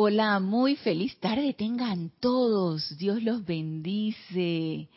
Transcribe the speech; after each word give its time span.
Hola, 0.00 0.38
muy 0.38 0.76
feliz 0.76 1.18
tarde 1.18 1.52
tengan 1.54 2.12
todos. 2.20 2.96
Dios 2.98 3.20
los 3.24 3.44
bendice. 3.44 4.88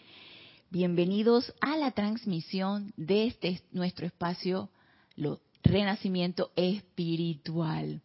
Bienvenidos 0.70 1.52
a 1.60 1.76
la 1.76 1.90
transmisión 1.90 2.94
de 2.98 3.26
este 3.26 3.62
nuestro 3.72 4.06
espacio, 4.06 4.70
lo 5.16 5.40
Renacimiento 5.64 6.52
Espiritual. 6.56 8.00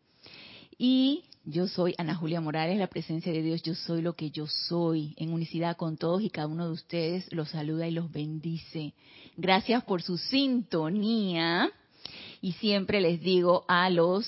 Y 0.78 1.24
yo 1.44 1.68
soy 1.68 1.94
Ana 1.98 2.14
Julia 2.14 2.40
Morales, 2.40 2.78
la 2.78 2.86
presencia 2.86 3.30
de 3.30 3.42
Dios, 3.42 3.62
yo 3.62 3.74
soy 3.74 4.00
lo 4.00 4.14
que 4.14 4.30
yo 4.30 4.46
soy, 4.46 5.12
en 5.18 5.34
unicidad 5.34 5.76
con 5.76 5.98
todos 5.98 6.22
y 6.22 6.30
cada 6.30 6.46
uno 6.46 6.64
de 6.64 6.72
ustedes, 6.72 7.30
los 7.30 7.50
saluda 7.50 7.86
y 7.86 7.90
los 7.90 8.10
bendice. 8.10 8.94
Gracias 9.36 9.84
por 9.84 10.00
su 10.00 10.16
sintonía 10.16 11.70
y 12.40 12.52
siempre 12.52 13.02
les 13.02 13.20
digo 13.20 13.66
a 13.68 13.90
los 13.90 14.26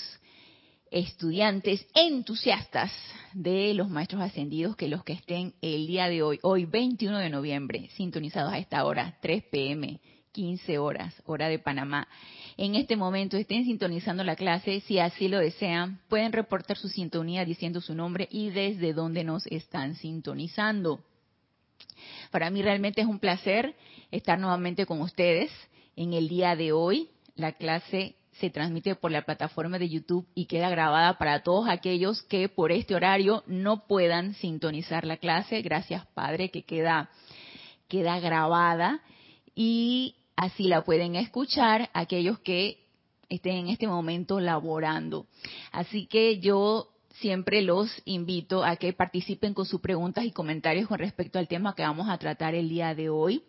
estudiantes 0.90 1.86
entusiastas 1.94 2.92
de 3.32 3.74
los 3.74 3.88
maestros 3.88 4.22
ascendidos 4.22 4.76
que 4.76 4.88
los 4.88 5.04
que 5.04 5.12
estén 5.12 5.54
el 5.60 5.86
día 5.86 6.08
de 6.08 6.22
hoy, 6.22 6.38
hoy 6.42 6.64
21 6.64 7.18
de 7.18 7.30
noviembre, 7.30 7.88
sintonizados 7.94 8.52
a 8.52 8.58
esta 8.58 8.84
hora, 8.84 9.16
3 9.20 9.44
pm, 9.44 10.00
15 10.32 10.78
horas, 10.78 11.14
hora 11.26 11.48
de 11.48 11.58
Panamá, 11.58 12.08
en 12.56 12.74
este 12.74 12.96
momento 12.96 13.36
estén 13.36 13.64
sintonizando 13.64 14.24
la 14.24 14.36
clase, 14.36 14.80
si 14.80 14.98
así 14.98 15.28
lo 15.28 15.38
desean, 15.38 16.00
pueden 16.08 16.32
reportar 16.32 16.76
su 16.76 16.88
sintonía 16.88 17.44
diciendo 17.44 17.80
su 17.80 17.94
nombre 17.94 18.28
y 18.30 18.50
desde 18.50 18.92
dónde 18.92 19.24
nos 19.24 19.46
están 19.46 19.94
sintonizando. 19.94 21.00
Para 22.30 22.50
mí 22.50 22.62
realmente 22.62 23.00
es 23.00 23.06
un 23.06 23.18
placer 23.18 23.74
estar 24.10 24.38
nuevamente 24.38 24.86
con 24.86 25.00
ustedes 25.00 25.50
en 25.96 26.12
el 26.12 26.28
día 26.28 26.56
de 26.56 26.72
hoy. 26.72 27.10
La 27.36 27.52
clase 27.52 28.16
se 28.38 28.50
transmite 28.50 28.94
por 28.94 29.10
la 29.10 29.22
plataforma 29.22 29.78
de 29.78 29.88
YouTube 29.88 30.26
y 30.34 30.46
queda 30.46 30.70
grabada 30.70 31.18
para 31.18 31.42
todos 31.42 31.68
aquellos 31.68 32.22
que 32.22 32.48
por 32.48 32.72
este 32.72 32.94
horario 32.94 33.42
no 33.46 33.86
puedan 33.86 34.34
sintonizar 34.34 35.04
la 35.04 35.16
clase. 35.16 35.62
Gracias, 35.62 36.06
Padre, 36.14 36.50
que 36.50 36.62
queda, 36.62 37.10
queda 37.88 38.20
grabada 38.20 39.00
y 39.54 40.14
así 40.36 40.68
la 40.68 40.84
pueden 40.84 41.16
escuchar 41.16 41.90
aquellos 41.92 42.38
que 42.38 42.78
estén 43.28 43.56
en 43.56 43.68
este 43.68 43.86
momento 43.86 44.40
laborando. 44.40 45.26
Así 45.72 46.06
que 46.06 46.38
yo 46.38 46.88
siempre 47.14 47.62
los 47.62 47.90
invito 48.04 48.64
a 48.64 48.76
que 48.76 48.92
participen 48.92 49.52
con 49.52 49.66
sus 49.66 49.80
preguntas 49.80 50.24
y 50.24 50.30
comentarios 50.30 50.88
con 50.88 50.98
respecto 50.98 51.38
al 51.38 51.48
tema 51.48 51.74
que 51.74 51.82
vamos 51.82 52.08
a 52.08 52.18
tratar 52.18 52.54
el 52.54 52.68
día 52.68 52.94
de 52.94 53.10
hoy. 53.10 53.42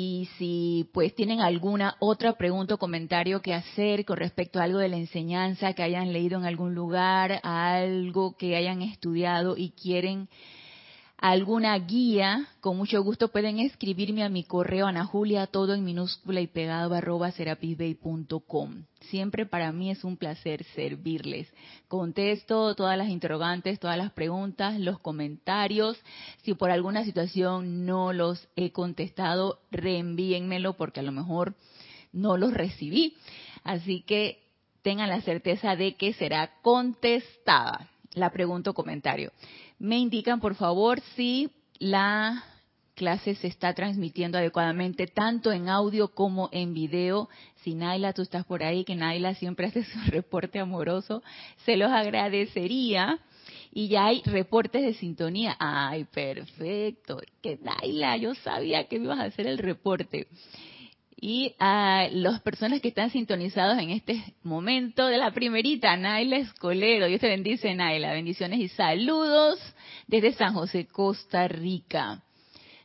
Y 0.00 0.28
si 0.38 0.88
pues 0.92 1.12
tienen 1.12 1.40
alguna 1.40 1.96
otra 1.98 2.34
pregunta 2.34 2.74
o 2.74 2.78
comentario 2.78 3.42
que 3.42 3.52
hacer 3.52 4.04
con 4.04 4.16
respecto 4.16 4.60
a 4.60 4.62
algo 4.62 4.78
de 4.78 4.88
la 4.88 4.96
enseñanza 4.96 5.72
que 5.72 5.82
hayan 5.82 6.12
leído 6.12 6.38
en 6.38 6.44
algún 6.44 6.72
lugar, 6.72 7.40
algo 7.42 8.36
que 8.36 8.54
hayan 8.54 8.80
estudiado 8.80 9.56
y 9.56 9.70
quieren 9.70 10.28
alguna 11.18 11.76
guía, 11.78 12.46
con 12.60 12.76
mucho 12.76 13.02
gusto 13.02 13.28
pueden 13.28 13.58
escribirme 13.58 14.22
a 14.22 14.28
mi 14.28 14.44
correo 14.44 14.86
Ana 14.86 15.04
Julia, 15.04 15.48
todo 15.48 15.74
en 15.74 15.84
minúscula 15.84 16.40
y 16.40 16.46
pegado 16.46 16.94
arroba 16.94 17.32
serapisbay.com. 17.32 18.84
Siempre 19.00 19.44
para 19.44 19.72
mí 19.72 19.90
es 19.90 20.04
un 20.04 20.16
placer 20.16 20.64
servirles. 20.76 21.52
Contesto 21.88 22.74
todas 22.76 22.96
las 22.96 23.08
interrogantes, 23.08 23.80
todas 23.80 23.98
las 23.98 24.12
preguntas, 24.12 24.78
los 24.78 25.00
comentarios. 25.00 25.98
Si 26.42 26.54
por 26.54 26.70
alguna 26.70 27.04
situación 27.04 27.84
no 27.84 28.12
los 28.12 28.48
he 28.54 28.70
contestado, 28.70 29.60
reenvíenmelo 29.72 30.74
porque 30.74 31.00
a 31.00 31.04
lo 31.04 31.12
mejor 31.12 31.54
no 32.12 32.36
los 32.36 32.54
recibí. 32.54 33.16
Así 33.64 34.02
que 34.02 34.40
tengan 34.82 35.08
la 35.08 35.20
certeza 35.22 35.74
de 35.74 35.96
que 35.96 36.12
será 36.12 36.52
contestada 36.62 37.90
la 38.18 38.30
pregunta 38.30 38.70
o 38.70 38.74
comentario 38.74 39.32
me 39.78 39.98
indican 39.98 40.40
por 40.40 40.54
favor 40.54 41.00
si 41.16 41.50
la 41.78 42.44
clase 42.98 43.36
se 43.36 43.46
está 43.46 43.74
transmitiendo 43.74 44.38
adecuadamente, 44.38 45.06
tanto 45.06 45.52
en 45.52 45.68
audio 45.68 46.08
como 46.08 46.48
en 46.50 46.74
video. 46.74 47.28
Si 47.62 47.74
Naila, 47.74 48.12
tú 48.12 48.22
estás 48.22 48.44
por 48.44 48.64
ahí, 48.64 48.84
que 48.84 48.96
Naila 48.96 49.34
siempre 49.34 49.66
hace 49.68 49.84
su 49.84 49.98
reporte 50.08 50.58
amoroso, 50.58 51.22
se 51.64 51.76
los 51.76 51.90
agradecería. 51.90 53.20
Y 53.70 53.88
ya 53.88 54.06
hay 54.06 54.22
reportes 54.24 54.82
de 54.82 54.94
sintonía. 54.94 55.56
Ay, 55.60 56.04
perfecto. 56.04 57.20
Que 57.40 57.58
Naila, 57.58 58.16
yo 58.16 58.34
sabía 58.34 58.88
que 58.88 58.98
me 58.98 59.04
ibas 59.04 59.20
a 59.20 59.24
hacer 59.24 59.46
el 59.46 59.58
reporte 59.58 60.26
y 61.20 61.54
a 61.58 62.08
las 62.12 62.40
personas 62.42 62.80
que 62.80 62.88
están 62.88 63.10
sintonizados 63.10 63.78
en 63.78 63.90
este 63.90 64.22
momento 64.44 65.06
de 65.06 65.18
la 65.18 65.32
primerita, 65.32 65.96
Naila 65.96 66.36
Escolero. 66.36 67.06
Dios 67.06 67.20
te 67.20 67.28
bendice, 67.28 67.74
Naila. 67.74 68.12
Bendiciones 68.12 68.60
y 68.60 68.68
saludos 68.68 69.58
desde 70.06 70.32
San 70.34 70.54
José, 70.54 70.86
Costa 70.86 71.48
Rica. 71.48 72.22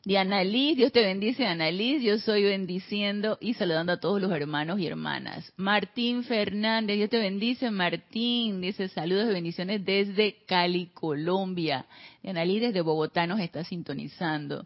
Diana 0.06 0.44
Liz, 0.44 0.76
Dios 0.76 0.92
te 0.92 1.02
bendice, 1.02 1.46
Ana 1.46 1.72
Liz. 1.72 2.04
Yo 2.04 2.18
soy 2.18 2.44
bendiciendo 2.44 3.38
y 3.40 3.54
saludando 3.54 3.94
a 3.94 4.00
todos 4.02 4.22
los 4.22 4.34
hermanos 4.34 4.78
y 4.80 4.88
hermanas. 4.88 5.54
Martín 5.56 6.26
Fernández, 6.26 6.98
Dios 6.98 7.10
te 7.10 7.20
bendice, 7.20 7.72
Martín. 7.72 8.60
Dice 8.60 8.90
saludos 8.90 9.30
y 9.30 9.34
bendiciones 9.34 9.86
desde 9.86 10.44
Cali, 10.46 10.88
Colombia. 10.88 11.86
Diana 12.22 12.44
Liz 12.44 12.60
desde 12.60 12.82
Bogotá 12.82 13.26
nos 13.28 13.40
está 13.40 13.64
sintonizando. 13.64 14.66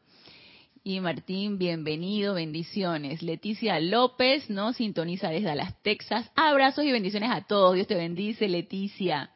Y 0.90 1.02
Martín, 1.02 1.58
bienvenido, 1.58 2.36
bendiciones. 2.36 3.22
Leticia 3.22 3.78
López 3.81 4.50
nos 4.50 4.78
sintoniza 4.78 5.28
desde 5.28 5.48
Dallas, 5.48 5.75
Texas. 5.84 6.31
Abrazos 6.34 6.86
y 6.86 6.94
bendiciones 6.94 7.30
a 7.30 7.42
todos. 7.42 7.75
Dios 7.75 7.88
te 7.88 7.96
bendice, 7.96 8.48
Leticia. 8.48 9.31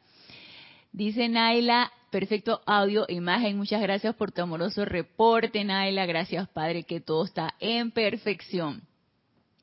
Dice 0.92 1.28
Naila, 1.28 1.92
perfecto 2.10 2.62
audio 2.64 3.04
imagen. 3.06 3.58
Muchas 3.58 3.82
gracias 3.82 4.14
por 4.14 4.32
tu 4.32 4.40
amoroso 4.40 4.86
reporte, 4.86 5.62
Naila. 5.62 6.06
Gracias, 6.06 6.48
Padre, 6.48 6.84
que 6.84 7.02
todo 7.02 7.26
está 7.26 7.52
en 7.60 7.90
perfección. 7.90 8.84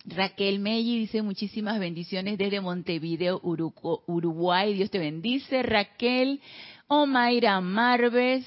Raquel 0.05 0.59
Melli 0.59 0.99
dice 0.99 1.23
muchísimas 1.23 1.79
bendiciones 1.79 2.37
desde 2.37 2.61
Montevideo, 2.61 3.41
Uruguay. 3.41 4.75
Dios 4.75 4.91
te 4.91 4.99
bendice, 4.99 5.63
Raquel. 5.63 6.39
Omaira 6.87 7.59
Marves 7.61 8.45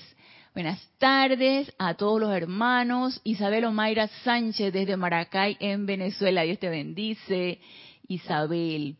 Buenas 0.55 0.87
tardes 0.99 1.73
a 1.79 1.95
todos 1.95 2.21
los 2.21 2.31
hermanos. 2.31 3.23
Isabel 3.25 3.65
Omaira 3.65 4.09
Sánchez 4.23 4.71
desde 4.71 4.99
Maracay, 4.99 5.57
en 5.61 5.87
Venezuela. 5.87 6.43
Dios 6.43 6.59
te 6.59 6.69
bendice. 6.69 7.59
Isabel. 8.07 8.97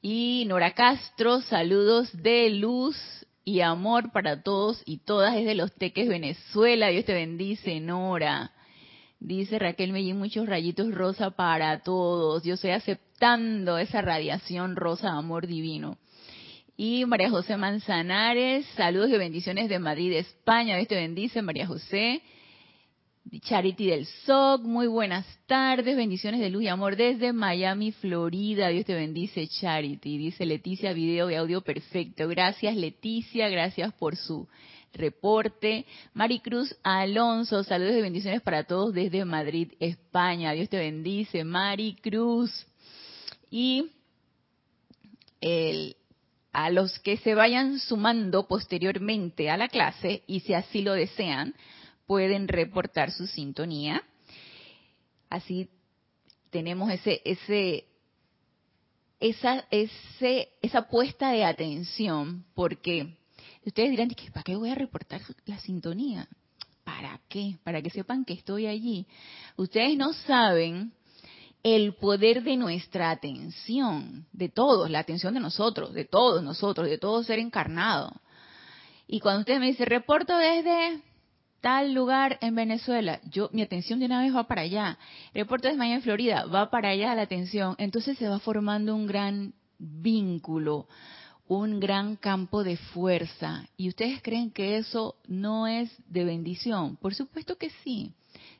Y 0.00 0.44
Nora 0.46 0.72
Castro, 0.72 1.42
saludos 1.42 2.10
de 2.22 2.48
luz 2.48 2.96
y 3.44 3.60
amor 3.60 4.12
para 4.12 4.42
todos 4.42 4.82
y 4.86 4.96
todas 4.96 5.34
desde 5.34 5.54
Los 5.54 5.74
Teques, 5.74 6.08
Venezuela. 6.08 6.88
Dios 6.88 7.04
te 7.04 7.12
bendice, 7.12 7.78
Nora. 7.80 8.52
Dice 9.20 9.58
Raquel 9.58 9.92
Mellín, 9.92 10.18
muchos 10.18 10.46
rayitos 10.46 10.90
rosa 10.90 11.32
para 11.32 11.82
todos. 11.82 12.44
Yo 12.44 12.54
estoy 12.54 12.70
aceptando 12.70 13.76
esa 13.76 14.00
radiación 14.00 14.74
rosa, 14.74 15.10
amor 15.10 15.46
divino. 15.46 15.98
Y 16.78 17.06
María 17.06 17.30
José 17.30 17.56
Manzanares, 17.56 18.66
saludos 18.76 19.08
y 19.08 19.16
bendiciones 19.16 19.70
de 19.70 19.78
Madrid, 19.78 20.12
España. 20.12 20.76
Dios 20.76 20.88
te 20.88 20.94
bendice, 20.94 21.40
María 21.40 21.66
José. 21.66 22.20
Charity 23.40 23.86
del 23.86 24.04
SOC, 24.04 24.62
muy 24.62 24.86
buenas 24.86 25.26
tardes, 25.46 25.96
bendiciones 25.96 26.38
de 26.38 26.50
luz 26.50 26.64
y 26.64 26.68
amor 26.68 26.96
desde 26.96 27.32
Miami, 27.32 27.92
Florida. 27.92 28.68
Dios 28.68 28.84
te 28.84 28.92
bendice, 28.92 29.48
Charity. 29.48 30.18
Dice 30.18 30.44
Leticia, 30.44 30.92
video 30.92 31.30
y 31.30 31.34
audio 31.34 31.62
perfecto. 31.62 32.28
Gracias, 32.28 32.76
Leticia, 32.76 33.48
gracias 33.48 33.94
por 33.94 34.14
su 34.14 34.46
reporte. 34.92 35.86
Maricruz 36.12 36.76
Alonso, 36.82 37.64
saludos 37.64 37.96
y 37.96 38.02
bendiciones 38.02 38.42
para 38.42 38.64
todos 38.64 38.92
desde 38.92 39.24
Madrid, 39.24 39.72
España. 39.80 40.52
Dios 40.52 40.68
te 40.68 40.76
bendice, 40.76 41.42
Maricruz. 41.42 42.66
Y 43.50 43.92
el 45.40 45.96
a 46.56 46.70
los 46.70 46.98
que 47.00 47.18
se 47.18 47.34
vayan 47.34 47.78
sumando 47.80 48.48
posteriormente 48.48 49.50
a 49.50 49.58
la 49.58 49.68
clase 49.68 50.22
y 50.26 50.40
si 50.40 50.54
así 50.54 50.80
lo 50.80 50.94
desean, 50.94 51.54
pueden 52.06 52.48
reportar 52.48 53.10
su 53.10 53.26
sintonía. 53.26 54.02
Así 55.28 55.68
tenemos 56.48 56.90
ese, 56.90 57.20
ese, 57.26 57.84
esa, 59.20 59.66
ese, 59.70 60.48
esa 60.62 60.88
puesta 60.88 61.30
de 61.30 61.44
atención, 61.44 62.46
porque 62.54 63.18
ustedes 63.66 63.90
dirán, 63.90 64.08
¿para 64.32 64.42
qué 64.42 64.56
voy 64.56 64.70
a 64.70 64.76
reportar 64.76 65.20
la 65.44 65.58
sintonía? 65.58 66.26
¿Para 66.84 67.20
qué? 67.28 67.58
Para 67.64 67.82
que 67.82 67.90
sepan 67.90 68.24
que 68.24 68.32
estoy 68.32 68.66
allí. 68.66 69.06
Ustedes 69.58 69.94
no 69.98 70.14
saben 70.14 70.94
el 71.66 71.94
poder 71.94 72.44
de 72.44 72.56
nuestra 72.56 73.10
atención, 73.10 74.24
de 74.32 74.48
todos, 74.48 74.88
la 74.88 75.00
atención 75.00 75.34
de 75.34 75.40
nosotros, 75.40 75.92
de 75.94 76.04
todos 76.04 76.40
nosotros, 76.40 76.88
de 76.88 76.96
todo 76.96 77.24
ser 77.24 77.40
encarnado. 77.40 78.12
Y 79.08 79.18
cuando 79.18 79.40
usted 79.40 79.58
me 79.58 79.66
dice, 79.66 79.84
reporto 79.84 80.38
desde 80.38 81.02
tal 81.60 81.92
lugar 81.92 82.38
en 82.40 82.54
Venezuela, 82.54 83.20
yo 83.24 83.50
mi 83.52 83.62
atención 83.62 83.98
de 83.98 84.06
una 84.06 84.22
vez 84.22 84.32
va 84.32 84.46
para 84.46 84.62
allá. 84.62 84.96
Reporto 85.34 85.66
desde 85.66 85.76
Miami, 85.76 86.02
Florida, 86.02 86.44
va 86.44 86.70
para 86.70 86.90
allá 86.90 87.16
la 87.16 87.22
atención. 87.22 87.74
Entonces 87.78 88.16
se 88.16 88.28
va 88.28 88.38
formando 88.38 88.94
un 88.94 89.08
gran 89.08 89.52
vínculo, 89.76 90.86
un 91.48 91.80
gran 91.80 92.14
campo 92.14 92.62
de 92.62 92.76
fuerza. 92.76 93.66
¿Y 93.76 93.88
ustedes 93.88 94.22
creen 94.22 94.52
que 94.52 94.76
eso 94.76 95.16
no 95.26 95.66
es 95.66 95.90
de 96.06 96.24
bendición? 96.24 96.94
Por 96.94 97.12
supuesto 97.12 97.56
que 97.56 97.70
sí. 97.82 98.12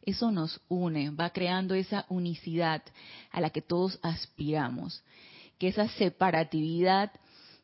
Eso 0.06 0.30
nos 0.30 0.60
une, 0.68 1.10
va 1.10 1.30
creando 1.30 1.74
esa 1.74 2.06
unicidad 2.08 2.82
a 3.32 3.40
la 3.40 3.50
que 3.50 3.60
todos 3.60 3.98
aspiramos. 4.02 5.02
Que 5.58 5.68
esa 5.68 5.88
separatividad 5.88 7.10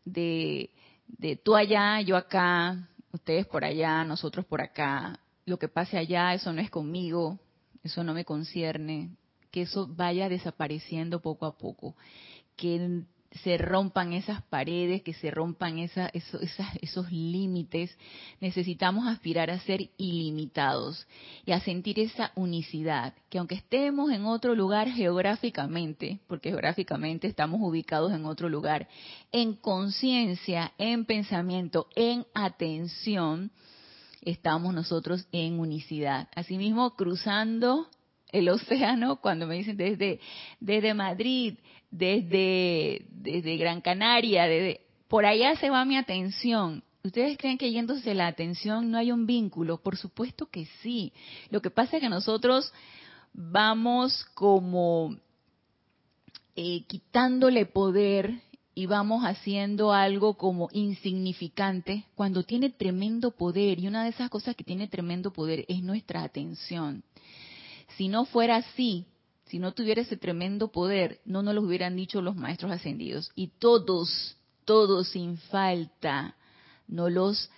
de, 0.04 0.70
de 1.06 1.36
tú 1.36 1.54
allá, 1.54 2.00
yo 2.00 2.16
acá, 2.16 2.88
ustedes 3.12 3.46
por 3.46 3.64
allá, 3.64 4.04
nosotros 4.04 4.44
por 4.44 4.60
acá, 4.60 5.20
lo 5.46 5.58
que 5.58 5.68
pase 5.68 5.96
allá, 5.96 6.34
eso 6.34 6.52
no 6.52 6.60
es 6.60 6.68
conmigo, 6.68 7.38
eso 7.84 8.02
no 8.02 8.12
me 8.12 8.24
concierne, 8.24 9.16
que 9.50 9.62
eso 9.62 9.86
vaya 9.86 10.28
desapareciendo 10.28 11.20
poco 11.20 11.46
a 11.46 11.56
poco, 11.56 11.94
que 12.56 13.04
se 13.42 13.56
rompan 13.56 14.12
esas 14.12 14.42
paredes, 14.42 15.02
que 15.02 15.14
se 15.14 15.30
rompan 15.30 15.78
esa, 15.78 16.10
esos 16.12 17.10
límites. 17.10 17.96
Necesitamos 18.40 19.06
aspirar 19.06 19.50
a 19.50 19.58
ser 19.60 19.90
ilimitados 19.96 21.06
y 21.46 21.52
a 21.52 21.60
sentir 21.60 21.98
esa 21.98 22.32
unicidad, 22.34 23.14
que 23.30 23.38
aunque 23.38 23.54
estemos 23.54 24.10
en 24.10 24.26
otro 24.26 24.54
lugar 24.54 24.88
geográficamente, 24.90 26.20
porque 26.26 26.50
geográficamente 26.50 27.26
estamos 27.26 27.60
ubicados 27.62 28.12
en 28.12 28.26
otro 28.26 28.48
lugar, 28.48 28.88
en 29.32 29.54
conciencia, 29.54 30.72
en 30.78 31.04
pensamiento, 31.04 31.88
en 31.96 32.26
atención, 32.34 33.50
estamos 34.20 34.74
nosotros 34.74 35.26
en 35.32 35.58
unicidad. 35.58 36.28
Asimismo, 36.34 36.94
cruzando 36.96 37.88
el 38.32 38.48
océano, 38.48 39.16
cuando 39.16 39.46
me 39.46 39.56
dicen 39.56 39.76
desde, 39.76 40.18
desde 40.58 40.94
Madrid, 40.94 41.58
desde, 41.90 43.04
desde 43.10 43.56
Gran 43.58 43.80
Canaria, 43.80 44.44
desde, 44.44 44.80
por 45.06 45.26
allá 45.26 45.54
se 45.56 45.70
va 45.70 45.84
mi 45.84 45.96
atención. 45.96 46.82
¿Ustedes 47.04 47.36
creen 47.36 47.58
que 47.58 47.70
yéndose 47.70 48.14
la 48.14 48.28
atención 48.28 48.90
no 48.90 48.98
hay 48.98 49.12
un 49.12 49.26
vínculo? 49.26 49.78
Por 49.82 49.96
supuesto 49.96 50.46
que 50.46 50.66
sí. 50.82 51.12
Lo 51.50 51.60
que 51.60 51.70
pasa 51.70 51.96
es 51.96 52.02
que 52.02 52.08
nosotros 52.08 52.72
vamos 53.34 54.24
como 54.34 55.16
eh, 56.54 56.84
quitándole 56.86 57.66
poder 57.66 58.40
y 58.74 58.86
vamos 58.86 59.24
haciendo 59.24 59.92
algo 59.92 60.34
como 60.34 60.68
insignificante 60.72 62.06
cuando 62.14 62.44
tiene 62.44 62.70
tremendo 62.70 63.32
poder. 63.32 63.80
Y 63.80 63.88
una 63.88 64.04
de 64.04 64.10
esas 64.10 64.30
cosas 64.30 64.54
que 64.54 64.64
tiene 64.64 64.88
tremendo 64.88 65.32
poder 65.32 65.64
es 65.68 65.82
nuestra 65.82 66.22
atención. 66.22 67.02
Si 67.96 68.08
no 68.08 68.24
fuera 68.24 68.56
así, 68.56 69.06
si 69.46 69.58
no 69.58 69.72
tuviera 69.72 70.02
ese 70.02 70.16
tremendo 70.16 70.68
poder, 70.68 71.20
no 71.24 71.42
nos 71.42 71.54
lo 71.54 71.62
hubieran 71.62 71.96
dicho 71.96 72.22
los 72.22 72.36
maestros 72.36 72.72
ascendidos. 72.72 73.30
Y 73.34 73.48
todos, 73.58 74.36
todos 74.64 75.08
sin 75.08 75.36
falta, 75.36 76.36
no 76.88 77.10
los 77.10 77.50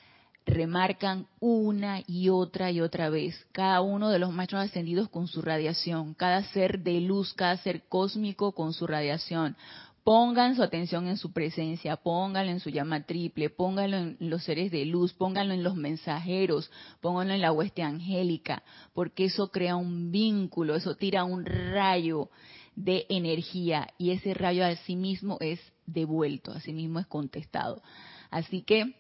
remarcan 0.47 1.27
una 1.41 2.03
y 2.07 2.29
otra 2.29 2.71
y 2.71 2.81
otra 2.81 3.09
vez. 3.11 3.47
Cada 3.53 3.81
uno 3.81 4.11
de 4.11 4.19
los 4.19 4.33
maestros 4.33 4.63
ascendidos 4.63 5.09
con 5.09 5.27
su 5.29 5.41
radiación, 5.41 6.15
cada 6.15 6.43
ser 6.45 6.81
de 6.81 7.01
luz, 7.01 7.33
cada 7.33 7.57
ser 7.59 7.85
cósmico 7.89 8.53
con 8.53 8.73
su 8.73 8.87
radiación. 8.87 9.57
Pongan 10.05 10.55
su 10.55 10.63
atención 10.63 11.09
en 11.09 11.17
su 11.17 11.33
presencia, 11.33 11.97
pónganlo 11.97 12.53
en 12.53 12.61
su 12.61 12.69
llama 12.69 13.05
triple, 13.05 13.49
pónganlo 13.49 13.97
en 13.97 14.17
los 14.21 14.45
seres 14.45 14.71
de 14.71 14.85
luz, 14.85 15.15
pónganlo 15.15 15.55
en 15.55 15.65
los 15.65 15.77
mensajeros, 15.77 16.71
pónganlo 17.01 17.33
en 17.33 17.41
la 17.41 17.53
hueste 17.53 17.83
angélica, 17.83 18.63
porque 18.93 19.25
eso 19.25 19.51
crea 19.51 19.77
un 19.77 20.13
vínculo, 20.13 20.75
eso 20.75 20.95
tira 20.95 21.25
un 21.25 21.47
rayo 21.47 22.29
de 22.77 23.07
energía 23.09 23.89
y 23.97 24.11
ese 24.11 24.35
rayo 24.35 24.67
a 24.67 24.77
sí 24.77 24.95
mismo 24.95 25.39
es 25.41 25.59
devuelto, 25.87 26.53
a 26.53 26.61
sí 26.61 26.75
mismo 26.75 26.99
es 26.99 27.07
contestado. 27.07 27.83
Así 28.31 28.61
que 28.61 28.97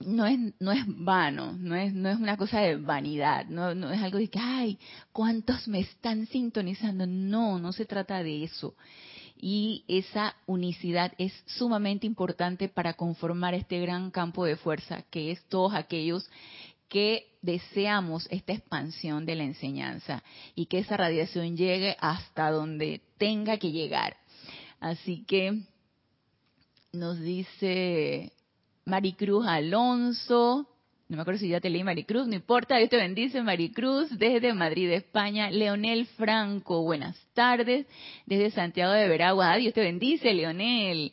no 0.00 0.26
es, 0.26 0.40
no 0.58 0.72
es 0.72 0.82
vano, 0.88 1.52
no 1.52 1.76
es, 1.76 1.94
no 1.94 2.08
es 2.08 2.18
una 2.18 2.36
cosa 2.36 2.58
de 2.62 2.74
vanidad, 2.74 3.46
no, 3.46 3.76
no 3.76 3.92
es 3.92 4.02
algo 4.02 4.18
de 4.18 4.26
que, 4.26 4.40
ay, 4.40 4.76
¿cuántos 5.12 5.68
me 5.68 5.78
están 5.78 6.26
sintonizando? 6.26 7.06
No, 7.06 7.60
no 7.60 7.70
se 7.70 7.86
trata 7.86 8.24
de 8.24 8.42
eso 8.42 8.74
y 9.38 9.84
esa 9.88 10.36
unicidad 10.46 11.12
es 11.18 11.32
sumamente 11.46 12.06
importante 12.06 12.68
para 12.68 12.94
conformar 12.94 13.54
este 13.54 13.80
gran 13.80 14.10
campo 14.10 14.44
de 14.44 14.56
fuerza 14.56 15.02
que 15.10 15.30
es 15.30 15.44
todos 15.48 15.74
aquellos 15.74 16.28
que 16.88 17.26
deseamos 17.42 18.28
esta 18.30 18.52
expansión 18.52 19.26
de 19.26 19.34
la 19.34 19.44
enseñanza 19.44 20.22
y 20.54 20.66
que 20.66 20.78
esa 20.78 20.96
radiación 20.96 21.56
llegue 21.56 21.96
hasta 22.00 22.50
donde 22.50 23.02
tenga 23.18 23.58
que 23.58 23.72
llegar. 23.72 24.16
Así 24.80 25.24
que 25.24 25.62
nos 26.92 27.20
dice 27.20 28.32
Maricruz 28.84 29.46
Alonso, 29.46 30.68
no 31.08 31.16
me 31.16 31.22
acuerdo 31.22 31.38
si 31.38 31.48
ya 31.48 31.60
te 31.60 31.70
leí 31.70 31.84
Maricruz, 31.84 32.26
no 32.26 32.34
importa, 32.34 32.78
Dios 32.78 32.90
te 32.90 32.96
bendice 32.96 33.40
Maricruz, 33.40 34.10
desde 34.18 34.52
Madrid, 34.54 34.90
España, 34.90 35.50
Leonel 35.50 36.06
Franco, 36.06 36.82
buenas 36.82 37.16
tardes, 37.32 37.86
desde 38.26 38.50
Santiago 38.50 38.92
de 38.92 39.06
Veragua, 39.06 39.56
Dios 39.56 39.72
te 39.72 39.82
bendice 39.82 40.34
Leonel, 40.34 41.12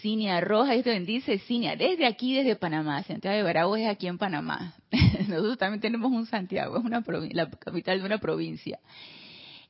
Cinia 0.00 0.40
Roja, 0.40 0.72
Dios 0.72 0.84
te 0.84 0.90
bendice 0.90 1.38
Cinia, 1.40 1.76
desde 1.76 2.06
aquí, 2.06 2.34
desde 2.34 2.56
Panamá, 2.56 3.02
Santiago 3.02 3.36
de 3.36 3.42
Veragua 3.42 3.78
es 3.78 3.88
aquí 3.88 4.06
en 4.06 4.16
Panamá, 4.16 4.74
nosotros 5.28 5.58
también 5.58 5.82
tenemos 5.82 6.10
un 6.10 6.24
Santiago, 6.24 6.78
es 6.78 6.84
una 6.84 7.04
la 7.32 7.50
capital 7.50 8.00
de 8.00 8.06
una 8.06 8.18
provincia. 8.18 8.78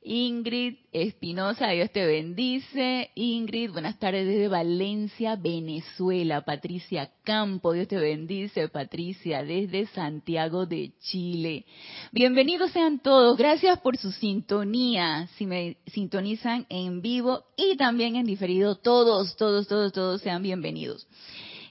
Ingrid 0.07 0.75
Espinosa, 0.91 1.69
Dios 1.69 1.89
te 1.89 2.05
bendice. 2.05 3.09
Ingrid, 3.15 3.71
buenas 3.71 3.97
tardes 3.97 4.27
desde 4.27 4.47
Valencia, 4.47 5.35
Venezuela. 5.35 6.41
Patricia 6.41 7.09
Campo, 7.23 7.73
Dios 7.73 7.87
te 7.87 7.97
bendice. 7.97 8.69
Patricia, 8.69 9.43
desde 9.43 9.87
Santiago 9.87 10.67
de 10.67 10.91
Chile. 10.99 11.65
Bienvenidos 12.11 12.69
sean 12.69 12.99
todos. 12.99 13.35
Gracias 13.35 13.79
por 13.79 13.97
su 13.97 14.11
sintonía. 14.11 15.27
Si 15.37 15.47
me 15.47 15.77
sintonizan 15.87 16.67
en 16.69 17.01
vivo 17.01 17.43
y 17.57 17.75
también 17.75 18.15
en 18.15 18.27
diferido, 18.27 18.75
todos, 18.75 19.35
todos, 19.35 19.67
todos, 19.67 19.91
todos 19.91 20.21
sean 20.21 20.43
bienvenidos. 20.43 21.07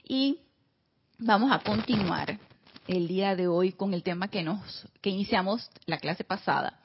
Y 0.05 0.39
vamos 1.19 1.53
a 1.53 1.59
continuar 1.59 2.37
el 2.85 3.07
día 3.07 3.33
de 3.37 3.47
hoy 3.47 3.71
con 3.71 3.93
el 3.93 4.03
tema 4.03 4.27
que 4.27 4.43
nos 4.43 4.85
que 4.99 5.09
iniciamos 5.09 5.69
la 5.85 5.99
clase 5.99 6.25
pasada 6.25 6.81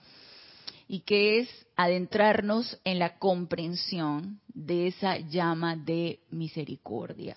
y 0.92 1.02
que 1.02 1.38
es 1.38 1.48
adentrarnos 1.76 2.80
en 2.82 2.98
la 2.98 3.16
comprensión 3.16 4.40
de 4.48 4.88
esa 4.88 5.18
llama 5.18 5.76
de 5.76 6.18
misericordia. 6.30 7.36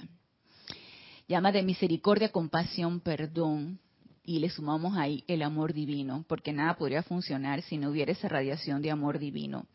Llama 1.28 1.52
de 1.52 1.62
misericordia, 1.62 2.32
compasión, 2.32 3.00
perdón, 3.00 3.80
y 4.26 4.40
le 4.40 4.50
sumamos 4.50 4.98
ahí 4.98 5.24
el 5.28 5.44
amor 5.44 5.72
divino, 5.72 6.26
porque 6.28 6.52
nada 6.52 6.78
podría 6.78 7.04
funcionar 7.04 7.62
si 7.62 7.78
no 7.78 7.92
hubiera 7.92 8.12
esa 8.12 8.28
radiación 8.28 8.82
de 8.82 8.90
amor 8.90 9.20
divino. 9.20 9.68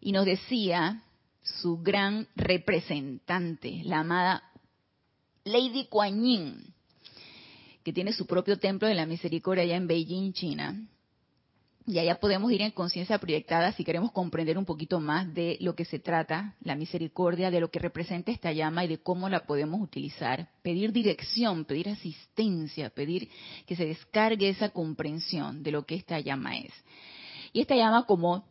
Y 0.00 0.10
nos 0.10 0.26
decía 0.26 1.00
su 1.40 1.80
gran 1.80 2.26
representante, 2.34 3.82
la 3.84 4.00
amada 4.00 4.42
Lady 5.44 5.86
Kuan 5.86 6.20
Yin, 6.20 6.74
que 7.84 7.92
tiene 7.92 8.12
su 8.12 8.26
propio 8.26 8.58
templo 8.58 8.88
de 8.88 8.94
la 8.94 9.06
misericordia 9.06 9.62
allá 9.62 9.76
en 9.76 9.86
Beijing, 9.86 10.32
China, 10.32 10.88
y 11.86 11.98
allá 11.98 12.18
podemos 12.18 12.50
ir 12.50 12.62
en 12.62 12.70
conciencia 12.70 13.18
proyectada 13.18 13.72
si 13.72 13.84
queremos 13.84 14.10
comprender 14.10 14.56
un 14.56 14.64
poquito 14.64 15.00
más 15.00 15.32
de 15.34 15.58
lo 15.60 15.74
que 15.74 15.84
se 15.84 15.98
trata, 15.98 16.54
la 16.62 16.76
misericordia, 16.76 17.50
de 17.50 17.60
lo 17.60 17.70
que 17.70 17.78
representa 17.78 18.30
esta 18.30 18.52
llama 18.52 18.84
y 18.84 18.88
de 18.88 18.98
cómo 18.98 19.28
la 19.28 19.44
podemos 19.44 19.82
utilizar. 19.82 20.48
Pedir 20.62 20.92
dirección, 20.92 21.66
pedir 21.66 21.90
asistencia, 21.90 22.88
pedir 22.88 23.28
que 23.66 23.76
se 23.76 23.84
descargue 23.84 24.48
esa 24.48 24.70
comprensión 24.70 25.62
de 25.62 25.72
lo 25.72 25.84
que 25.84 25.96
esta 25.96 26.18
llama 26.20 26.56
es. 26.56 26.72
Y 27.52 27.60
esta 27.60 27.76
llama 27.76 28.06
como 28.06 28.46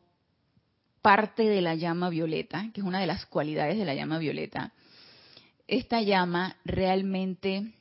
parte 1.02 1.44
de 1.44 1.62
la 1.62 1.74
llama 1.74 2.10
violeta, 2.10 2.70
que 2.72 2.82
es 2.82 2.88
una 2.88 3.00
de 3.00 3.08
las 3.08 3.26
cualidades 3.26 3.78
de 3.80 3.86
la 3.86 3.96
llama 3.96 4.20
violeta, 4.20 4.74
esta 5.68 6.02
llama 6.02 6.56
realmente 6.66 7.74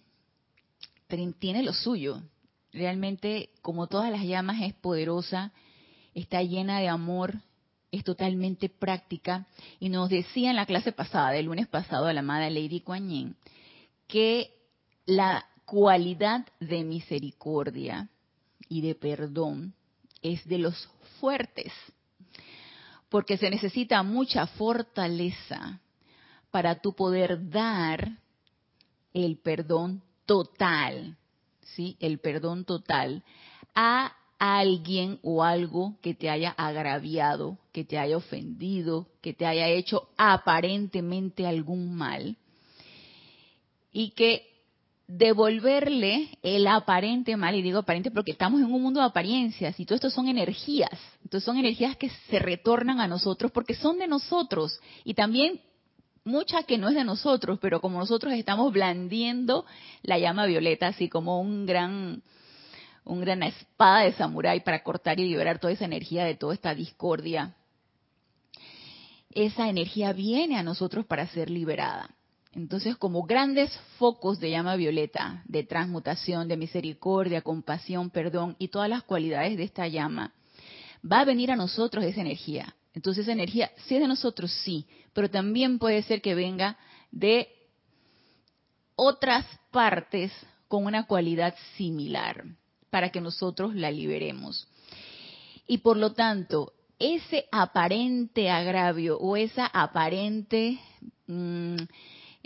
tiene 1.38 1.62
lo 1.62 1.74
suyo, 1.74 2.22
realmente, 2.72 3.50
como 3.60 3.86
todas 3.86 4.10
las 4.10 4.22
llamas, 4.22 4.62
es 4.62 4.74
poderosa, 4.74 5.52
está 6.14 6.42
llena 6.42 6.80
de 6.80 6.88
amor, 6.88 7.34
es 7.90 8.04
totalmente 8.04 8.68
práctica. 8.68 9.46
Y 9.78 9.88
nos 9.88 10.08
decía 10.08 10.50
en 10.50 10.56
la 10.56 10.66
clase 10.66 10.92
pasada, 10.92 11.30
del 11.30 11.46
lunes 11.46 11.68
pasado, 11.68 12.12
la 12.12 12.20
amada 12.20 12.50
Lady 12.50 12.80
Kuan 12.80 13.08
Yin, 13.08 13.36
que 14.06 14.54
la 15.06 15.46
cualidad 15.64 16.46
de 16.60 16.84
misericordia 16.84 18.08
y 18.68 18.80
de 18.80 18.94
perdón 18.94 19.74
es 20.22 20.46
de 20.46 20.58
los 20.58 20.88
fuertes, 21.20 21.72
porque 23.08 23.36
se 23.36 23.50
necesita 23.50 24.02
mucha 24.02 24.46
fortaleza 24.46 25.80
para 26.50 26.80
tu 26.80 26.94
poder 26.94 27.50
dar 27.50 28.18
el 29.12 29.38
perdón 29.38 30.02
total 30.24 31.16
el 32.00 32.18
perdón 32.18 32.64
total, 32.64 33.22
a 33.74 34.12
alguien 34.38 35.20
o 35.22 35.44
algo 35.44 35.96
que 36.02 36.14
te 36.14 36.28
haya 36.28 36.50
agraviado, 36.50 37.58
que 37.72 37.84
te 37.84 37.98
haya 37.98 38.16
ofendido, 38.16 39.06
que 39.20 39.32
te 39.32 39.46
haya 39.46 39.68
hecho 39.68 40.08
aparentemente 40.16 41.46
algún 41.46 41.94
mal. 41.94 42.36
y 43.94 44.12
que 44.12 44.52
devolverle 45.06 46.30
el 46.42 46.66
aparente 46.66 47.36
mal, 47.36 47.54
y 47.54 47.60
digo 47.60 47.80
aparente 47.80 48.10
porque 48.10 48.30
estamos 48.32 48.60
en 48.60 48.72
un 48.72 48.80
mundo 48.80 49.00
de 49.00 49.06
apariencias 49.06 49.78
y 49.78 49.84
todo 49.84 49.96
esto 49.96 50.08
son 50.08 50.28
energías, 50.28 50.98
entonces 51.22 51.44
son 51.44 51.58
energías 51.58 51.96
que 51.98 52.08
se 52.08 52.38
retornan 52.38 53.00
a 53.00 53.06
nosotros 53.06 53.52
porque 53.52 53.74
son 53.74 53.98
de 53.98 54.06
nosotros 54.06 54.80
y 55.04 55.12
también 55.12 55.60
mucha 56.24 56.62
que 56.62 56.78
no 56.78 56.88
es 56.88 56.94
de 56.94 57.04
nosotros, 57.04 57.58
pero 57.60 57.80
como 57.80 57.98
nosotros 57.98 58.32
estamos 58.34 58.72
blandiendo 58.72 59.64
la 60.02 60.18
llama 60.18 60.46
violeta 60.46 60.88
así 60.88 61.08
como 61.08 61.40
un 61.40 61.66
gran 61.66 62.22
un 63.04 63.20
gran 63.20 63.42
espada 63.42 64.00
de 64.04 64.12
samurái 64.12 64.60
para 64.60 64.82
cortar 64.82 65.18
y 65.18 65.28
liberar 65.28 65.58
toda 65.58 65.72
esa 65.72 65.84
energía 65.84 66.24
de 66.24 66.36
toda 66.36 66.54
esta 66.54 66.74
discordia. 66.74 67.54
Esa 69.30 69.68
energía 69.68 70.12
viene 70.12 70.56
a 70.56 70.62
nosotros 70.62 71.04
para 71.06 71.26
ser 71.26 71.50
liberada. 71.50 72.10
Entonces, 72.54 72.96
como 72.96 73.22
grandes 73.22 73.76
focos 73.98 74.38
de 74.38 74.50
llama 74.50 74.76
violeta, 74.76 75.42
de 75.46 75.64
transmutación, 75.64 76.48
de 76.48 76.58
misericordia, 76.58 77.40
compasión, 77.40 78.10
perdón 78.10 78.56
y 78.58 78.68
todas 78.68 78.90
las 78.90 79.02
cualidades 79.02 79.56
de 79.56 79.64
esta 79.64 79.88
llama, 79.88 80.32
va 81.10 81.20
a 81.20 81.24
venir 81.24 81.50
a 81.50 81.56
nosotros 81.56 82.04
esa 82.04 82.20
energía. 82.20 82.74
Entonces, 82.94 83.22
esa 83.22 83.32
energía, 83.32 83.70
si 83.86 83.94
es 83.94 84.00
de 84.00 84.08
nosotros, 84.08 84.52
sí, 84.64 84.86
pero 85.12 85.30
también 85.30 85.78
puede 85.78 86.02
ser 86.02 86.20
que 86.20 86.34
venga 86.34 86.76
de 87.10 87.48
otras 88.96 89.46
partes 89.70 90.32
con 90.68 90.86
una 90.86 91.06
cualidad 91.06 91.54
similar, 91.76 92.44
para 92.90 93.10
que 93.10 93.20
nosotros 93.20 93.74
la 93.74 93.90
liberemos. 93.90 94.68
Y 95.66 95.78
por 95.78 95.96
lo 95.96 96.12
tanto, 96.12 96.72
ese 96.98 97.46
aparente 97.50 98.50
agravio 98.50 99.18
o 99.18 99.36
esa 99.36 99.66
aparente... 99.66 100.78
Mm, 101.26 101.76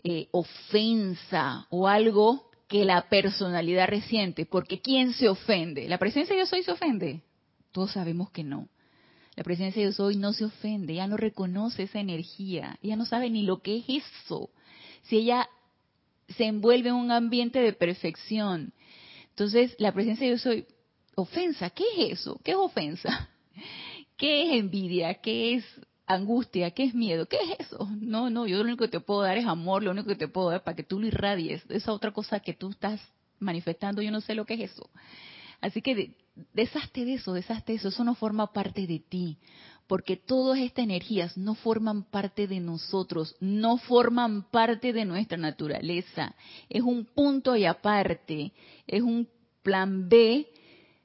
eh, 0.08 0.28
ofensa 0.30 1.66
o 1.68 1.88
algo 1.88 2.50
que 2.68 2.84
la 2.84 3.08
personalidad 3.08 3.88
resiente. 3.88 4.46
Porque 4.46 4.80
¿quién 4.80 5.12
se 5.12 5.28
ofende? 5.28 5.88
¿La 5.88 5.98
presencia 5.98 6.36
de 6.36 6.42
yo 6.42 6.46
soy 6.46 6.62
se 6.62 6.70
ofende? 6.70 7.22
Todos 7.72 7.90
sabemos 7.90 8.30
que 8.30 8.44
no. 8.44 8.68
La 9.36 9.44
presencia 9.44 9.82
de 9.82 9.88
yo 9.88 9.92
soy 9.92 10.16
no 10.16 10.32
se 10.32 10.46
ofende, 10.46 10.94
ella 10.94 11.06
no 11.06 11.16
reconoce 11.16 11.84
esa 11.84 12.00
energía, 12.00 12.78
ella 12.82 12.96
no 12.96 13.04
sabe 13.04 13.28
ni 13.28 13.42
lo 13.42 13.60
que 13.60 13.76
es 13.78 13.84
eso. 13.88 14.50
Si 15.04 15.18
ella 15.18 15.48
se 16.28 16.46
envuelve 16.46 16.88
en 16.88 16.94
un 16.96 17.12
ambiente 17.12 17.60
de 17.60 17.72
perfección. 17.72 18.72
Entonces, 19.30 19.76
la 19.78 19.92
presencia 19.92 20.26
de 20.26 20.32
yo 20.32 20.38
soy, 20.38 20.66
ofensa, 21.14 21.70
¿qué 21.70 21.84
es 21.96 22.20
eso? 22.20 22.40
¿Qué 22.42 22.52
es 22.52 22.56
ofensa? 22.56 23.30
¿Qué 24.16 24.46
es 24.46 24.58
envidia? 24.58 25.14
¿Qué 25.14 25.54
es 25.54 25.64
angustia, 26.06 26.70
¿qué 26.70 26.84
es 26.84 26.94
miedo? 26.94 27.26
¿Qué 27.26 27.36
es 27.36 27.66
eso? 27.66 27.88
No, 28.00 28.30
no, 28.30 28.46
yo 28.46 28.56
lo 28.58 28.64
único 28.64 28.84
que 28.84 28.90
te 28.90 29.00
puedo 29.00 29.22
dar 29.22 29.36
es 29.36 29.46
amor, 29.46 29.82
lo 29.82 29.90
único 29.90 30.08
que 30.08 30.16
te 30.16 30.28
puedo 30.28 30.50
dar 30.50 30.62
para 30.62 30.76
que 30.76 30.82
tú 30.82 31.00
lo 31.00 31.06
irradies. 31.06 31.62
Esa 31.68 31.92
otra 31.92 32.12
cosa 32.12 32.40
que 32.40 32.54
tú 32.54 32.70
estás 32.70 33.00
manifestando, 33.38 34.02
yo 34.02 34.10
no 34.10 34.20
sé 34.20 34.34
lo 34.34 34.46
que 34.46 34.54
es 34.54 34.72
eso. 34.72 34.88
Así 35.60 35.82
que 35.82 36.16
deshazte 36.52 37.04
de 37.04 37.14
eso, 37.14 37.32
deshazte 37.32 37.72
de 37.72 37.78
eso, 37.78 37.88
eso 37.88 38.04
no 38.04 38.14
forma 38.14 38.52
parte 38.52 38.86
de 38.86 39.00
ti, 39.00 39.38
porque 39.86 40.16
todas 40.16 40.58
estas 40.58 40.84
energías 40.84 41.36
no 41.36 41.54
forman 41.54 42.04
parte 42.04 42.46
de 42.46 42.60
nosotros, 42.60 43.36
no 43.40 43.78
forman 43.78 44.42
parte 44.50 44.92
de 44.92 45.04
nuestra 45.04 45.38
naturaleza. 45.38 46.34
Es 46.68 46.82
un 46.82 47.04
punto 47.04 47.56
y 47.56 47.64
aparte, 47.64 48.52
es 48.86 49.02
un 49.02 49.28
plan 49.62 50.08
B 50.08 50.46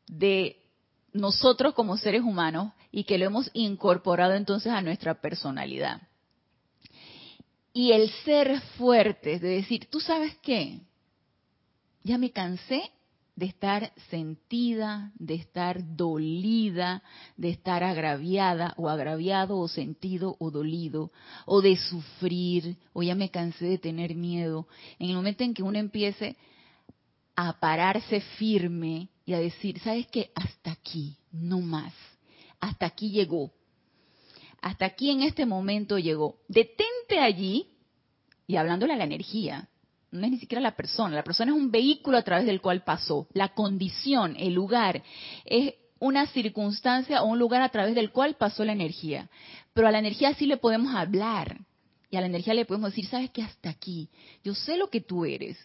de 0.08 0.58
nosotros 1.14 1.74
como 1.74 1.98
seres 1.98 2.22
humanos 2.22 2.74
y 2.92 3.04
que 3.04 3.18
lo 3.18 3.26
hemos 3.26 3.50
incorporado 3.54 4.34
entonces 4.34 4.72
a 4.72 4.82
nuestra 4.82 5.22
personalidad. 5.22 6.02
Y 7.74 7.94
el 7.94 8.10
ser 8.26 8.60
fuerte, 8.78 9.40
de 9.40 9.48
decir, 9.48 9.88
¿tú 9.90 10.00
sabes 10.00 10.36
qué? 10.42 10.82
Ya 12.04 12.18
me 12.18 12.32
cansé 12.32 12.92
de 13.36 13.46
estar 13.46 13.94
sentida, 14.10 15.12
de 15.16 15.36
estar 15.36 15.96
dolida, 15.96 17.02
de 17.38 17.50
estar 17.50 17.84
agraviada 17.84 18.74
o 18.78 18.90
agraviado 18.90 19.58
o 19.58 19.68
sentido 19.68 20.36
o 20.40 20.52
dolido, 20.52 21.12
o 21.46 21.62
de 21.62 21.78
sufrir, 21.78 22.78
o 22.94 23.04
ya 23.04 23.16
me 23.16 23.32
cansé 23.32 23.66
de 23.66 23.78
tener 23.78 24.16
miedo. 24.16 24.68
En 25.00 25.10
el 25.10 25.16
momento 25.16 25.44
en 25.44 25.54
que 25.54 25.64
uno 25.64 25.80
empiece 25.80 26.36
a 27.36 27.60
pararse 27.60 28.22
firme 28.38 29.10
y 29.26 29.34
a 29.34 29.40
decir, 29.40 29.80
¿sabes 29.80 30.08
qué? 30.08 30.32
Hasta 30.36 30.72
aquí, 30.72 31.18
no 31.32 31.62
más 31.62 31.94
hasta 32.62 32.86
aquí 32.86 33.10
llegó. 33.10 33.52
Hasta 34.62 34.86
aquí 34.86 35.10
en 35.10 35.24
este 35.24 35.46
momento 35.46 35.98
llegó. 35.98 36.38
Detente 36.48 37.20
allí 37.20 37.68
y 38.48 38.56
hablándole 38.56 38.94
a 38.94 38.98
la 38.98 39.04
energía. 39.04 39.68
No 40.12 40.26
es 40.26 40.32
ni 40.32 40.40
siquiera 40.40 40.62
la 40.62 40.76
persona. 40.76 41.16
La 41.16 41.24
persona 41.24 41.52
es 41.52 41.58
un 41.58 41.72
vehículo 41.72 42.18
a 42.18 42.24
través 42.24 42.46
del 42.46 42.62
cual 42.62 42.84
pasó. 42.84 43.28
La 43.34 43.50
condición, 43.50 44.36
el 44.38 44.54
lugar, 44.54 45.02
es 45.46 45.74
una 46.00 46.26
circunstancia 46.28 47.22
o 47.22 47.28
un 47.28 47.40
lugar 47.40 47.62
a 47.62 47.70
través 47.70 47.96
del 47.96 48.12
cual 48.12 48.36
pasó 48.36 48.66
la 48.66 48.74
energía. 48.74 49.30
Pero 49.74 49.88
a 49.88 49.92
la 49.92 50.00
energía 50.00 50.34
sí 50.34 50.46
le 50.46 50.58
podemos 50.58 50.94
hablar. 50.94 51.62
Y 52.10 52.18
a 52.18 52.22
la 52.22 52.28
energía 52.28 52.54
le 52.54 52.66
podemos 52.66 52.92
decir, 52.92 53.06
sabes 53.06 53.30
que 53.30 53.42
hasta 53.42 53.70
aquí, 53.70 54.10
yo 54.44 54.54
sé 54.54 54.76
lo 54.76 54.90
que 54.90 55.00
tú 55.00 55.24
eres. 55.24 55.58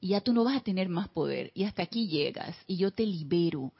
Y 0.00 0.08
ya 0.08 0.22
tú 0.22 0.32
no 0.32 0.44
vas 0.44 0.56
a 0.56 0.62
tener 0.62 0.88
más 0.88 1.08
poder. 1.08 1.50
Y 1.54 1.64
hasta 1.64 1.82
aquí 1.82 2.08
llegas. 2.08 2.56
Y 2.66 2.76
yo 2.76 2.90
te 2.90 3.04
libero 3.04 3.72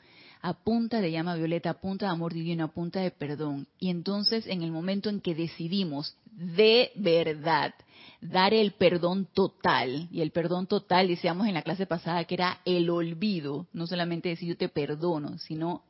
a 0.44 0.52
punta 0.52 1.00
de 1.00 1.10
llama 1.10 1.36
violeta, 1.36 1.70
a 1.70 1.80
punta 1.80 2.04
de 2.04 2.12
amor 2.12 2.34
divino, 2.34 2.64
a 2.64 2.68
punta 2.68 3.00
de 3.00 3.10
perdón. 3.10 3.66
Y 3.78 3.88
entonces 3.88 4.46
en 4.46 4.60
el 4.62 4.70
momento 4.70 5.08
en 5.08 5.22
que 5.22 5.34
decidimos 5.34 6.18
de 6.32 6.92
verdad 6.96 7.72
dar 8.20 8.52
el 8.52 8.72
perdón 8.72 9.26
total, 9.32 10.06
y 10.12 10.20
el 10.20 10.32
perdón 10.32 10.66
total, 10.66 11.08
decíamos 11.08 11.46
en 11.46 11.54
la 11.54 11.62
clase 11.62 11.86
pasada 11.86 12.24
que 12.24 12.34
era 12.34 12.60
el 12.66 12.90
olvido, 12.90 13.68
no 13.72 13.86
solamente 13.86 14.28
decir 14.28 14.50
yo 14.50 14.56
te 14.58 14.68
perdono, 14.68 15.38
sino 15.38 15.82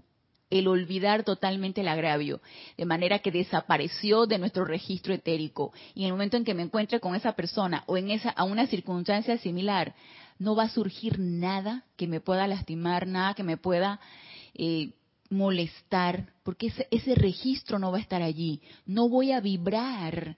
el 0.50 0.68
olvidar 0.68 1.24
totalmente 1.24 1.80
el 1.80 1.88
agravio, 1.88 2.40
de 2.76 2.84
manera 2.84 3.18
que 3.18 3.32
desapareció 3.32 4.26
de 4.26 4.38
nuestro 4.38 4.64
registro 4.64 5.12
etérico. 5.12 5.72
Y 5.96 6.02
en 6.02 6.06
el 6.06 6.12
momento 6.12 6.36
en 6.36 6.44
que 6.44 6.54
me 6.54 6.62
encuentre 6.62 7.00
con 7.00 7.16
esa 7.16 7.32
persona 7.32 7.82
o 7.88 7.96
en 7.96 8.12
esa 8.12 8.30
a 8.30 8.44
una 8.44 8.68
circunstancia 8.68 9.36
similar, 9.38 9.96
no 10.38 10.54
va 10.54 10.64
a 10.64 10.68
surgir 10.68 11.18
nada 11.18 11.82
que 11.96 12.06
me 12.06 12.20
pueda 12.20 12.46
lastimar, 12.46 13.08
nada 13.08 13.34
que 13.34 13.42
me 13.42 13.56
pueda 13.56 13.98
eh, 14.54 14.92
molestar, 15.30 16.32
porque 16.42 16.72
ese, 16.90 17.14
registro 17.14 17.78
no 17.78 17.90
va 17.90 17.98
a 17.98 18.02
estar 18.02 18.22
allí. 18.22 18.60
No 18.86 19.08
voy 19.08 19.32
a 19.32 19.40
vibrar 19.40 20.36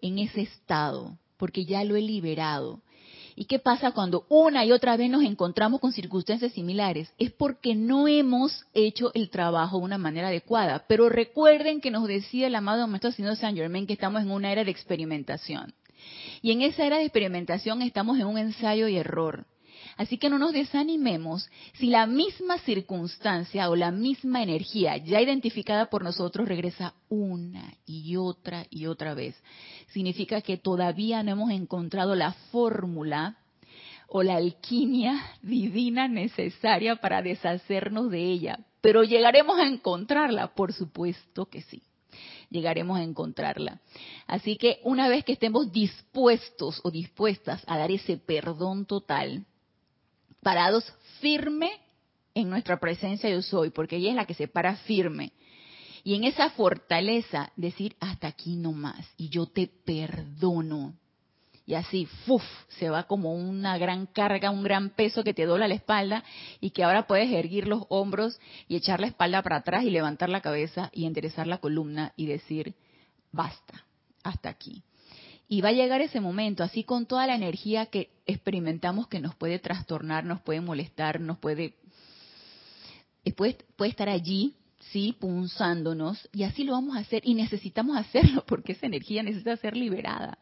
en 0.00 0.18
ese 0.18 0.42
estado, 0.42 1.18
porque 1.36 1.64
ya 1.64 1.84
lo 1.84 1.96
he 1.96 2.02
liberado. 2.02 2.82
¿Y 3.36 3.46
qué 3.46 3.58
pasa 3.58 3.90
cuando 3.90 4.26
una 4.28 4.64
y 4.64 4.70
otra 4.70 4.96
vez 4.96 5.10
nos 5.10 5.24
encontramos 5.24 5.80
con 5.80 5.92
circunstancias 5.92 6.52
similares? 6.52 7.12
Es 7.18 7.32
porque 7.32 7.74
no 7.74 8.06
hemos 8.06 8.64
hecho 8.74 9.10
el 9.14 9.28
trabajo 9.28 9.78
de 9.78 9.84
una 9.84 9.98
manera 9.98 10.28
adecuada. 10.28 10.84
Pero 10.86 11.08
recuerden 11.08 11.80
que 11.80 11.90
nos 11.90 12.06
decía 12.06 12.46
el 12.46 12.54
amado 12.54 12.86
Maestro 12.86 13.10
Señor 13.10 13.36
Saint 13.36 13.58
Germain 13.58 13.88
que 13.88 13.94
estamos 13.94 14.22
en 14.22 14.30
una 14.30 14.52
era 14.52 14.62
de 14.62 14.70
experimentación. 14.70 15.74
Y 16.42 16.52
en 16.52 16.62
esa 16.62 16.86
era 16.86 16.98
de 16.98 17.04
experimentación 17.04 17.82
estamos 17.82 18.18
en 18.18 18.26
un 18.26 18.38
ensayo 18.38 18.86
y 18.86 18.96
error. 18.96 19.46
Así 19.96 20.18
que 20.18 20.28
no 20.28 20.38
nos 20.38 20.52
desanimemos 20.52 21.48
si 21.74 21.86
la 21.86 22.06
misma 22.06 22.58
circunstancia 22.58 23.70
o 23.70 23.76
la 23.76 23.90
misma 23.90 24.42
energía 24.42 24.96
ya 24.96 25.20
identificada 25.20 25.86
por 25.86 26.02
nosotros 26.02 26.48
regresa 26.48 26.94
una 27.08 27.74
y 27.86 28.16
otra 28.16 28.66
y 28.70 28.86
otra 28.86 29.14
vez. 29.14 29.36
Significa 29.92 30.40
que 30.40 30.56
todavía 30.56 31.22
no 31.22 31.32
hemos 31.32 31.50
encontrado 31.50 32.14
la 32.14 32.32
fórmula 32.50 33.36
o 34.08 34.22
la 34.22 34.36
alquimia 34.36 35.20
divina 35.42 36.08
necesaria 36.08 36.96
para 36.96 37.22
deshacernos 37.22 38.10
de 38.10 38.22
ella. 38.22 38.58
Pero 38.80 39.02
llegaremos 39.02 39.58
a 39.58 39.66
encontrarla, 39.66 40.54
por 40.54 40.72
supuesto 40.72 41.46
que 41.46 41.62
sí 41.62 41.82
llegaremos 42.50 42.98
a 42.98 43.02
encontrarla. 43.02 43.80
Así 44.26 44.56
que 44.56 44.78
una 44.84 45.08
vez 45.08 45.24
que 45.24 45.32
estemos 45.32 45.72
dispuestos 45.72 46.80
o 46.84 46.90
dispuestas 46.90 47.62
a 47.66 47.76
dar 47.76 47.90
ese 47.90 48.16
perdón 48.16 48.86
total, 48.86 49.44
parados 50.44 50.84
firme 51.20 51.72
en 52.34 52.48
nuestra 52.48 52.78
presencia 52.78 53.28
yo 53.28 53.42
soy, 53.42 53.70
porque 53.70 53.96
ella 53.96 54.10
es 54.10 54.16
la 54.16 54.26
que 54.26 54.34
se 54.34 54.46
para 54.46 54.76
firme. 54.76 55.32
Y 56.04 56.14
en 56.14 56.24
esa 56.24 56.50
fortaleza 56.50 57.50
decir 57.56 57.96
hasta 57.98 58.28
aquí 58.28 58.56
no 58.56 58.72
más 58.72 59.04
y 59.16 59.30
yo 59.30 59.46
te 59.46 59.66
perdono. 59.66 60.94
Y 61.66 61.74
así, 61.74 62.04
¡fuf! 62.26 62.42
se 62.68 62.90
va 62.90 63.04
como 63.04 63.32
una 63.32 63.78
gran 63.78 64.04
carga, 64.04 64.50
un 64.50 64.62
gran 64.62 64.90
peso 64.90 65.24
que 65.24 65.32
te 65.32 65.46
dobla 65.46 65.66
la 65.66 65.74
espalda 65.74 66.22
y 66.60 66.70
que 66.70 66.84
ahora 66.84 67.06
puedes 67.06 67.32
erguir 67.32 67.66
los 67.66 67.84
hombros 67.88 68.38
y 68.68 68.76
echar 68.76 69.00
la 69.00 69.06
espalda 69.06 69.42
para 69.42 69.56
atrás 69.56 69.84
y 69.84 69.90
levantar 69.90 70.28
la 70.28 70.42
cabeza 70.42 70.90
y 70.92 71.06
enderezar 71.06 71.46
la 71.46 71.58
columna 71.58 72.12
y 72.16 72.26
decir, 72.26 72.74
basta, 73.32 73.86
hasta 74.22 74.50
aquí. 74.50 74.82
Y 75.48 75.60
va 75.60 75.68
a 75.68 75.72
llegar 75.72 76.00
ese 76.00 76.20
momento, 76.20 76.62
así 76.62 76.84
con 76.84 77.06
toda 77.06 77.26
la 77.26 77.34
energía 77.34 77.86
que 77.86 78.10
experimentamos 78.26 79.08
que 79.08 79.20
nos 79.20 79.34
puede 79.34 79.58
trastornar, 79.58 80.24
nos 80.24 80.40
puede 80.40 80.60
molestar, 80.60 81.20
nos 81.20 81.38
puede, 81.38 81.74
puede, 83.36 83.58
puede 83.76 83.90
estar 83.90 84.08
allí, 84.08 84.54
sí, 84.92 85.14
punzándonos, 85.18 86.28
y 86.32 86.44
así 86.44 86.64
lo 86.64 86.72
vamos 86.72 86.96
a 86.96 87.00
hacer, 87.00 87.22
y 87.24 87.34
necesitamos 87.34 87.96
hacerlo 87.96 88.44
porque 88.48 88.72
esa 88.72 88.86
energía 88.86 89.22
necesita 89.22 89.56
ser 89.56 89.76
liberada. 89.76 90.38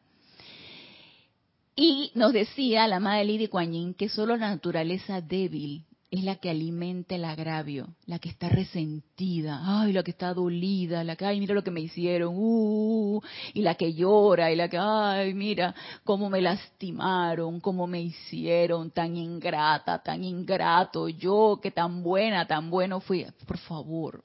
Y 1.75 2.12
nos 2.14 2.32
decía 2.32 2.87
la 2.87 3.00
madre 3.00 3.25
Lady 3.25 3.49
Kuan 3.49 3.94
que 3.94 4.09
solo 4.09 4.37
la 4.37 4.50
naturaleza 4.50 5.21
débil 5.21 5.87
es 6.12 6.25
la 6.25 6.37
que 6.37 6.50
alimenta 6.50 7.14
el 7.14 7.25
agravio, 7.25 7.97
la 8.04 8.19
que 8.19 8.28
está 8.28 8.50
resentida, 8.50 9.62
ay, 9.64 9.95
la 9.95 10.02
que 10.02 10.11
está 10.11 10.35
dolida, 10.35 11.02
la 11.04 11.16
que, 11.16 11.25
ay, 11.25 11.40
mira 11.40 11.54
lo 11.54 11.64
que 11.64 11.71
me 11.71 11.81
hicieron, 11.81 12.35
uh, 12.37 13.19
y 13.54 13.62
la 13.62 13.76
que 13.76 13.95
llora, 13.95 14.52
y 14.52 14.57
la 14.57 14.69
que, 14.69 14.76
ay, 14.78 15.33
mira 15.33 15.75
cómo 16.04 16.28
me 16.28 16.42
lastimaron, 16.42 17.61
cómo 17.61 17.87
me 17.87 18.02
hicieron, 18.02 18.90
tan 18.90 19.16
ingrata, 19.16 20.02
tan 20.02 20.23
ingrato, 20.23 21.09
yo 21.09 21.59
que 21.62 21.71
tan 21.71 22.02
buena, 22.02 22.47
tan 22.47 22.69
bueno 22.69 23.00
fui. 23.00 23.25
Por 23.47 23.57
favor, 23.57 24.23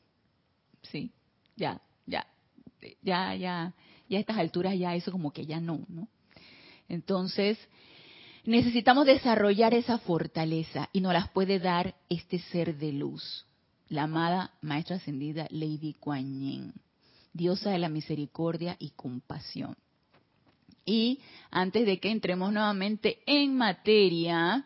sí, 0.91 1.09
ya, 1.55 1.79
ya, 2.05 2.27
ya, 3.01 3.33
ya, 3.33 3.73
ya 4.09 4.17
a 4.17 4.19
estas 4.19 4.37
alturas 4.37 4.77
ya 4.77 4.93
eso 4.93 5.09
como 5.09 5.31
que 5.31 5.45
ya 5.45 5.61
no, 5.61 5.85
¿no? 5.87 6.09
Entonces, 6.89 7.57
necesitamos 8.47 9.05
desarrollar 9.05 9.73
esa 9.73 9.97
fortaleza 9.99 10.89
y 10.93 11.01
nos 11.01 11.11
las 11.11 11.29
puede 11.29 11.59
dar 11.59 11.95
este 12.09 12.39
ser 12.39 12.77
de 12.77 12.93
luz, 12.93 13.45
la 13.89 14.03
amada 14.03 14.51
Maestra 14.61 14.95
Ascendida 14.95 15.47
Lady 15.49 15.93
Kuan 15.99 16.39
Yin, 16.39 16.73
diosa 17.33 17.71
de 17.71 17.77
la 17.77 17.89
misericordia 17.89 18.77
y 18.79 18.91
compasión. 18.91 19.75
Y 20.85 21.19
antes 21.51 21.85
de 21.85 21.99
que 21.99 22.09
entremos 22.09 22.53
nuevamente 22.53 23.19
en 23.25 23.57
materia, 23.57 24.65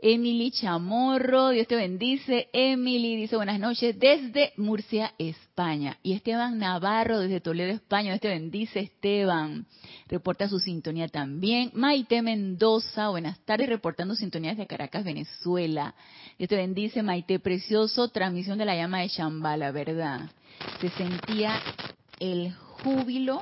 Emily 0.00 0.52
Chamorro, 0.52 1.50
Dios 1.50 1.66
te 1.66 1.74
bendice. 1.74 2.48
Emily 2.52 3.16
dice 3.16 3.34
buenas 3.34 3.58
noches 3.58 3.98
desde 3.98 4.52
Murcia, 4.56 5.12
España. 5.18 5.98
Y 6.04 6.12
Esteban 6.12 6.58
Navarro 6.58 7.18
desde 7.18 7.40
Toledo, 7.40 7.72
España. 7.72 8.12
Dios 8.12 8.20
te 8.20 8.28
bendice, 8.28 8.78
Esteban. 8.78 9.66
Reporta 10.06 10.48
su 10.48 10.60
sintonía 10.60 11.08
también. 11.08 11.72
Maite 11.74 12.22
Mendoza, 12.22 13.08
buenas 13.08 13.40
tardes, 13.40 13.68
reportando 13.68 14.14
sintonías 14.14 14.56
de 14.56 14.68
Caracas, 14.68 15.02
Venezuela. 15.02 15.96
Dios 16.38 16.48
te 16.48 16.56
bendice, 16.56 17.02
Maite 17.02 17.40
Precioso. 17.40 18.06
Transmisión 18.06 18.56
de 18.56 18.66
la 18.66 18.76
llama 18.76 19.00
de 19.00 19.08
Shambhala, 19.08 19.72
¿verdad? 19.72 20.30
Se 20.80 20.90
sentía 20.90 21.60
el 22.20 22.54
júbilo, 22.54 23.40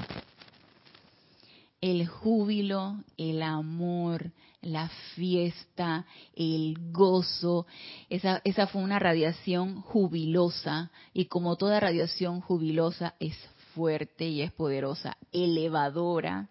el 1.82 2.06
júbilo, 2.06 2.96
el 3.18 3.42
amor, 3.42 4.32
la 4.66 4.88
fiesta, 5.14 6.06
el 6.34 6.76
gozo. 6.92 7.66
Esa, 8.10 8.40
esa 8.44 8.66
fue 8.66 8.82
una 8.82 8.98
radiación 8.98 9.80
jubilosa 9.80 10.90
y 11.12 11.26
como 11.26 11.56
toda 11.56 11.80
radiación 11.80 12.40
jubilosa 12.40 13.14
es 13.20 13.36
fuerte 13.74 14.26
y 14.26 14.42
es 14.42 14.52
poderosa, 14.52 15.16
elevadora, 15.32 16.48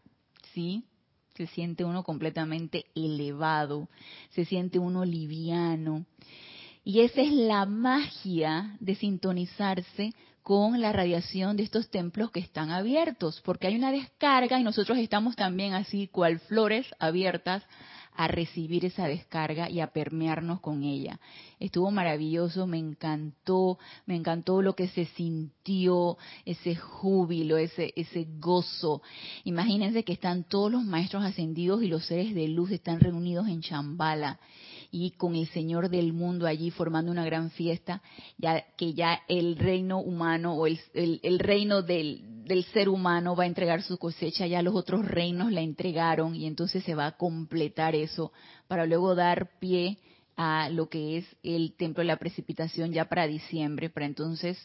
¿sí? 0.53 0.86
Se 1.36 1.48
siente 1.48 1.84
uno 1.84 2.03
completamente 2.03 2.86
elevado, 2.95 3.89
se 4.29 4.45
siente 4.45 4.79
uno 4.79 5.03
liviano. 5.03 6.05
Y 6.84 7.01
esa 7.01 7.22
es 7.22 7.34
la 7.34 7.65
magia 7.65 8.77
de 8.79 8.95
sintonizarse 8.95 10.13
con 10.43 10.79
la 10.79 10.93
radiación 10.93 11.57
de 11.57 11.63
estos 11.63 11.89
templos 11.89 12.29
que 12.29 12.39
están 12.39 12.69
abiertos, 12.69 13.41
porque 13.43 13.65
hay 13.65 13.75
una 13.75 13.91
descarga 13.91 14.60
y 14.60 14.63
nosotros 14.63 15.00
estamos 15.00 15.36
también 15.36 15.74
así, 15.74 16.07
cual 16.07 16.39
flores 16.39 16.86
abiertas 17.00 17.63
a 18.15 18.27
recibir 18.27 18.86
esa 18.86 19.07
descarga 19.07 19.69
y 19.69 19.79
a 19.79 19.88
permearnos 19.88 20.60
con 20.60 20.84
ella. 20.84 21.19
Estuvo 21.60 21.91
maravilloso, 21.91 22.67
me 22.67 22.77
encantó, 22.77 23.77
me 24.05 24.15
encantó 24.15 24.62
lo 24.62 24.75
que 24.75 24.88
se 24.88 25.05
sintió, 25.05 26.17
ese 26.45 26.75
júbilo, 26.75 27.57
ese, 27.57 27.93
ese 27.95 28.27
gozo. 28.39 29.01
Imagínense 29.43 30.03
que 30.03 30.13
están 30.13 30.43
todos 30.43 30.72
los 30.72 30.84
maestros 30.84 31.24
ascendidos 31.24 31.84
y 31.84 31.88
los 31.88 32.05
seres 32.05 32.34
de 32.34 32.48
luz 32.48 32.72
están 32.72 33.00
reunidos 33.00 33.48
en 33.48 33.62
Chambala 33.62 34.39
y 34.92 35.12
con 35.12 35.36
el 35.36 35.48
Señor 35.48 35.89
del 35.89 36.13
mundo 36.13 36.48
allí 36.48 36.71
formando 36.71 37.12
una 37.12 37.26
gran 37.26 37.52
fiesta, 37.52 38.02
ya 38.38 38.65
que 38.78 38.93
ya 38.93 39.21
el 39.28 39.58
reino 39.58 40.00
humano 40.00 40.56
o 40.56 40.67
el, 40.67 40.80
el, 40.93 41.39
reino 41.39 41.82
del, 41.82 42.45
del, 42.45 42.63
ser 42.65 42.89
humano 42.89 43.36
va 43.36 43.43
a 43.43 43.48
entregar 43.48 43.82
su 43.82 43.98
cosecha, 43.98 44.48
ya 44.48 44.62
los 44.62 44.76
otros 44.76 45.06
reinos 45.06 45.52
la 45.52 45.62
entregaron 45.62 46.36
y 46.36 46.45
entonces 46.45 46.84
se 46.84 46.95
va 46.95 47.08
a 47.08 47.17
completar 47.17 47.95
eso 47.95 48.32
para 48.67 48.86
luego 48.86 49.15
dar 49.15 49.58
pie 49.60 49.98
a 50.38 50.69
lo 50.69 50.89
que 50.89 51.17
es 51.17 51.26
el 51.43 51.76
templo 51.76 52.02
de 52.02 52.08
la 52.08 52.17
precipitación 52.17 52.91
ya 52.91 53.06
para 53.06 53.28
diciembre, 53.28 53.89
para 53.89 54.06
entonces 54.06 54.58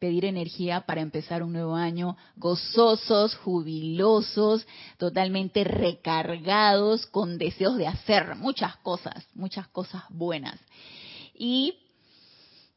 pedir 0.00 0.24
energía 0.24 0.80
para 0.80 1.02
empezar 1.02 1.42
un 1.42 1.52
nuevo 1.52 1.76
año 1.76 2.16
gozosos, 2.36 3.36
jubilosos, 3.36 4.66
totalmente 4.96 5.62
recargados 5.62 7.06
con 7.06 7.36
deseos 7.36 7.76
de 7.76 7.86
hacer 7.86 8.34
muchas 8.36 8.76
cosas, 8.78 9.28
muchas 9.34 9.68
cosas 9.68 10.02
buenas. 10.08 10.58
Y 11.34 11.74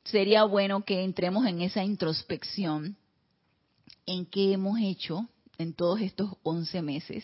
sería 0.03 0.43
bueno 0.43 0.83
que 0.83 1.03
entremos 1.03 1.45
en 1.47 1.61
esa 1.61 1.83
introspección 1.83 2.97
en 4.05 4.25
qué 4.25 4.51
hemos 4.51 4.79
hecho 4.79 5.25
en 5.57 5.73
todos 5.73 6.01
estos 6.01 6.29
11 6.43 6.81
meses, 6.81 7.23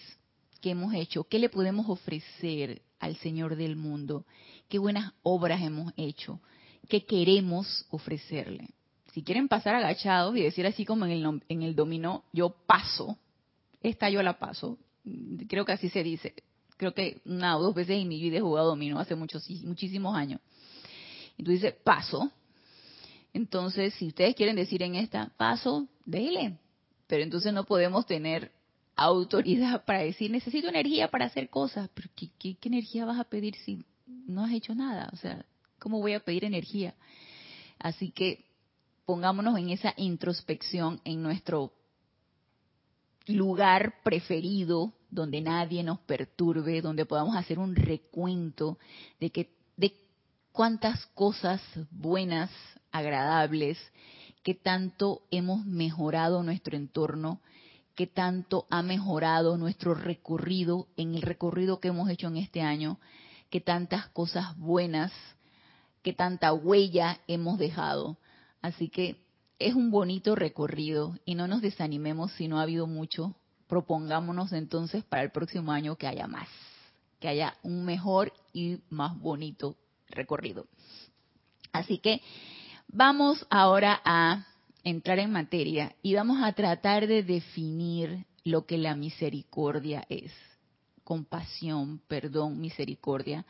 qué 0.62 0.71
hemos 0.71 0.93
hecho, 0.93 1.25
qué 1.25 1.39
le 1.39 1.49
podemos 1.49 1.89
ofrecer 1.89 2.81
al 3.01 3.17
Señor 3.17 3.57
del 3.57 3.75
mundo, 3.75 4.25
qué 4.69 4.79
buenas 4.79 5.12
obras 5.23 5.62
hemos 5.62 5.91
hecho, 5.97 6.39
qué 6.88 7.05
queremos 7.05 7.85
ofrecerle 7.89 8.69
si 9.13 9.24
quieren 9.24 9.48
pasar 9.48 9.76
agachados 9.76 10.36
y 10.38 10.41
decir 10.41 10.65
así 10.65 10.86
como 10.86 11.06
en 11.06 11.12
el, 11.12 11.41
en 11.50 11.62
el 11.63 11.76
dominó, 11.76 12.24
yo 12.32 12.50
paso, 12.50 13.17
esta 13.82 14.10
yo 14.10 14.22
la 14.22 14.38
paso, 14.39 14.78
creo 15.48 15.65
que 15.65 15.72
así 15.72 15.89
se 15.89 16.04
dice, 16.04 16.34
creo 16.78 16.93
que 16.93 17.22
una 17.26 17.58
o 17.58 17.62
dos 17.62 17.76
veces 17.76 17.98
en 17.98 18.08
mi 18.08 18.19
vida 18.22 18.38
he 18.38 18.41
jugado 18.41 18.69
dominó 18.69 19.00
hace 19.00 19.15
muchos, 19.15 19.48
muchísimos 19.63 20.15
años. 20.15 20.39
Y 21.38 21.43
tú 21.43 21.52
dices, 21.52 21.74
paso. 21.84 22.32
Entonces, 23.34 23.93
si 23.95 24.08
ustedes 24.08 24.36
quieren 24.36 24.56
decir 24.56 24.82
en 24.84 24.95
esta, 24.95 25.32
paso, 25.38 25.88
déle. 26.06 26.58
Pero 27.08 27.24
entonces 27.24 27.54
no 27.54 27.63
podemos 27.63 28.06
tener 28.06 28.52
autoridad 28.95 29.84
para 29.86 30.00
decir, 30.00 30.32
necesito 30.32 30.67
energía 30.67 31.10
para 31.10 31.26
hacer 31.26 31.50
cosas. 31.50 31.89
Pero 31.93 32.10
¿qué, 32.15 32.30
qué 32.38 32.69
energía 32.69 33.06
vas 33.06 33.19
a 33.19 33.26
pedir 33.26 33.56
si 33.56 33.84
no 34.06 34.43
has 34.43 34.54
hecho 34.54 34.76
nada? 34.76 35.10
O 35.13 35.17
sea, 35.17 35.45
¿cómo 35.80 36.00
voy 36.00 36.13
a 36.13 36.19
pedir 36.19 36.45
energía? 36.45 36.93
Así 37.78 38.12
que 38.12 38.48
pongámonos 39.10 39.58
en 39.58 39.72
esa 39.72 39.95
introspección 39.98 41.02
en 41.04 41.24
nuestro 41.24 41.74
lugar 43.26 44.04
preferido, 44.04 44.93
donde 45.10 45.41
nadie 45.41 45.82
nos 45.82 45.98
perturbe, 46.02 46.84
donde 46.84 47.08
podamos 47.08 47.36
hacer 47.36 47.58
un 47.58 47.76
recuento 47.76 48.78
de 49.19 49.32
que 49.32 49.50
de 49.78 49.95
cuántas 50.52 51.08
cosas 51.15 51.60
buenas, 51.89 52.52
agradables, 52.91 53.80
que 54.43 54.54
tanto 54.54 55.24
hemos 55.32 55.65
mejorado 55.65 56.43
nuestro 56.43 56.78
entorno, 56.78 57.41
que 57.95 58.06
tanto 58.06 58.67
ha 58.69 58.84
mejorado 58.84 59.58
nuestro 59.58 59.95
recorrido 59.95 60.88
en 60.98 61.15
el 61.15 61.24
recorrido 61.24 61.80
que 61.80 61.88
hemos 61.88 62.12
hecho 62.12 62.28
en 62.28 62.38
este 62.38 62.62
año, 62.62 63.00
que 63.50 63.60
tantas 63.60 64.08
cosas 64.10 64.56
buenas, 64.60 65.12
que 66.04 66.13
tanta 66.13 66.54
huella 66.54 67.22
hemos 67.28 67.58
dejado 67.58 68.19
Así 68.62 68.89
que 68.89 69.17
es 69.58 69.74
un 69.74 69.91
bonito 69.91 70.36
recorrido 70.36 71.17
y 71.26 71.36
no 71.36 71.48
nos 71.48 71.62
desanimemos 71.62 72.32
si 72.34 72.48
no 72.48 72.60
ha 72.60 72.63
habido 72.63 72.88
mucho. 72.88 73.36
Propongámonos 73.67 74.52
entonces 74.54 75.04
para 75.04 75.24
el 75.24 75.32
próximo 75.32 75.72
año 75.72 75.95
que 75.95 76.08
haya 76.08 76.28
más, 76.28 76.48
que 77.19 77.28
haya 77.28 77.56
un 77.62 77.86
mejor 77.86 78.34
y 78.54 78.80
más 78.89 79.17
bonito 79.19 79.76
recorrido. 80.08 80.65
Así 81.72 82.00
que 82.00 82.22
vamos 82.88 83.45
ahora 83.50 84.02
a 84.04 84.45
entrar 84.84 85.19
en 85.19 85.32
materia 85.32 85.95
y 86.02 86.15
vamos 86.15 86.41
a 86.41 86.54
tratar 86.54 87.06
de 87.06 87.22
definir 87.24 88.26
lo 88.43 88.65
que 88.65 88.78
la 88.78 88.95
misericordia 88.95 90.06
es. 90.10 90.32
Compasión, 91.04 92.02
perdón, 92.08 92.60
misericordia 92.60 93.45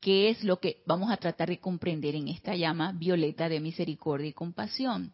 qué 0.00 0.30
es 0.30 0.44
lo 0.44 0.60
que 0.60 0.82
vamos 0.86 1.10
a 1.10 1.16
tratar 1.16 1.48
de 1.48 1.60
comprender 1.60 2.14
en 2.14 2.28
esta 2.28 2.54
llama 2.54 2.92
violeta 2.92 3.48
de 3.48 3.60
misericordia 3.60 4.28
y 4.28 4.32
compasión. 4.32 5.12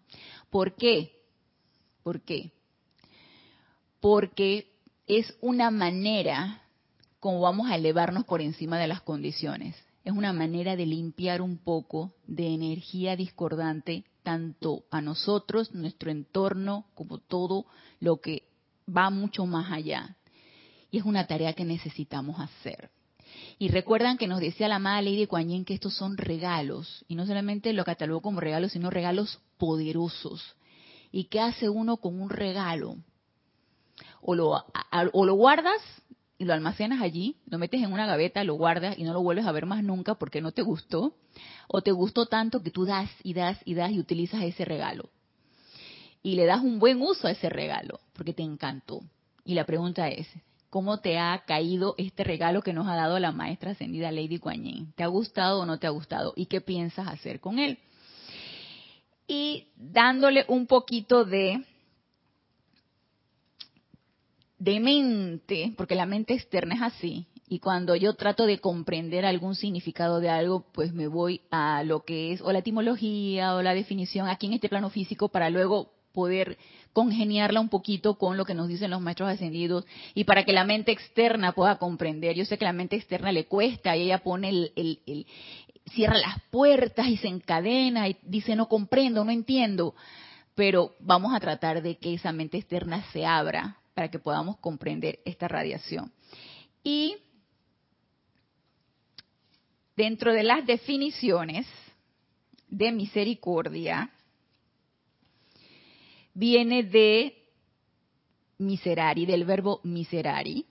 ¿Por 0.51 0.77
qué? 0.77 1.12
¿Por 2.03 2.23
qué? 2.23 2.53
Porque 4.01 4.73
es 5.07 5.37
una 5.40 5.71
manera 5.71 6.62
como 7.21 7.40
vamos 7.40 7.71
a 7.71 7.77
elevarnos 7.77 8.25
por 8.25 8.40
encima 8.40 8.81
de 8.81 8.88
las 8.88 9.01
condiciones. 9.01 9.77
Es 10.05 10.12
una 10.12 10.33
manera 10.33 10.75
de 10.75 10.87
limpiar 10.87 11.40
un 11.40 11.57
poco 11.57 12.14
de 12.27 12.53
energía 12.53 13.14
discordante 13.14 14.05
tanto 14.25 14.85
a 14.90 15.01
nosotros, 15.01 15.73
nuestro 15.73 16.11
entorno, 16.11 16.87
como 16.95 17.18
todo 17.18 17.66
lo 18.01 18.21
que 18.21 18.49
va 18.88 19.11
mucho 19.11 19.47
más 19.47 19.71
allá. 19.71 20.16
Y 20.90 20.99
es 20.99 21.05
una 21.05 21.29
tarea 21.29 21.53
que 21.53 21.64
necesitamos 21.64 22.40
hacer. 22.40 22.90
Y 23.59 23.68
recuerdan 23.68 24.18
que 24.18 24.27
nos 24.27 24.40
decía 24.40 24.68
la 24.68 24.77
amada 24.77 25.03
Lady 25.03 25.27
Kuan 25.27 25.64
que 25.64 25.75
estos 25.75 25.95
son 25.95 26.16
regalos, 26.16 27.05
y 27.09 27.14
no 27.14 27.27
solamente 27.27 27.73
lo 27.73 27.85
catalogó 27.85 28.21
como 28.21 28.40
regalos, 28.40 28.73
sino 28.73 28.90
regalos 28.90 29.40
poderosos. 29.59 30.57
¿Y 31.11 31.25
qué 31.25 31.40
hace 31.40 31.68
uno 31.68 31.99
con 31.99 32.21
un 32.21 32.31
regalo? 32.31 32.97
O 34.21 34.35
lo, 34.35 34.64
o 35.12 35.27
lo 35.27 35.35
guardas 35.35 35.81
y 36.38 36.45
lo 36.45 36.55
almacenas 36.55 37.01
allí, 37.01 37.37
lo 37.47 37.59
metes 37.59 37.83
en 37.83 37.92
una 37.92 38.07
gaveta, 38.07 38.42
lo 38.42 38.55
guardas 38.55 38.99
y 38.99 39.05
no 39.05 39.12
lo 39.12 39.23
vuelves 39.23 39.47
a 39.47 39.53
ver 39.53 39.66
más 39.66 39.85
nunca 39.85 40.14
porque 40.14 40.40
no 40.40 40.53
te 40.53 40.62
gustó, 40.62 41.14
o 41.68 41.83
te 41.83 41.92
gustó 41.92 42.27
tanto 42.27 42.62
que 42.62 42.71
tú 42.71 42.85
das 42.85 43.11
y 43.23 43.35
das 43.35 43.59
y 43.64 43.75
das 43.75 43.92
y 43.92 44.01
utilizas 44.01 44.42
ese 44.42 44.64
regalo. 44.64 45.11
Y 46.23 46.35
le 46.35 46.47
das 46.47 46.62
un 46.62 46.79
buen 46.79 47.01
uso 47.01 47.29
a 47.29 47.31
ese 47.33 47.49
regalo 47.49 48.01
porque 48.12 48.33
te 48.33 48.42
encantó. 48.42 49.01
Y 49.45 49.55
la 49.55 49.66
pregunta 49.66 50.09
es, 50.09 50.29
¿cómo 50.72 51.00
te 51.00 51.18
ha 51.18 51.44
caído 51.46 51.94
este 51.98 52.24
regalo 52.24 52.62
que 52.62 52.72
nos 52.72 52.88
ha 52.88 52.96
dado 52.96 53.18
la 53.18 53.30
maestra 53.30 53.72
ascendida 53.72 54.11
Lady 54.11 54.38
Guanyin? 54.38 54.94
¿Te 54.94 55.02
ha 55.02 55.06
gustado 55.06 55.61
o 55.61 55.66
no 55.66 55.78
te 55.78 55.87
ha 55.87 55.90
gustado? 55.90 56.32
¿Y 56.35 56.46
qué 56.46 56.62
piensas 56.62 57.08
hacer 57.08 57.40
con 57.40 57.58
él? 57.58 57.78
Y 59.28 59.68
dándole 59.76 60.46
un 60.48 60.66
poquito 60.66 61.26
de 61.26 61.62
de 64.58 64.80
mente, 64.80 65.74
porque 65.76 65.94
la 65.94 66.06
mente 66.06 66.32
externa 66.32 66.76
es 66.76 66.82
así, 66.82 67.26
y 67.48 67.58
cuando 67.58 67.94
yo 67.94 68.14
trato 68.14 68.46
de 68.46 68.58
comprender 68.58 69.26
algún 69.26 69.54
significado 69.54 70.20
de 70.20 70.30
algo, 70.30 70.64
pues 70.72 70.94
me 70.94 71.06
voy 71.06 71.42
a 71.50 71.82
lo 71.82 72.02
que 72.04 72.32
es 72.32 72.40
o 72.40 72.50
la 72.50 72.61
etimología 72.61 73.56
o 73.56 73.61
la 73.61 73.74
definición 73.74 74.26
aquí 74.26 74.46
en 74.46 74.54
este 74.54 74.70
plano 74.70 74.88
físico 74.88 75.28
para 75.28 75.50
luego 75.50 75.92
poder 76.12 76.59
congeniarla 76.92 77.61
un 77.61 77.68
poquito 77.68 78.14
con 78.14 78.37
lo 78.37 78.44
que 78.44 78.55
nos 78.55 78.68
dicen 78.68 78.90
los 78.90 79.01
maestros 79.01 79.31
ascendidos 79.31 79.85
y 80.14 80.25
para 80.25 80.44
que 80.44 80.53
la 80.53 80.64
mente 80.64 80.92
externa 80.92 81.53
pueda 81.53 81.79
comprender. 81.79 82.37
Yo 82.37 82.44
sé 82.44 82.59
que 82.59 82.64
la 82.64 82.72
mente 82.72 82.96
externa 82.96 83.33
le 83.33 83.46
cuesta 83.46 83.96
y 83.96 84.03
ella 84.03 84.18
pone 84.18 84.51
el, 84.51 84.72
el, 84.77 85.01
el 85.07 85.27
cierra 85.92 86.18
las 86.18 86.40
puertas 86.51 87.09
y 87.09 87.16
se 87.16 87.29
encadena 87.29 88.09
y 88.09 88.16
dice 88.22 88.55
no 88.57 88.68
comprendo, 88.68 89.25
no 89.25 89.31
entiendo, 89.31 89.94
pero 90.55 90.94
vamos 91.01 91.35
a 91.35 91.40
tratar 91.40 91.83
de 91.83 91.96
que 91.96 92.14
esa 92.14 92.33
mente 92.33 92.59
externa 92.59 93.05
se 93.12 93.25
abra 93.27 93.79
para 93.94 94.11
que 94.11 94.18
podamos 94.18 94.59
comprender 94.59 95.20
esta 95.25 95.48
radiación. 95.48 96.12
Y 96.83 97.16
dentro 99.96 100.33
de 100.33 100.42
las 100.42 100.66
definiciones 100.66 101.66
de 102.68 102.90
misericordia, 102.92 104.11
viene 106.35 106.83
de 106.83 107.37
miserari, 108.59 109.27
del 109.27 109.45
verbo 109.45 109.81
miserari, 109.83 110.66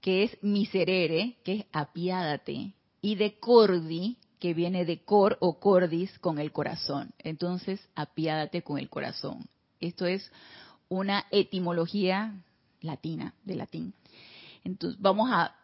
que 0.00 0.24
es 0.24 0.42
miserere, 0.42 1.38
que 1.44 1.52
es 1.52 1.66
apiádate, 1.72 2.74
y 3.00 3.14
de 3.14 3.38
cordi, 3.38 4.18
que 4.38 4.52
viene 4.52 4.84
de 4.84 5.02
cor 5.04 5.38
o 5.40 5.58
cordis 5.58 6.18
con 6.18 6.38
el 6.38 6.52
corazón. 6.52 7.12
Entonces, 7.18 7.80
apiádate 7.94 8.62
con 8.62 8.78
el 8.78 8.90
corazón. 8.90 9.46
Esto 9.80 10.04
es 10.06 10.30
una 10.88 11.24
etimología 11.30 12.34
latina, 12.80 13.34
de 13.44 13.56
latín. 13.56 13.94
Entonces, 14.62 15.00
vamos 15.00 15.30
a, 15.32 15.54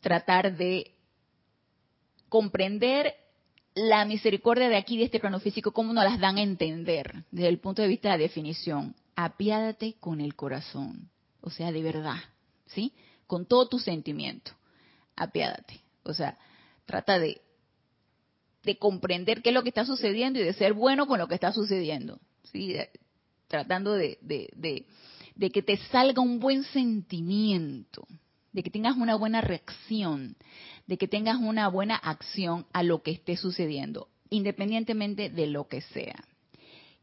tratar 0.00 0.56
de 0.56 0.92
comprender 2.28 3.14
la 3.76 4.04
misericordia 4.04 4.68
de 4.68 4.76
aquí, 4.76 4.96
de 4.96 5.04
este 5.04 5.20
plano 5.20 5.38
físico, 5.38 5.70
cómo 5.70 5.92
nos 5.92 6.04
las 6.04 6.18
dan 6.18 6.38
a 6.38 6.42
entender 6.42 7.24
desde 7.30 7.48
el 7.48 7.58
punto 7.58 7.82
de 7.82 7.88
vista 7.88 8.08
de 8.08 8.14
la 8.16 8.22
definición. 8.22 8.96
Apiádate 9.14 9.94
con 10.00 10.20
el 10.20 10.34
corazón, 10.34 11.08
o 11.40 11.50
sea, 11.50 11.70
de 11.70 11.82
verdad, 11.82 12.18
¿sí? 12.66 12.92
Con 13.28 13.46
todo 13.46 13.68
tu 13.68 13.78
sentimiento. 13.78 14.50
Apiádate. 15.14 15.80
O 16.02 16.12
sea, 16.12 16.36
trata 16.86 17.18
de, 17.18 17.40
de 18.64 18.78
comprender 18.78 19.42
qué 19.42 19.50
es 19.50 19.54
lo 19.54 19.62
que 19.62 19.68
está 19.68 19.84
sucediendo 19.84 20.40
y 20.40 20.42
de 20.42 20.52
ser 20.52 20.72
bueno 20.72 21.06
con 21.06 21.18
lo 21.18 21.28
que 21.28 21.34
está 21.34 21.52
sucediendo. 21.52 22.18
¿sí? 22.52 22.76
tratando 23.48 23.94
de, 23.94 24.18
de, 24.22 25.50
que 25.50 25.62
te 25.62 25.76
salga 25.76 26.20
un 26.20 26.40
buen 26.40 26.64
sentimiento, 26.64 28.06
de 28.56 28.62
que 28.62 28.70
tengas 28.70 28.96
una 28.96 29.16
buena 29.16 29.42
reacción, 29.42 30.34
de 30.86 30.96
que 30.96 31.06
tengas 31.06 31.36
una 31.36 31.68
buena 31.68 31.94
acción 31.94 32.64
a 32.72 32.82
lo 32.82 33.02
que 33.02 33.10
esté 33.10 33.36
sucediendo, 33.36 34.08
independientemente 34.30 35.28
de 35.28 35.46
lo 35.46 35.68
que 35.68 35.82
sea. 35.82 36.24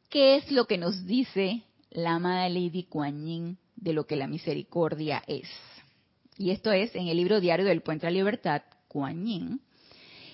¿Qué 0.10 0.38
es 0.38 0.52
lo 0.52 0.66
que 0.66 0.80
nos 0.80 1.06
dice 1.06 1.62
la 1.92 2.16
amada 2.16 2.50
Lady 2.50 2.86
Kuan 2.86 3.24
Yin 3.24 3.58
de 3.76 3.94
lo 3.94 4.08
que 4.08 4.16
la 4.16 4.26
misericordia 4.26 5.22
es? 5.28 5.48
Y 6.40 6.50
esto 6.50 6.72
es 6.72 6.96
en 6.96 7.08
el 7.08 7.18
libro 7.18 7.40
diario 7.40 7.68
del 7.68 7.84
Puente 7.84 8.08
a 8.08 8.10
la 8.10 8.16
Libertad, 8.16 8.64
Kuan 8.88 9.24
Yin, 9.24 9.62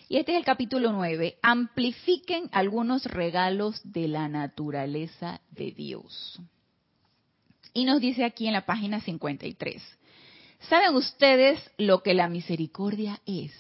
y 0.07 0.15
este 0.15 0.31
es 0.31 0.37
el 0.37 0.45
capítulo 0.45 0.93
9. 0.93 1.37
Amplifiquen 1.41 2.47
algunos 2.53 3.03
regalos 3.03 3.81
de 3.83 4.07
la 4.07 4.29
naturaleza 4.29 5.41
de 5.51 5.71
Dios. 5.71 6.39
Y 7.73 7.83
nos 7.83 7.99
dice 7.99 8.23
aquí 8.23 8.47
en 8.47 8.53
la 8.53 8.65
página 8.65 9.01
53. 9.01 9.98
¿Saben 10.67 10.95
ustedes 10.95 11.59
lo 11.77 12.03
que 12.03 12.13
la 12.13 12.27
misericordia 12.27 13.21
es? 13.25 13.53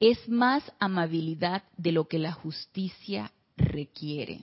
Es 0.00 0.28
más 0.28 0.62
amabilidad 0.78 1.62
de 1.76 1.92
lo 1.92 2.08
que 2.08 2.18
la 2.18 2.32
justicia 2.32 3.32
requiere. 3.56 4.40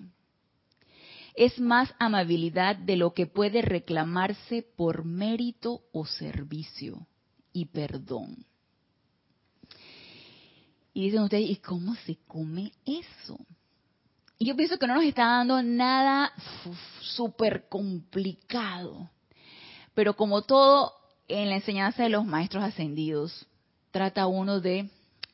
Es 1.35 1.59
más 1.59 1.93
amabilidad 1.99 2.77
de 2.77 2.95
lo 2.95 3.13
que 3.13 3.25
puede 3.25 3.61
reclamarse 3.61 4.63
por 4.63 5.03
mérito 5.03 5.81
o 5.91 6.05
servicio 6.05 7.05
y 7.51 7.65
perdón. 7.65 8.45
Y 10.93 11.03
dicen 11.03 11.23
ustedes, 11.23 11.49
¿y 11.49 11.57
cómo 11.57 11.93
se 12.05 12.17
come 12.25 12.71
eso? 12.85 13.37
Y 14.37 14.45
yo 14.45 14.55
pienso 14.55 14.79
que 14.79 14.87
no 14.87 14.95
nos 14.95 15.03
está 15.03 15.25
dando 15.25 15.61
nada 15.61 16.31
súper 17.01 17.67
complicado. 17.67 19.09
Pero 19.95 20.15
como 20.15 20.43
todo 20.43 20.93
en 21.27 21.49
la 21.49 21.55
enseñanza 21.55 22.03
de 22.03 22.09
los 22.09 22.25
maestros 22.25 22.63
ascendidos, 22.63 23.47
trata 23.91 24.27
uno 24.27 24.59
de 24.59 24.89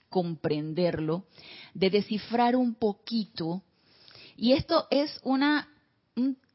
comprenderlo, 0.09 1.23
de 1.73 1.89
descifrar 1.89 2.55
un 2.55 2.75
poquito. 2.75 3.63
Y 4.37 4.53
esto 4.53 4.87
es 4.91 5.19
una, 5.23 5.67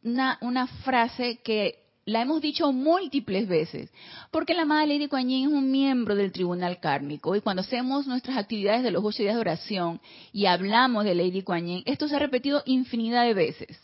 una, 0.02 0.66
frase 0.84 1.40
que 1.42 1.80
la 2.04 2.22
hemos 2.22 2.40
dicho 2.40 2.70
múltiples 2.72 3.48
veces, 3.48 3.90
porque 4.30 4.54
la 4.54 4.64
Madre 4.64 4.94
Lady 4.94 5.08
Kuan 5.08 5.28
Yin 5.28 5.48
es 5.48 5.52
un 5.52 5.70
miembro 5.70 6.14
del 6.14 6.32
Tribunal 6.32 6.78
Kármico 6.78 7.34
y 7.34 7.40
cuando 7.40 7.62
hacemos 7.62 8.06
nuestras 8.06 8.36
actividades 8.36 8.84
de 8.84 8.92
los 8.92 9.04
ocho 9.04 9.22
días 9.22 9.34
de 9.34 9.40
oración 9.40 10.00
y 10.32 10.46
hablamos 10.46 11.04
de 11.04 11.14
Lady 11.14 11.42
Kuan 11.42 11.66
Yin, 11.66 11.82
esto 11.86 12.06
se 12.06 12.14
ha 12.14 12.20
repetido 12.20 12.62
infinidad 12.66 13.24
de 13.24 13.34
veces. 13.34 13.80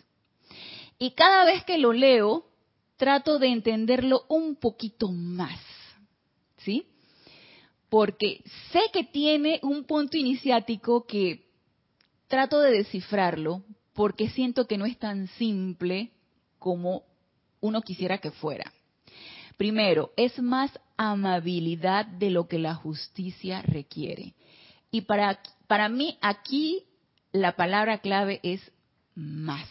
Y 0.99 1.13
cada 1.13 1.45
vez 1.45 1.65
que 1.65 1.79
lo 1.79 1.93
leo, 1.93 2.45
trato 2.97 3.39
de 3.39 3.49
entenderlo 3.49 4.25
un 4.29 4.57
poquito 4.57 5.11
más, 5.11 5.59
¿sí? 6.59 6.87
Porque 7.89 8.43
sé 8.73 8.81
que 8.93 9.05
tiene 9.05 9.61
un 9.63 9.85
punto 9.85 10.17
iniciático 10.17 11.07
que 11.07 11.47
trato 12.29 12.61
de 12.61 12.71
descifrarlo 12.71 13.63
porque 13.93 14.31
siento 14.31 14.67
que 14.67 14.79
no 14.79 14.87
es 14.87 14.99
tan 14.99 15.29
simple 15.39 16.11
como 16.59 17.03
uno 17.61 17.83
quisiera 17.83 18.19
que 18.19 18.31
fuera. 18.31 18.73
Primero, 19.57 20.13
es 20.17 20.41
más 20.41 20.71
amabilidad 20.97 22.07
de 22.07 22.31
lo 22.31 22.49
que 22.49 22.59
la 22.59 22.75
justicia 22.75 23.63
requiere. 23.63 24.35
Y 24.91 25.03
para, 25.03 25.41
para 25.67 25.89
mí 25.89 26.19
aquí 26.21 26.85
la 27.33 27.57
palabra 27.57 27.99
clave 27.99 28.41
es 28.43 28.61
más. 29.15 29.69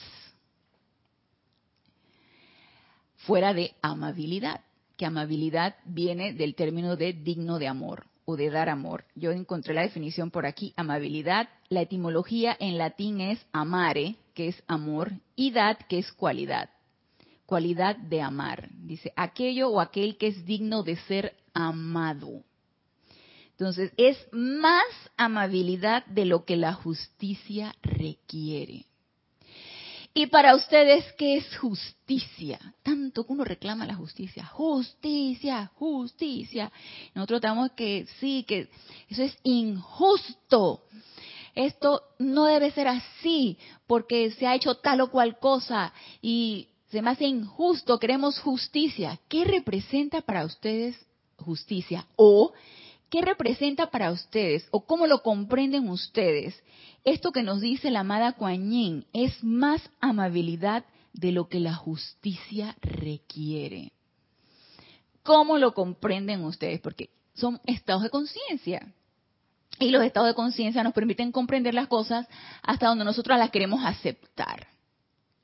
Fuera 3.25 3.53
de 3.53 3.73
amabilidad, 3.81 4.61
que 4.97 5.05
amabilidad 5.05 5.75
viene 5.85 6.33
del 6.33 6.55
término 6.55 6.95
de 6.95 7.13
digno 7.13 7.59
de 7.59 7.67
amor 7.67 8.07
o 8.25 8.35
de 8.35 8.49
dar 8.49 8.69
amor. 8.69 9.05
Yo 9.15 9.31
encontré 9.31 9.73
la 9.73 9.81
definición 9.81 10.31
por 10.31 10.45
aquí, 10.45 10.73
amabilidad. 10.75 11.49
La 11.69 11.81
etimología 11.81 12.55
en 12.59 12.77
latín 12.77 13.21
es 13.21 13.45
amare, 13.51 14.15
que 14.33 14.47
es 14.47 14.63
amor, 14.67 15.11
y 15.35 15.51
dad, 15.51 15.77
que 15.87 15.99
es 15.99 16.11
cualidad 16.11 16.69
cualidad 17.51 17.97
de 17.97 18.21
amar. 18.21 18.69
Dice, 18.71 19.11
aquello 19.17 19.67
o 19.67 19.81
aquel 19.81 20.15
que 20.15 20.27
es 20.27 20.45
digno 20.45 20.83
de 20.83 20.95
ser 20.95 21.35
amado. 21.53 22.45
Entonces, 23.49 23.91
es 23.97 24.17
más 24.31 24.85
amabilidad 25.17 26.05
de 26.05 26.23
lo 26.23 26.45
que 26.45 26.55
la 26.55 26.71
justicia 26.71 27.75
requiere. 27.83 28.85
Y 30.13 30.27
para 30.27 30.55
ustedes, 30.55 31.05
¿qué 31.17 31.37
es 31.37 31.57
justicia? 31.57 32.59
Tanto 32.83 33.25
que 33.25 33.31
uno 33.31 33.45
reclama 33.45 33.85
la 33.85 33.95
justicia. 33.95 34.45
Justicia, 34.45 35.71
justicia. 35.75 36.71
Nosotros 37.15 37.41
tenemos 37.41 37.71
que, 37.71 38.05
sí, 38.19 38.43
que 38.45 38.69
eso 39.09 39.23
es 39.23 39.37
injusto. 39.43 40.83
Esto 41.55 42.01
no 42.19 42.45
debe 42.45 42.71
ser 42.71 42.87
así 42.87 43.57
porque 43.87 44.31
se 44.31 44.47
ha 44.47 44.55
hecho 44.55 44.75
tal 44.75 45.01
o 45.01 45.11
cual 45.11 45.39
cosa 45.39 45.93
y 46.21 46.67
se 46.89 47.01
me 47.01 47.11
hace 47.11 47.25
injusto, 47.25 47.99
queremos 47.99 48.39
justicia. 48.39 49.17
¿Qué 49.29 49.45
representa 49.45 50.21
para 50.21 50.43
ustedes 50.43 50.97
justicia? 51.37 52.05
O 52.17 52.51
¿qué 53.11 53.21
representa 53.21 53.91
para 53.91 54.09
ustedes? 54.09 54.67
¿O 54.71 54.85
cómo 54.85 55.05
lo 55.05 55.21
comprenden 55.21 55.89
ustedes? 55.89 56.63
Esto 57.03 57.31
que 57.31 57.43
nos 57.43 57.61
dice 57.61 57.91
la 57.91 57.99
amada 57.99 58.31
Kuan 58.31 58.71
Yin 58.71 59.05
es 59.13 59.43
más 59.43 59.81
amabilidad 59.99 60.85
de 61.13 61.33
lo 61.33 61.49
que 61.49 61.59
la 61.59 61.75
justicia 61.75 62.75
requiere. 62.81 63.91
¿Cómo 65.23 65.57
lo 65.57 65.73
comprenden 65.73 66.43
ustedes? 66.45 66.79
Porque 66.79 67.09
son 67.35 67.59
estados 67.65 68.03
de 68.03 68.09
conciencia. 68.09 68.93
Y 69.77 69.89
los 69.89 70.03
estados 70.03 70.29
de 70.29 70.35
conciencia 70.35 70.83
nos 70.83 70.93
permiten 70.93 71.33
comprender 71.33 71.73
las 71.73 71.87
cosas 71.87 72.27
hasta 72.61 72.87
donde 72.87 73.03
nosotros 73.03 73.37
las 73.37 73.51
queremos 73.51 73.83
aceptar. 73.83 74.67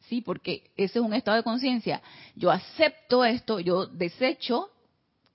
¿Sí? 0.07 0.21
Porque 0.21 0.71
ese 0.77 0.99
es 0.99 1.05
un 1.05 1.13
estado 1.13 1.35
de 1.35 1.43
conciencia. 1.43 2.01
Yo 2.33 2.49
acepto 2.49 3.25
esto, 3.25 3.59
yo 3.59 3.87
desecho 3.87 4.69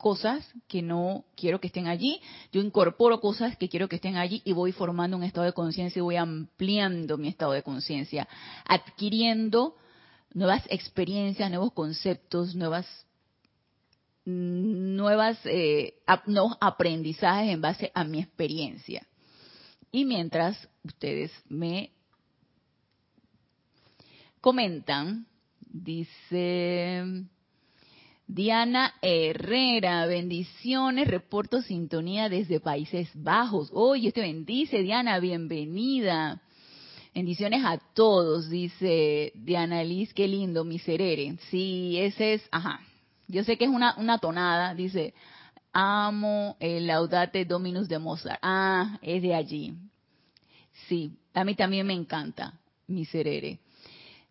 cosas 0.02 0.44
que 0.66 0.82
no 0.82 1.24
quiero 1.36 1.60
que 1.60 1.68
estén 1.68 1.86
allí, 1.86 2.20
yo 2.52 2.60
incorporo 2.60 3.20
cosas 3.20 3.56
que 3.56 3.68
quiero 3.68 3.88
que 3.88 3.96
estén 3.96 4.16
allí 4.16 4.42
y 4.44 4.52
voy 4.52 4.72
formando 4.72 5.16
un 5.16 5.22
estado 5.22 5.46
de 5.46 5.52
conciencia 5.52 6.00
y 6.00 6.02
voy 6.02 6.16
ampliando 6.16 7.16
mi 7.16 7.28
estado 7.28 7.52
de 7.52 7.62
conciencia, 7.62 8.28
adquiriendo 8.66 9.76
nuevas 10.34 10.64
experiencias, 10.68 11.48
nuevos 11.48 11.72
conceptos, 11.72 12.54
nuevas 12.54 12.86
nuevas 14.24 15.38
eh, 15.44 15.94
nuevos 16.26 16.56
aprendizajes 16.60 17.52
en 17.52 17.60
base 17.60 17.92
a 17.94 18.04
mi 18.04 18.20
experiencia. 18.20 19.06
Y 19.92 20.04
mientras 20.04 20.68
ustedes 20.82 21.30
me 21.48 21.92
comentan, 24.40 25.26
dice 25.60 27.04
Diana 28.34 28.94
Herrera, 29.02 30.06
bendiciones, 30.06 31.06
reporto 31.06 31.60
sintonía 31.60 32.30
desde 32.30 32.60
Países 32.60 33.10
Bajos. 33.12 33.68
Oye, 33.74 34.10
te 34.10 34.22
bendice, 34.22 34.78
Diana, 34.78 35.18
bienvenida. 35.18 36.40
Bendiciones 37.14 37.62
a 37.62 37.76
todos, 37.76 38.48
dice 38.48 39.32
Diana 39.34 39.84
Liz, 39.84 40.14
qué 40.14 40.26
lindo, 40.26 40.64
miserere. 40.64 41.36
Sí, 41.50 41.98
ese 41.98 42.32
es, 42.32 42.48
ajá. 42.50 42.80
Yo 43.28 43.44
sé 43.44 43.58
que 43.58 43.66
es 43.66 43.70
una, 43.70 43.96
una 43.98 44.16
tonada, 44.16 44.74
dice, 44.74 45.12
amo 45.74 46.56
el 46.58 46.86
Laudate 46.86 47.44
Dominus 47.44 47.86
de 47.86 47.98
Mozart. 47.98 48.38
Ah, 48.40 48.98
es 49.02 49.20
de 49.20 49.34
allí. 49.34 49.74
Sí, 50.88 51.18
a 51.34 51.44
mí 51.44 51.54
también 51.54 51.86
me 51.86 51.92
encanta, 51.92 52.58
miserere. 52.86 53.58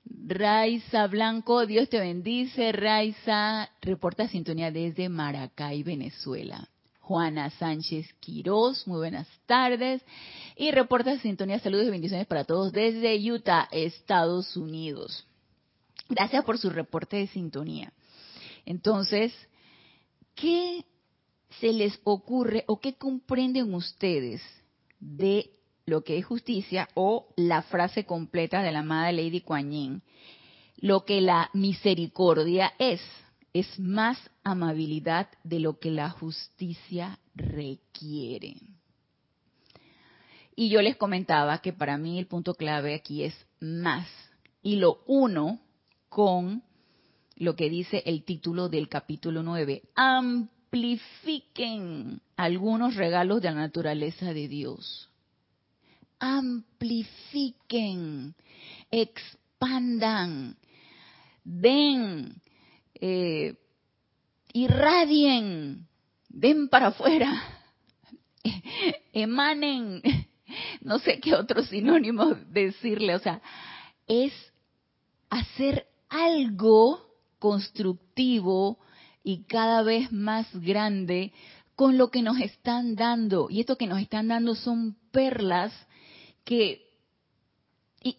Raiza 0.06 1.08
Blanco, 1.08 1.66
Dios 1.66 1.90
te 1.90 2.00
bendice. 2.00 2.72
Raiza, 2.72 3.70
reporta 3.82 4.28
sintonía 4.28 4.72
desde 4.72 5.10
Maracay, 5.10 5.84
Venezuela. 5.84 6.70
Juana 7.00 7.50
Sánchez 7.50 8.14
Quiroz, 8.20 8.88
muy 8.88 9.00
buenas 9.00 9.28
tardes. 9.46 10.02
Y 10.56 10.72
reporta 10.72 11.20
sintonía, 11.20 11.60
saludos 11.60 11.88
y 11.88 11.92
bendiciones 11.92 12.28
para 12.28 12.46
todos 12.46 12.72
desde 12.72 13.18
Utah, 13.32 13.68
Estados 13.72 14.56
Unidos. 14.56 15.26
Gracias 16.08 16.44
por 16.46 16.58
su 16.58 16.70
reporte 16.70 17.18
de 17.18 17.28
sintonía. 17.28 17.92
Entonces, 18.66 19.34
¿qué 20.36 20.86
se 21.60 21.74
les 21.74 22.00
ocurre 22.04 22.64
o 22.68 22.80
qué 22.80 22.94
comprenden 22.94 23.74
ustedes 23.74 24.42
de 25.00 25.52
lo 25.92 26.04
que 26.06 26.18
es 26.18 26.26
justicia 26.26 26.88
o 26.94 27.28
la 27.36 27.62
frase 27.64 28.06
completa 28.06 28.64
de 28.64 28.72
la 28.72 28.80
amada 28.80 29.12
Lady 29.12 29.42
Kuan 29.42 29.72
Yin. 29.72 30.02
Lo 30.78 31.04
que 31.04 31.20
la 31.20 31.50
misericordia 31.54 32.72
es, 32.80 33.02
es 33.52 33.78
más 33.78 34.18
amabilidad 34.46 35.28
de 35.44 35.60
lo 35.60 35.80
que 35.80 35.92
la 35.92 36.10
justicia 36.10 37.20
requiere. 37.36 38.56
Y 40.56 40.70
yo 40.70 40.82
les 40.82 40.96
comentaba 40.96 41.58
que 41.58 41.74
para 41.74 41.98
mí 41.98 42.18
el 42.18 42.28
punto 42.28 42.54
clave 42.54 42.96
aquí 42.96 43.26
es 43.26 43.36
más. 43.60 44.08
Y 44.64 44.78
lo 44.78 45.04
uno 45.08 45.60
con 46.08 46.64
lo 47.36 47.58
que 47.58 47.70
dice 47.70 48.02
el 48.06 48.24
título 48.24 48.70
del 48.70 48.88
capítulo 48.88 49.44
9. 49.44 49.82
Amplifiquen 49.96 51.02
algunos 52.38 52.96
regalos 52.96 53.42
de 53.42 53.50
la 53.50 53.56
naturaleza 53.56 54.34
de 54.34 54.48
Dios 54.48 55.11
amplifiquen, 56.22 58.34
expandan, 58.92 60.56
den, 61.44 62.40
eh, 62.94 63.56
irradien, 64.54 65.88
den 66.30 66.70
para 66.70 66.88
afuera, 66.88 67.44
emanen, 69.14 70.02
no 70.82 71.00
sé 71.00 71.20
qué 71.20 71.34
otro 71.34 71.64
sinónimo 71.64 72.36
decirle, 72.52 73.16
o 73.16 73.20
sea, 73.20 73.42
es 74.08 74.32
hacer 75.30 75.88
algo 76.08 77.02
constructivo 77.40 78.78
y 79.24 79.44
cada 79.46 79.82
vez 79.82 80.12
más 80.12 80.48
grande 80.54 81.34
con 81.76 81.98
lo 81.98 82.12
que 82.12 82.22
nos 82.22 82.40
están 82.40 82.96
dando. 82.96 83.48
Y 83.50 83.62
esto 83.62 83.78
que 83.78 83.88
nos 83.88 84.00
están 84.00 84.28
dando 84.28 84.54
son 84.54 84.98
perlas 85.12 85.74
que 86.44 86.88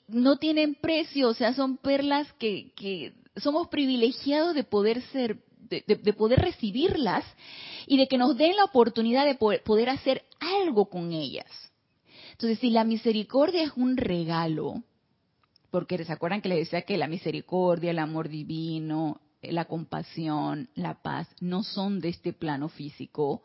no 0.08 0.36
tienen 0.36 0.74
precio, 0.74 1.28
o 1.28 1.34
sea, 1.34 1.54
son 1.54 1.76
perlas 1.76 2.32
que, 2.34 2.72
que 2.76 3.14
somos 3.36 3.68
privilegiados 3.68 4.54
de 4.54 4.64
poder 4.64 5.02
ser, 5.10 5.38
de, 5.68 6.12
poder 6.12 6.40
recibirlas 6.40 7.24
y 7.86 7.96
de 7.96 8.06
que 8.06 8.18
nos 8.18 8.36
den 8.36 8.56
la 8.56 8.64
oportunidad 8.64 9.24
de 9.24 9.34
poder, 9.34 9.62
poder 9.62 9.88
hacer 9.88 10.22
algo 10.40 10.86
con 10.86 11.12
ellas. 11.12 11.50
Entonces, 12.32 12.58
si 12.58 12.70
la 12.70 12.84
misericordia 12.84 13.62
es 13.62 13.72
un 13.76 13.96
regalo, 13.96 14.82
porque 15.70 16.02
se 16.04 16.12
acuerdan 16.12 16.42
que 16.42 16.48
les 16.48 16.58
decía 16.58 16.82
que 16.82 16.96
la 16.96 17.08
misericordia, 17.08 17.90
el 17.90 17.98
amor 17.98 18.28
divino, 18.28 19.20
la 19.42 19.64
compasión, 19.64 20.68
la 20.74 21.02
paz, 21.02 21.28
no 21.40 21.62
son 21.62 22.00
de 22.00 22.10
este 22.10 22.32
plano 22.32 22.68
físico, 22.68 23.42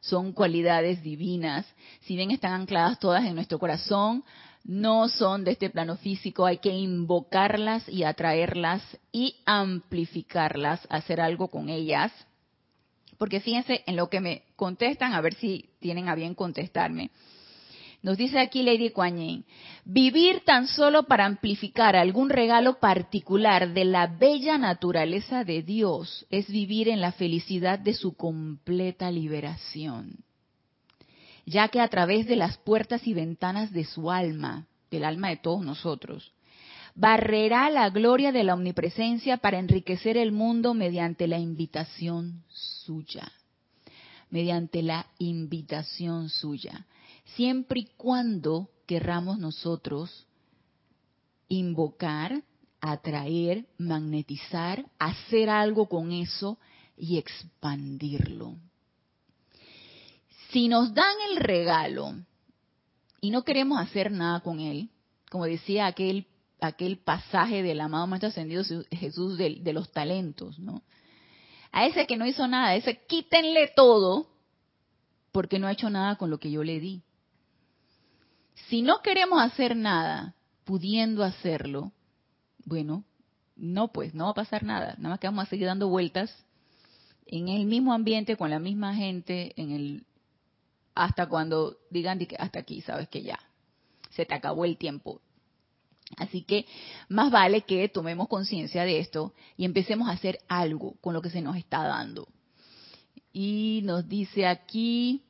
son 0.00 0.32
cualidades 0.32 1.02
divinas, 1.02 1.66
si 2.02 2.16
bien 2.16 2.30
están 2.30 2.52
ancladas 2.52 2.98
todas 2.98 3.24
en 3.24 3.34
nuestro 3.34 3.58
corazón, 3.58 4.24
no 4.64 5.08
son 5.08 5.44
de 5.44 5.52
este 5.52 5.70
plano 5.70 5.96
físico, 5.96 6.44
hay 6.44 6.58
que 6.58 6.70
invocarlas 6.70 7.88
y 7.88 8.04
atraerlas 8.04 8.82
y 9.12 9.36
amplificarlas, 9.46 10.86
hacer 10.90 11.20
algo 11.20 11.48
con 11.48 11.68
ellas. 11.68 12.12
Porque 13.16 13.40
fíjense 13.40 13.82
en 13.86 13.96
lo 13.96 14.08
que 14.08 14.20
me 14.20 14.42
contestan, 14.56 15.14
a 15.14 15.20
ver 15.20 15.34
si 15.34 15.70
tienen 15.80 16.08
a 16.08 16.14
bien 16.14 16.34
contestarme. 16.34 17.10
Nos 18.00 18.16
dice 18.16 18.38
aquí 18.38 18.62
Lady 18.62 18.90
Kuan 18.90 19.44
vivir 19.84 20.42
tan 20.44 20.68
solo 20.68 21.04
para 21.04 21.26
amplificar 21.26 21.96
algún 21.96 22.30
regalo 22.30 22.78
particular 22.78 23.72
de 23.72 23.84
la 23.84 24.06
bella 24.06 24.56
naturaleza 24.56 25.42
de 25.42 25.62
Dios 25.62 26.24
es 26.30 26.48
vivir 26.48 26.88
en 26.88 27.00
la 27.00 27.12
felicidad 27.12 27.78
de 27.78 27.94
su 27.94 28.14
completa 28.14 29.10
liberación, 29.10 30.18
ya 31.44 31.68
que 31.68 31.80
a 31.80 31.88
través 31.88 32.26
de 32.26 32.36
las 32.36 32.56
puertas 32.58 33.04
y 33.06 33.14
ventanas 33.14 33.72
de 33.72 33.84
su 33.84 34.12
alma, 34.12 34.66
del 34.92 35.04
alma 35.04 35.30
de 35.30 35.38
todos 35.38 35.64
nosotros, 35.64 36.32
barrerá 36.94 37.68
la 37.68 37.90
gloria 37.90 38.30
de 38.30 38.44
la 38.44 38.54
omnipresencia 38.54 39.38
para 39.38 39.58
enriquecer 39.58 40.16
el 40.16 40.30
mundo 40.30 40.72
mediante 40.72 41.26
la 41.26 41.38
invitación 41.38 42.44
suya, 42.48 43.32
mediante 44.30 44.82
la 44.82 45.06
invitación 45.18 46.28
suya 46.28 46.86
siempre 47.34 47.80
y 47.80 47.88
cuando 47.96 48.70
querramos 48.86 49.38
nosotros 49.38 50.26
invocar, 51.48 52.42
atraer, 52.80 53.66
magnetizar, 53.78 54.84
hacer 54.98 55.50
algo 55.50 55.88
con 55.88 56.12
eso 56.12 56.58
y 56.96 57.18
expandirlo. 57.18 58.56
Si 60.50 60.68
nos 60.68 60.94
dan 60.94 61.14
el 61.30 61.36
regalo 61.36 62.14
y 63.20 63.30
no 63.30 63.42
queremos 63.42 63.80
hacer 63.80 64.10
nada 64.10 64.40
con 64.40 64.60
él, 64.60 64.90
como 65.30 65.44
decía 65.44 65.86
aquel, 65.86 66.26
aquel 66.60 66.98
pasaje 66.98 67.62
del 67.62 67.80
amado 67.80 68.06
Maestro 68.06 68.30
Ascendido 68.30 68.64
Jesús 68.90 69.36
de, 69.36 69.56
de 69.60 69.72
los 69.72 69.92
talentos, 69.92 70.58
¿no? 70.58 70.82
A 71.70 71.86
ese 71.86 72.06
que 72.06 72.16
no 72.16 72.26
hizo 72.26 72.48
nada, 72.48 72.68
a 72.68 72.76
ese 72.76 73.04
quítenle 73.06 73.70
todo 73.76 74.28
porque 75.32 75.58
no 75.58 75.66
ha 75.66 75.72
hecho 75.72 75.90
nada 75.90 76.16
con 76.16 76.30
lo 76.30 76.38
que 76.38 76.50
yo 76.50 76.64
le 76.64 76.80
di. 76.80 77.02
Si 78.66 78.82
no 78.82 79.00
queremos 79.02 79.40
hacer 79.40 79.76
nada, 79.76 80.34
pudiendo 80.64 81.24
hacerlo, 81.24 81.92
bueno, 82.64 83.04
no 83.56 83.88
pues, 83.92 84.14
no 84.14 84.24
va 84.24 84.30
a 84.30 84.34
pasar 84.34 84.62
nada. 84.62 84.94
Nada 84.98 85.10
más 85.10 85.18
que 85.18 85.26
vamos 85.26 85.46
a 85.46 85.50
seguir 85.50 85.66
dando 85.66 85.88
vueltas 85.88 86.34
en 87.26 87.48
el 87.48 87.66
mismo 87.66 87.92
ambiente, 87.92 88.36
con 88.36 88.50
la 88.50 88.58
misma 88.58 88.94
gente, 88.94 89.52
en 89.56 89.70
el 89.70 90.04
hasta 90.94 91.28
cuando 91.28 91.76
digan 91.90 92.18
hasta 92.38 92.58
aquí, 92.58 92.80
sabes 92.80 93.08
que 93.08 93.22
ya, 93.22 93.38
se 94.10 94.26
te 94.26 94.34
acabó 94.34 94.64
el 94.64 94.76
tiempo. 94.76 95.20
Así 96.16 96.42
que 96.42 96.66
más 97.08 97.30
vale 97.30 97.60
que 97.62 97.88
tomemos 97.88 98.26
conciencia 98.28 98.82
de 98.84 98.98
esto 98.98 99.32
y 99.56 99.64
empecemos 99.64 100.08
a 100.08 100.12
hacer 100.12 100.40
algo 100.48 100.94
con 101.00 101.14
lo 101.14 101.22
que 101.22 101.30
se 101.30 101.40
nos 101.40 101.56
está 101.56 101.84
dando. 101.86 102.26
Y 103.32 103.82
nos 103.84 104.08
dice 104.08 104.46
aquí, 104.46 105.22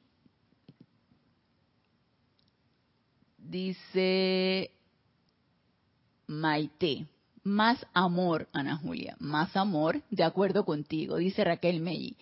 Dice 3.48 4.70
Maite. 6.26 7.06
más 7.44 7.86
amor, 7.94 8.46
Ana 8.52 8.76
Julia, 8.76 9.16
más 9.20 9.56
amor, 9.56 10.02
de 10.10 10.22
acuerdo 10.22 10.66
contigo, 10.66 11.16
dice 11.16 11.44
Raquel 11.44 11.80
Melli. 11.80 12.14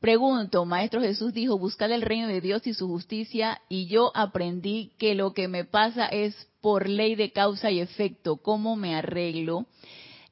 Pregunto, 0.00 0.64
Maestro 0.64 1.00
Jesús 1.00 1.32
dijo, 1.32 1.58
buscar 1.58 1.92
el 1.92 2.02
reino 2.02 2.26
de 2.26 2.40
Dios 2.40 2.66
y 2.66 2.74
su 2.74 2.88
justicia, 2.88 3.62
y 3.68 3.86
yo 3.86 4.10
aprendí 4.16 4.90
que 4.98 5.14
lo 5.14 5.32
que 5.32 5.46
me 5.46 5.64
pasa 5.64 6.06
es 6.06 6.34
por 6.60 6.88
ley 6.88 7.14
de 7.14 7.30
causa 7.30 7.70
y 7.70 7.78
efecto. 7.78 8.38
¿Cómo 8.38 8.74
me 8.74 8.96
arreglo? 8.96 9.66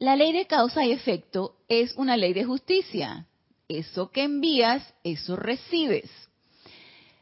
La 0.01 0.17
ley 0.17 0.33
de 0.33 0.47
causa 0.47 0.85
y 0.85 0.91
efecto 0.91 1.55
es 1.69 1.95
una 1.95 2.17
ley 2.17 2.33
de 2.33 2.45
justicia. 2.45 3.29
Eso 3.69 4.11
que 4.11 4.25
envías, 4.25 4.93
eso 5.05 5.37
recibes. 5.37 6.11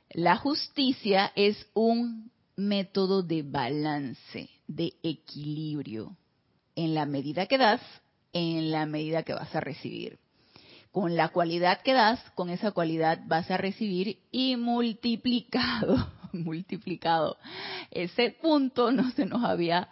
La 0.08 0.38
justicia 0.38 1.30
es 1.36 1.66
un 1.74 2.29
método 2.68 3.22
de 3.22 3.42
balance, 3.42 4.50
de 4.66 4.92
equilibrio. 5.02 6.16
En 6.76 6.94
la 6.94 7.06
medida 7.06 7.46
que 7.46 7.58
das, 7.58 7.80
en 8.32 8.70
la 8.70 8.86
medida 8.86 9.22
que 9.22 9.34
vas 9.34 9.54
a 9.54 9.60
recibir. 9.60 10.18
Con 10.92 11.16
la 11.16 11.28
cualidad 11.28 11.82
que 11.82 11.92
das, 11.92 12.20
con 12.34 12.50
esa 12.50 12.72
cualidad 12.72 13.20
vas 13.26 13.50
a 13.50 13.56
recibir 13.56 14.18
y 14.30 14.56
multiplicado, 14.56 16.08
multiplicado. 16.32 17.36
Ese 17.90 18.30
punto 18.30 18.90
no 18.90 19.10
se 19.12 19.26
nos 19.26 19.44
había, 19.44 19.88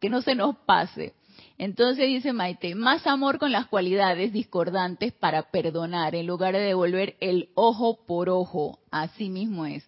que 0.00 0.10
no 0.10 0.22
se 0.22 0.34
nos 0.34 0.56
pase. 0.56 1.14
Entonces 1.58 2.06
dice 2.06 2.32
Maite, 2.32 2.74
más 2.74 3.06
amor 3.06 3.38
con 3.38 3.52
las 3.52 3.66
cualidades 3.66 4.32
discordantes 4.32 5.12
para 5.12 5.50
perdonar 5.50 6.14
en 6.14 6.26
lugar 6.26 6.54
de 6.54 6.60
devolver 6.60 7.16
el 7.20 7.50
ojo 7.54 8.06
por 8.06 8.30
ojo. 8.30 8.78
Así 8.90 9.28
mismo 9.28 9.66
es. 9.66 9.86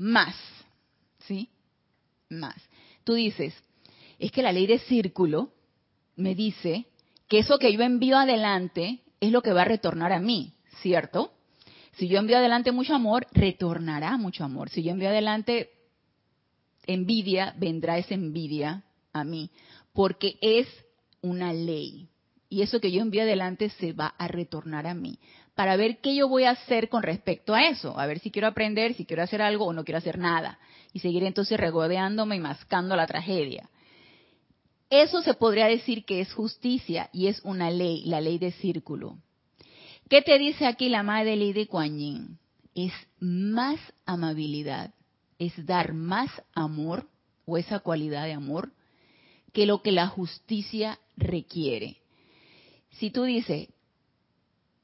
Más, 0.00 0.34
¿sí? 1.26 1.50
Más. 2.30 2.56
Tú 3.04 3.12
dices, 3.12 3.54
es 4.18 4.32
que 4.32 4.40
la 4.40 4.50
ley 4.50 4.66
de 4.66 4.78
círculo 4.78 5.52
me 6.16 6.34
dice 6.34 6.86
que 7.28 7.40
eso 7.40 7.58
que 7.58 7.70
yo 7.70 7.82
envío 7.82 8.16
adelante 8.16 9.00
es 9.20 9.30
lo 9.30 9.42
que 9.42 9.52
va 9.52 9.60
a 9.60 9.66
retornar 9.66 10.14
a 10.14 10.18
mí, 10.18 10.54
¿cierto? 10.80 11.34
Si 11.98 12.08
yo 12.08 12.18
envío 12.18 12.38
adelante 12.38 12.72
mucho 12.72 12.94
amor, 12.94 13.26
retornará 13.32 14.16
mucho 14.16 14.42
amor. 14.42 14.70
Si 14.70 14.82
yo 14.82 14.92
envío 14.92 15.10
adelante 15.10 15.68
envidia, 16.86 17.54
vendrá 17.58 17.98
esa 17.98 18.14
envidia 18.14 18.84
a 19.12 19.22
mí, 19.22 19.50
porque 19.92 20.38
es 20.40 20.66
una 21.20 21.52
ley. 21.52 22.08
Y 22.48 22.62
eso 22.62 22.80
que 22.80 22.90
yo 22.90 23.02
envío 23.02 23.20
adelante 23.20 23.68
se 23.68 23.92
va 23.92 24.14
a 24.16 24.28
retornar 24.28 24.86
a 24.86 24.94
mí, 24.94 25.18
para 25.60 25.76
ver 25.76 25.98
qué 25.98 26.16
yo 26.16 26.26
voy 26.26 26.44
a 26.44 26.52
hacer 26.52 26.88
con 26.88 27.02
respecto 27.02 27.54
a 27.54 27.68
eso, 27.68 28.00
a 28.00 28.06
ver 28.06 28.18
si 28.20 28.30
quiero 28.30 28.48
aprender, 28.48 28.94
si 28.94 29.04
quiero 29.04 29.22
hacer 29.22 29.42
algo 29.42 29.66
o 29.66 29.74
no 29.74 29.84
quiero 29.84 29.98
hacer 29.98 30.16
nada, 30.16 30.58
y 30.94 31.00
seguir 31.00 31.22
entonces 31.22 31.60
regodeándome 31.60 32.36
y 32.36 32.40
mascando 32.40 32.96
la 32.96 33.06
tragedia. 33.06 33.68
Eso 34.88 35.20
se 35.20 35.34
podría 35.34 35.66
decir 35.66 36.06
que 36.06 36.22
es 36.22 36.32
justicia 36.32 37.10
y 37.12 37.26
es 37.26 37.42
una 37.44 37.70
ley, 37.70 38.04
la 38.06 38.22
ley 38.22 38.38
de 38.38 38.52
círculo. 38.52 39.18
¿Qué 40.08 40.22
te 40.22 40.38
dice 40.38 40.64
aquí 40.64 40.88
la 40.88 41.02
madre 41.02 41.36
de 41.36 41.66
Kuan 41.66 41.98
Yin? 41.98 42.38
Es 42.74 42.94
más 43.18 43.78
amabilidad, 44.06 44.94
es 45.38 45.66
dar 45.66 45.92
más 45.92 46.30
amor 46.54 47.06
o 47.44 47.58
esa 47.58 47.80
cualidad 47.80 48.24
de 48.24 48.32
amor 48.32 48.72
que 49.52 49.66
lo 49.66 49.82
que 49.82 49.92
la 49.92 50.06
justicia 50.06 50.98
requiere. 51.18 51.98
Si 52.92 53.10
tú 53.10 53.24
dices, 53.24 53.68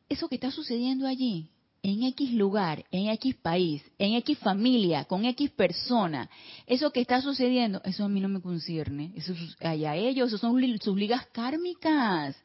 eso 0.09 0.29
que 0.29 0.37
está 0.37 0.51
sucediendo 0.51 1.07
allí, 1.07 1.51
en 1.83 2.03
X 2.03 2.33
lugar, 2.33 2.85
en 2.91 3.09
X 3.11 3.37
país, 3.37 3.83
en 3.99 4.15
X 4.15 4.39
familia, 4.39 5.05
con 5.05 5.25
X 5.25 5.51
persona, 5.51 6.29
eso 6.67 6.91
que 6.91 7.01
está 7.01 7.21
sucediendo, 7.21 7.81
eso 7.85 8.05
a 8.05 8.09
mí 8.09 8.21
no 8.21 8.29
me 8.29 8.41
concierne, 8.41 9.13
eso 9.15 9.33
es 9.33 9.57
allá 9.61 9.95
ellos, 9.95 10.29
eso 10.29 10.39
son 10.39 10.61
sus 10.81 10.97
ligas 10.97 11.27
kármicas, 11.33 12.37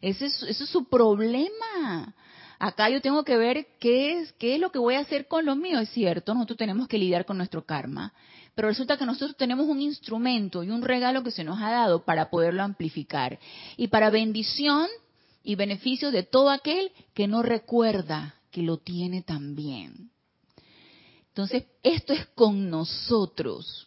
ese 0.00 0.26
es, 0.26 0.42
es 0.42 0.56
su 0.56 0.88
problema. 0.88 2.14
Acá 2.58 2.88
yo 2.88 3.02
tengo 3.02 3.22
que 3.22 3.36
ver 3.36 3.66
qué 3.78 4.18
es, 4.18 4.32
qué 4.32 4.54
es 4.54 4.60
lo 4.60 4.72
que 4.72 4.78
voy 4.78 4.94
a 4.94 5.00
hacer 5.00 5.28
con 5.28 5.44
lo 5.44 5.56
mío, 5.56 5.78
es 5.78 5.90
cierto, 5.90 6.32
nosotros 6.32 6.56
tenemos 6.56 6.88
que 6.88 6.96
lidiar 6.96 7.26
con 7.26 7.36
nuestro 7.36 7.66
karma, 7.66 8.14
pero 8.54 8.68
resulta 8.68 8.96
que 8.96 9.04
nosotros 9.04 9.36
tenemos 9.36 9.66
un 9.66 9.82
instrumento 9.82 10.64
y 10.64 10.70
un 10.70 10.80
regalo 10.80 11.22
que 11.22 11.30
se 11.30 11.44
nos 11.44 11.60
ha 11.60 11.70
dado 11.70 12.06
para 12.06 12.30
poderlo 12.30 12.62
amplificar. 12.62 13.38
Y 13.76 13.88
para 13.88 14.08
bendición 14.08 14.88
y 15.46 15.54
beneficio 15.54 16.10
de 16.10 16.24
todo 16.24 16.50
aquel 16.50 16.90
que 17.14 17.28
no 17.28 17.40
recuerda 17.40 18.34
que 18.50 18.62
lo 18.62 18.78
tiene 18.78 19.22
también. 19.22 20.10
Entonces, 21.28 21.66
esto 21.84 22.12
es 22.12 22.26
con 22.34 22.68
nosotros, 22.68 23.86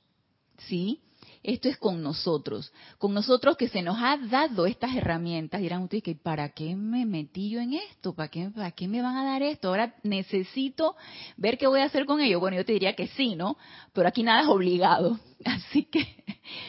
¿sí? 0.69 1.01
Esto 1.41 1.69
es 1.69 1.77
con 1.77 2.03
nosotros, 2.03 2.73
con 2.97 3.13
nosotros 3.13 3.55
que 3.55 3.69
se 3.69 3.81
nos 3.81 3.97
ha 3.97 4.17
dado 4.17 4.65
estas 4.65 4.93
herramientas. 4.93 5.61
Dirán 5.61 5.83
ustedes 5.83 6.03
que 6.03 6.15
¿para 6.15 6.49
qué 6.49 6.75
me 6.75 7.05
metí 7.05 7.49
yo 7.49 7.61
en 7.61 7.73
esto? 7.73 8.13
¿Para 8.13 8.27
qué, 8.27 8.49
¿Para 8.53 8.71
qué 8.71 8.89
me 8.89 9.01
van 9.01 9.15
a 9.15 9.23
dar 9.23 9.41
esto? 9.41 9.69
Ahora 9.69 9.95
necesito 10.03 10.97
ver 11.37 11.57
qué 11.57 11.67
voy 11.67 11.79
a 11.79 11.85
hacer 11.85 12.05
con 12.05 12.19
ello. 12.19 12.41
Bueno, 12.41 12.57
yo 12.57 12.65
te 12.65 12.73
diría 12.73 12.93
que 12.93 13.07
sí, 13.07 13.35
¿no? 13.35 13.57
Pero 13.93 14.09
aquí 14.09 14.21
nada 14.21 14.41
es 14.41 14.47
obligado. 14.47 15.17
Así 15.45 15.85
que 15.85 16.05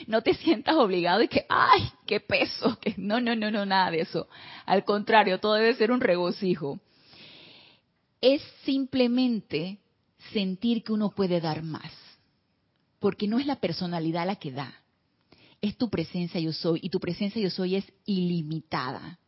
no 0.06 0.22
te 0.22 0.34
sientas 0.34 0.76
obligado 0.76 1.22
y 1.22 1.28
que, 1.28 1.46
ay, 1.48 1.90
qué 2.06 2.20
peso. 2.20 2.78
Que 2.80 2.94
no, 2.96 3.20
no, 3.20 3.34
no, 3.34 3.50
no, 3.50 3.66
nada 3.66 3.90
de 3.90 4.02
eso. 4.02 4.28
Al 4.66 4.84
contrario, 4.84 5.40
todo 5.40 5.54
debe 5.54 5.74
ser 5.74 5.90
un 5.90 6.00
regocijo. 6.00 6.78
Es 8.20 8.40
simplemente 8.64 9.78
sentir 10.32 10.84
que 10.84 10.92
uno 10.92 11.10
puede 11.10 11.40
dar 11.40 11.62
más 11.64 11.92
porque 13.00 13.26
no 13.26 13.38
es 13.40 13.46
la 13.46 13.56
personalidad 13.56 14.26
la 14.26 14.36
que 14.36 14.52
da, 14.52 14.72
es 15.60 15.76
tu 15.76 15.90
presencia 15.90 16.40
yo 16.40 16.52
soy, 16.52 16.80
y 16.82 16.90
tu 16.90 17.00
presencia 17.00 17.42
yo 17.42 17.50
soy 17.50 17.76
es 17.76 17.84
ilimitada. 18.06 19.18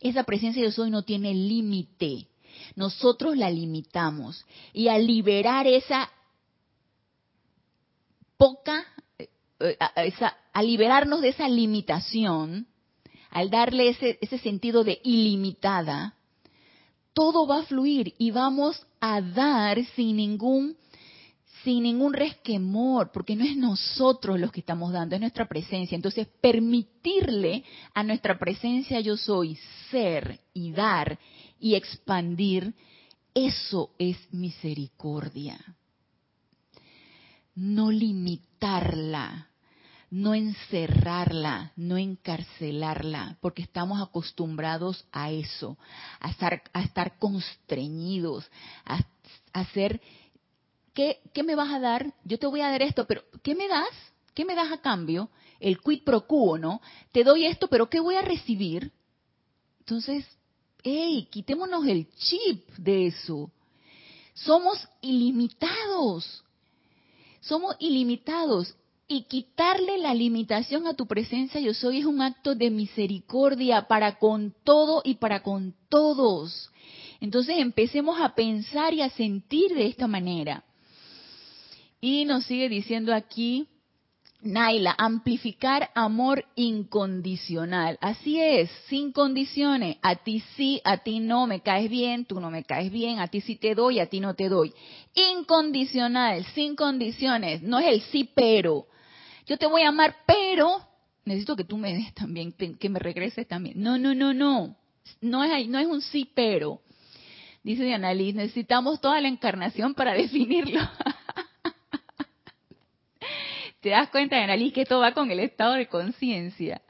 Esa 0.00 0.24
presencia 0.24 0.62
yo 0.62 0.70
soy 0.70 0.90
no 0.90 1.02
tiene 1.02 1.32
límite, 1.32 2.28
nosotros 2.76 3.36
la 3.36 3.50
limitamos, 3.50 4.44
y 4.72 4.88
al 4.88 5.06
liberar 5.06 5.66
esa 5.66 6.10
poca, 8.36 8.84
eh, 9.18 9.28
esa, 9.96 10.36
al 10.52 10.66
liberarnos 10.66 11.20
de 11.20 11.28
esa 11.28 11.48
limitación, 11.48 12.66
al 13.30 13.50
darle 13.50 13.90
ese, 13.90 14.18
ese 14.20 14.38
sentido 14.38 14.84
de 14.84 15.00
ilimitada, 15.04 16.14
todo 17.12 17.46
va 17.46 17.60
a 17.60 17.64
fluir 17.64 18.14
y 18.18 18.30
vamos 18.30 18.86
a 19.00 19.20
dar 19.20 19.84
sin 19.96 20.16
ningún 20.16 20.76
sin 21.64 21.82
ningún 21.82 22.12
resquemor, 22.12 23.10
porque 23.12 23.36
no 23.36 23.44
es 23.44 23.56
nosotros 23.56 24.38
los 24.38 24.52
que 24.52 24.60
estamos 24.60 24.92
dando, 24.92 25.14
es 25.14 25.20
nuestra 25.20 25.48
presencia. 25.48 25.96
Entonces, 25.96 26.26
permitirle 26.40 27.64
a 27.94 28.02
nuestra 28.02 28.38
presencia 28.38 29.00
yo 29.00 29.16
soy 29.16 29.58
ser 29.90 30.40
y 30.52 30.72
dar 30.72 31.18
y 31.58 31.74
expandir, 31.74 32.74
eso 33.34 33.90
es 33.98 34.16
misericordia. 34.32 35.58
No 37.54 37.90
limitarla, 37.90 39.48
no 40.10 40.34
encerrarla, 40.34 41.72
no 41.76 41.98
encarcelarla, 41.98 43.36
porque 43.40 43.62
estamos 43.62 44.00
acostumbrados 44.00 45.04
a 45.12 45.30
eso, 45.30 45.76
a 46.20 46.30
estar, 46.30 46.62
a 46.72 46.82
estar 46.82 47.18
constreñidos, 47.18 48.48
a, 48.84 49.04
a 49.52 49.64
ser 49.66 50.00
¿qué, 51.32 51.42
me 51.44 51.54
vas 51.54 51.72
a 51.72 51.78
dar? 51.78 52.12
Yo 52.24 52.38
te 52.38 52.46
voy 52.48 52.60
a 52.60 52.70
dar 52.70 52.82
esto, 52.82 53.06
pero 53.06 53.22
¿qué 53.42 53.54
me 53.54 53.68
das? 53.68 53.88
¿Qué 54.34 54.44
me 54.44 54.56
das 54.56 54.72
a 54.72 54.78
cambio? 54.78 55.30
El 55.60 55.80
quid 55.80 56.02
pro 56.02 56.26
quo, 56.26 56.58
¿no? 56.58 56.80
Te 57.12 57.22
doy 57.22 57.46
esto, 57.46 57.68
pero 57.68 57.88
¿qué 57.88 58.00
voy 58.00 58.16
a 58.16 58.22
recibir? 58.22 58.90
Entonces, 59.80 60.26
hey, 60.82 61.28
quitémonos 61.30 61.86
el 61.86 62.08
chip 62.16 62.68
de 62.76 63.06
eso. 63.06 63.50
Somos 64.34 64.88
ilimitados. 65.00 66.44
Somos 67.40 67.76
ilimitados. 67.78 68.74
Y 69.06 69.22
quitarle 69.22 69.98
la 69.98 70.12
limitación 70.12 70.86
a 70.86 70.94
tu 70.94 71.06
presencia 71.06 71.60
yo 71.60 71.72
soy 71.72 72.00
es 72.00 72.04
un 72.04 72.20
acto 72.20 72.54
de 72.54 72.70
misericordia 72.70 73.88
para 73.88 74.18
con 74.18 74.54
todo 74.64 75.00
y 75.04 75.14
para 75.14 75.42
con 75.42 75.74
todos. 75.88 76.70
Entonces 77.20 77.56
empecemos 77.58 78.20
a 78.20 78.34
pensar 78.34 78.92
y 78.92 79.00
a 79.00 79.08
sentir 79.10 79.74
de 79.74 79.86
esta 79.86 80.06
manera. 80.06 80.64
Y 82.00 82.24
nos 82.24 82.44
sigue 82.44 82.68
diciendo 82.68 83.14
aquí, 83.14 83.68
Naila, 84.40 84.94
amplificar 84.96 85.90
amor 85.96 86.44
incondicional. 86.54 87.98
Así 88.00 88.40
es, 88.40 88.70
sin 88.88 89.10
condiciones. 89.10 89.96
A 90.00 90.14
ti 90.14 90.40
sí, 90.56 90.80
a 90.84 90.98
ti 90.98 91.18
no, 91.18 91.48
me 91.48 91.60
caes 91.60 91.90
bien, 91.90 92.24
tú 92.24 92.38
no 92.38 92.48
me 92.48 92.62
caes 92.62 92.92
bien, 92.92 93.18
a 93.18 93.26
ti 93.26 93.40
sí 93.40 93.56
te 93.56 93.74
doy, 93.74 93.98
a 93.98 94.06
ti 94.06 94.20
no 94.20 94.34
te 94.34 94.48
doy. 94.48 94.72
Incondicional, 95.14 96.44
sin 96.54 96.76
condiciones. 96.76 97.62
No 97.62 97.80
es 97.80 97.88
el 97.88 98.00
sí, 98.02 98.30
pero. 98.32 98.86
Yo 99.46 99.56
te 99.56 99.66
voy 99.66 99.82
a 99.82 99.88
amar, 99.88 100.14
pero 100.24 100.82
necesito 101.24 101.56
que 101.56 101.64
tú 101.64 101.76
me 101.76 101.92
des 101.94 102.14
también, 102.14 102.52
que 102.52 102.88
me 102.88 103.00
regreses 103.00 103.48
también. 103.48 103.82
No, 103.82 103.98
no, 103.98 104.14
no, 104.14 104.32
no. 104.32 104.76
No 105.20 105.42
es, 105.42 105.68
no 105.68 105.78
es 105.80 105.86
un 105.86 106.00
sí, 106.00 106.30
pero. 106.32 106.80
Dice 107.64 107.82
Diana 107.82 108.14
Liz, 108.14 108.36
necesitamos 108.36 109.00
toda 109.00 109.20
la 109.20 109.28
encarnación 109.28 109.94
para 109.94 110.12
definirlo. 110.14 110.80
Te 113.80 113.90
das 113.90 114.10
cuenta, 114.10 114.42
Annalise, 114.42 114.72
que 114.72 114.82
esto 114.82 114.98
va 114.98 115.12
con 115.12 115.30
el 115.30 115.38
estado 115.38 115.74
de 115.74 115.86
conciencia. 115.86 116.82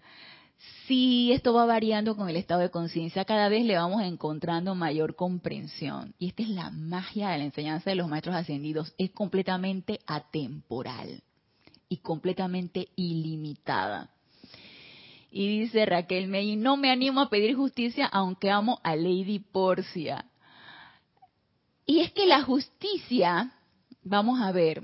Sí, 0.86 1.32
esto 1.32 1.52
va 1.52 1.66
variando 1.66 2.16
con 2.16 2.28
el 2.28 2.36
estado 2.36 2.62
de 2.62 2.70
conciencia. 2.70 3.26
Cada 3.26 3.50
vez 3.50 3.64
le 3.64 3.76
vamos 3.76 4.02
encontrando 4.02 4.74
mayor 4.74 5.16
comprensión. 5.16 6.14
Y 6.18 6.28
esta 6.28 6.42
es 6.42 6.48
la 6.48 6.70
magia 6.70 7.28
de 7.28 7.38
la 7.38 7.44
enseñanza 7.44 7.90
de 7.90 7.96
los 7.96 8.08
maestros 8.08 8.34
ascendidos. 8.34 8.94
Es 8.96 9.10
completamente 9.10 10.00
atemporal 10.06 11.22
y 11.90 11.98
completamente 11.98 12.88
ilimitada. 12.96 14.10
Y 15.30 15.60
dice 15.60 15.84
Raquel 15.84 16.26
May, 16.26 16.56
no 16.56 16.78
me 16.78 16.90
animo 16.90 17.20
a 17.20 17.28
pedir 17.28 17.54
justicia 17.54 18.06
aunque 18.06 18.50
amo 18.50 18.80
a 18.82 18.96
Lady 18.96 19.40
Porcia. 19.40 20.24
Y 21.84 22.00
es 22.00 22.12
que 22.12 22.26
la 22.26 22.42
justicia, 22.42 23.52
vamos 24.02 24.40
a 24.40 24.52
ver, 24.52 24.82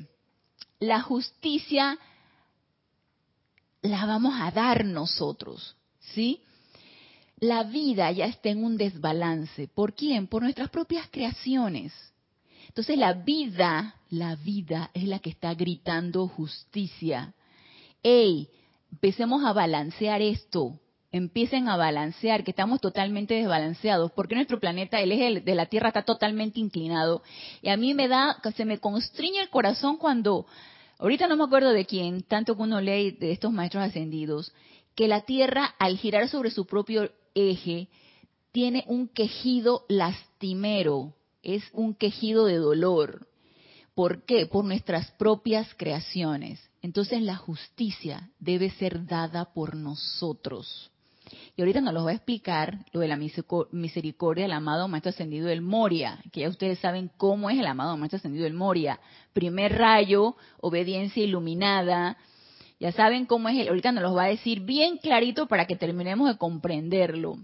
la 0.81 1.01
justicia 1.01 1.99
la 3.83 4.07
vamos 4.07 4.35
a 4.41 4.51
dar 4.51 4.85
nosotros, 4.85 5.77
¿sí? 6.01 6.41
La 7.39 7.65
vida 7.65 8.11
ya 8.13 8.27
está 8.27 8.49
en 8.49 8.65
un 8.65 8.77
desbalance. 8.77 9.69
¿Por 9.69 9.95
quién? 9.95 10.27
Por 10.27 10.43
nuestras 10.43 10.71
propias 10.71 11.09
creaciones. 11.11 11.93
Entonces 12.69 12.97
la 12.97 13.13
vida, 13.13 13.97
la 14.11 14.37
vida 14.37 14.91
es 14.95 15.05
la 15.05 15.19
que 15.19 15.31
está 15.31 15.55
gritando 15.55 16.27
justicia. 16.29 17.35
¡Ey! 18.03 18.49
Empecemos 18.91 19.45
a 19.45 19.53
balancear 19.53 20.23
esto 20.23 20.81
empiecen 21.15 21.69
a 21.69 21.77
balancear, 21.77 22.43
que 22.43 22.51
estamos 22.51 22.81
totalmente 22.81 23.35
desbalanceados, 23.35 24.11
porque 24.11 24.35
nuestro 24.35 24.59
planeta, 24.59 25.01
el 25.01 25.13
eje 25.13 25.41
de 25.43 25.55
la 25.55 25.67
Tierra 25.67 25.89
está 25.89 26.03
totalmente 26.03 26.59
inclinado. 26.59 27.23
Y 27.63 27.69
a 27.69 27.77
mí 27.77 27.95
me 27.95 28.09
da, 28.09 28.41
se 28.57 28.65
me 28.65 28.79
constriñe 28.79 29.41
el 29.41 29.49
corazón 29.49 29.97
cuando, 29.97 30.45
ahorita 30.99 31.29
no 31.29 31.37
me 31.37 31.45
acuerdo 31.45 31.71
de 31.71 31.85
quién, 31.87 32.23
tanto 32.25 32.57
que 32.57 32.63
uno 32.63 32.81
lee 32.81 33.13
de 33.13 33.31
estos 33.31 33.53
maestros 33.53 33.85
ascendidos, 33.85 34.53
que 34.97 35.07
la 35.07 35.21
Tierra 35.21 35.77
al 35.79 35.99
girar 35.99 36.29
sobre 36.29 36.51
su 36.51 36.67
propio 36.67 37.09
eje 37.37 37.87
tiene 38.51 38.83
un 38.89 39.07
quejido 39.07 39.85
lastimero, 39.89 41.15
es 41.45 41.63
un 41.75 41.95
quejido 41.95 42.47
de 42.47 42.57
dolor. 42.57 43.29
¿Por 43.95 44.25
qué? 44.25 44.47
Por 44.47 44.65
nuestras 44.65 45.13
propias 45.13 45.73
creaciones. 45.77 46.61
Entonces 46.83 47.23
la 47.23 47.37
justicia 47.37 48.31
debe 48.41 48.71
ser 48.71 49.07
dada 49.07 49.55
por 49.55 49.77
nosotros. 49.77 50.91
Y 51.57 51.63
ahorita 51.63 51.81
nos 51.81 51.95
lo 51.95 52.05
va 52.05 52.11
a 52.11 52.15
explicar 52.15 52.79
lo 52.93 53.01
de 53.01 53.09
la 53.09 53.17
misericordia 53.17 54.45
del 54.45 54.53
amado 54.53 54.89
Maestro 54.89 55.11
Ascendido 55.11 55.47
del 55.47 55.63
Moria, 55.63 56.23
que 56.33 56.41
ya 56.41 56.49
ustedes 56.49 56.79
saben 56.81 57.11
cómo 57.17 57.49
es 57.51 57.59
el 57.59 57.67
amado 57.67 57.97
Maestro 57.97 58.19
Ascendido 58.19 58.45
del 58.45 58.55
Moria. 58.55 59.01
Primer 59.33 59.79
rayo, 59.79 60.37
obediencia 60.61 61.23
iluminada. 61.23 62.19
Ya 62.81 62.93
saben 62.93 63.27
cómo 63.27 63.49
es 63.49 63.59
él. 63.59 63.69
Ahorita 63.69 63.93
nos 63.93 64.03
lo 64.03 64.15
va 64.15 64.25
a 64.25 64.29
decir 64.29 64.61
bien 64.61 64.99
clarito 64.99 65.47
para 65.47 65.67
que 65.67 65.77
terminemos 65.77 66.29
de 66.29 66.37
comprenderlo. 66.37 67.39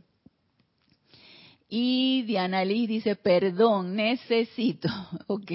Y 1.68 2.22
Diana 2.22 2.64
Liz 2.64 2.88
dice, 2.88 3.14
perdón, 3.16 3.94
necesito. 3.94 4.88
Ok, 5.28 5.52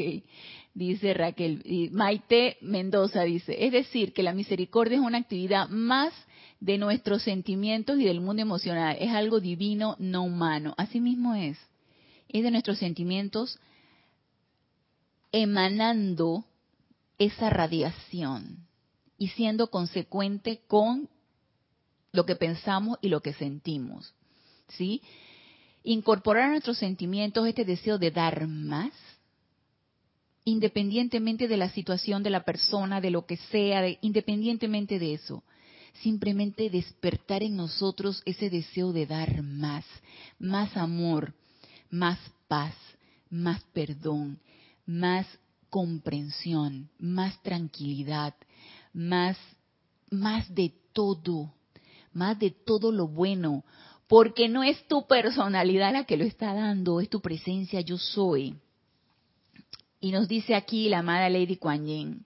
dice 0.73 1.13
Raquel. 1.13 1.61
Y 1.65 1.89
Maite 1.89 2.57
Mendoza 2.61 3.23
dice, 3.23 3.65
es 3.65 3.73
decir, 3.73 4.13
que 4.13 4.23
la 4.23 4.33
misericordia 4.33 4.95
es 4.95 5.03
una 5.03 5.17
actividad 5.17 5.67
más 5.67 6.13
de 6.65 6.79
nuestros 6.79 7.21
sentimientos 7.21 7.99
y 7.99 8.05
del 8.05 8.21
mundo 8.21 8.41
emocional. 8.41 8.97
Es 8.99 9.11
algo 9.11 9.39
divino, 9.39 9.95
no 9.99 10.23
humano. 10.23 10.73
Así 10.79 10.99
mismo 10.99 11.35
es. 11.35 11.59
Es 12.27 12.41
de 12.41 12.49
nuestros 12.49 12.79
sentimientos 12.79 13.59
emanando 15.31 16.43
esa 17.19 17.51
radiación 17.51 18.65
y 19.19 19.27
siendo 19.27 19.69
consecuente 19.69 20.61
con 20.67 21.07
lo 22.11 22.25
que 22.25 22.35
pensamos 22.35 22.97
y 22.99 23.09
lo 23.09 23.21
que 23.21 23.33
sentimos. 23.33 24.15
¿Sí? 24.69 25.03
Incorporar 25.83 26.45
a 26.45 26.49
nuestros 26.49 26.79
sentimientos 26.79 27.47
este 27.47 27.63
deseo 27.63 27.99
de 27.99 28.09
dar 28.09 28.47
más, 28.47 28.91
independientemente 30.45 31.47
de 31.47 31.57
la 31.57 31.69
situación 31.69 32.23
de 32.23 32.31
la 32.31 32.43
persona, 32.43 33.01
de 33.01 33.11
lo 33.11 33.27
que 33.27 33.37
sea, 33.37 33.87
independientemente 34.01 34.97
de 34.97 35.13
eso 35.13 35.43
simplemente 36.01 36.69
despertar 36.69 37.43
en 37.43 37.55
nosotros 37.55 38.21
ese 38.25 38.49
deseo 38.49 38.93
de 38.93 39.05
dar 39.05 39.41
más, 39.43 39.85
más 40.39 40.75
amor, 40.77 41.33
más 41.89 42.19
paz, 42.47 42.75
más 43.29 43.63
perdón, 43.73 44.39
más 44.85 45.27
comprensión, 45.69 46.89
más 46.99 47.41
tranquilidad, 47.41 48.33
más, 48.93 49.37
más 50.09 50.53
de 50.53 50.73
todo, 50.93 51.53
más 52.13 52.39
de 52.39 52.51
todo 52.51 52.91
lo 52.91 53.07
bueno, 53.07 53.63
porque 54.07 54.47
no 54.47 54.63
es 54.63 54.87
tu 54.87 55.07
personalidad 55.07 55.91
la 55.91 56.05
que 56.05 56.17
lo 56.17 56.23
está 56.23 56.53
dando, 56.53 57.01
es 57.01 57.09
tu 57.09 57.21
presencia 57.21 57.81
yo 57.81 57.97
soy. 57.97 58.55
Y 59.99 60.11
nos 60.11 60.27
dice 60.27 60.55
aquí 60.55 60.87
la 60.87 60.99
amada 60.99 61.29
Lady 61.29 61.57
Kuan 61.57 61.87
Yin, 61.87 62.25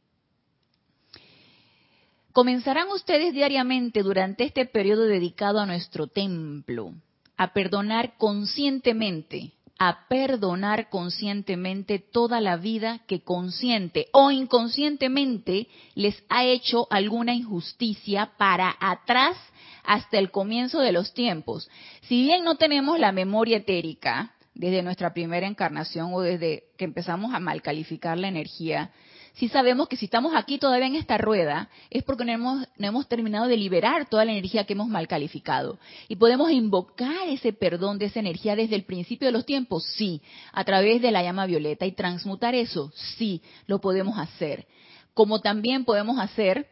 Comenzarán 2.32 2.90
ustedes 2.90 3.34
diariamente 3.34 4.04
durante 4.04 4.44
este 4.44 4.66
periodo 4.66 5.06
dedicado 5.06 5.60
a 5.60 5.66
nuestro 5.66 6.08
templo 6.08 6.94
a 7.38 7.54
perdonar 7.54 8.18
conscientemente, 8.18 9.54
a 9.80 10.08
perdonar 10.08 10.90
conscientemente 10.90 11.98
toda 11.98 12.40
la 12.40 12.58
vida 12.58 13.00
que 13.08 13.22
consciente 13.22 14.10
o 14.12 14.30
inconscientemente 14.30 15.68
les 15.96 16.22
ha 16.30 16.44
hecho 16.44 16.86
alguna 16.92 17.34
injusticia 17.34 18.34
para 18.38 18.76
atrás 18.80 19.36
hasta 19.84 20.20
el 20.20 20.30
comienzo 20.30 20.82
de 20.82 20.92
los 20.92 21.14
tiempos. 21.14 21.68
Si 22.02 22.22
bien 22.22 22.44
no 22.44 22.56
tenemos 22.56 23.00
la 23.00 23.12
memoria 23.12 23.58
etérica 23.58 24.36
desde 24.54 24.84
nuestra 24.84 25.14
primera 25.14 25.48
encarnación 25.48 26.14
o 26.14 26.22
desde 26.22 26.66
que 26.78 26.86
empezamos 26.86 27.34
a 27.34 27.40
mal 27.40 27.64
calificar 27.64 28.20
la 28.20 28.28
energía, 28.28 28.92
si 29.40 29.48
sabemos 29.48 29.88
que 29.88 29.96
si 29.96 30.04
estamos 30.04 30.34
aquí 30.36 30.58
todavía 30.58 30.88
en 30.88 30.96
esta 30.96 31.18
rueda, 31.18 31.70
es 31.90 32.04
porque 32.04 32.26
no 32.26 32.34
hemos, 32.34 32.68
no 32.78 32.88
hemos 32.88 33.08
terminado 33.08 33.48
de 33.48 33.56
liberar 33.56 34.10
toda 34.10 34.26
la 34.26 34.34
energía 34.34 34.66
que 34.66 34.74
hemos 34.74 34.90
mal 34.90 35.08
calificado. 35.08 35.80
Y 36.10 36.18
podemos 36.18 36.52
invocar 36.52 37.30
ese 37.30 37.54
perdón 37.54 38.00
de 38.00 38.08
esa 38.08 38.20
energía 38.20 38.58
desde 38.58 38.76
el 38.76 38.84
principio 38.84 39.30
de 39.30 39.32
los 39.32 39.46
tiempos, 39.46 39.86
sí, 39.96 40.22
a 40.52 40.66
través 40.66 41.02
de 41.02 41.12
la 41.12 41.24
llama 41.24 41.46
violeta. 41.46 41.86
Y 41.86 41.94
transmutar 41.94 42.54
eso, 42.54 42.92
sí, 43.18 43.42
lo 43.66 43.80
podemos 43.80 44.20
hacer. 44.20 44.68
Como 45.14 45.40
también 45.40 45.86
podemos 45.86 46.20
hacer 46.20 46.68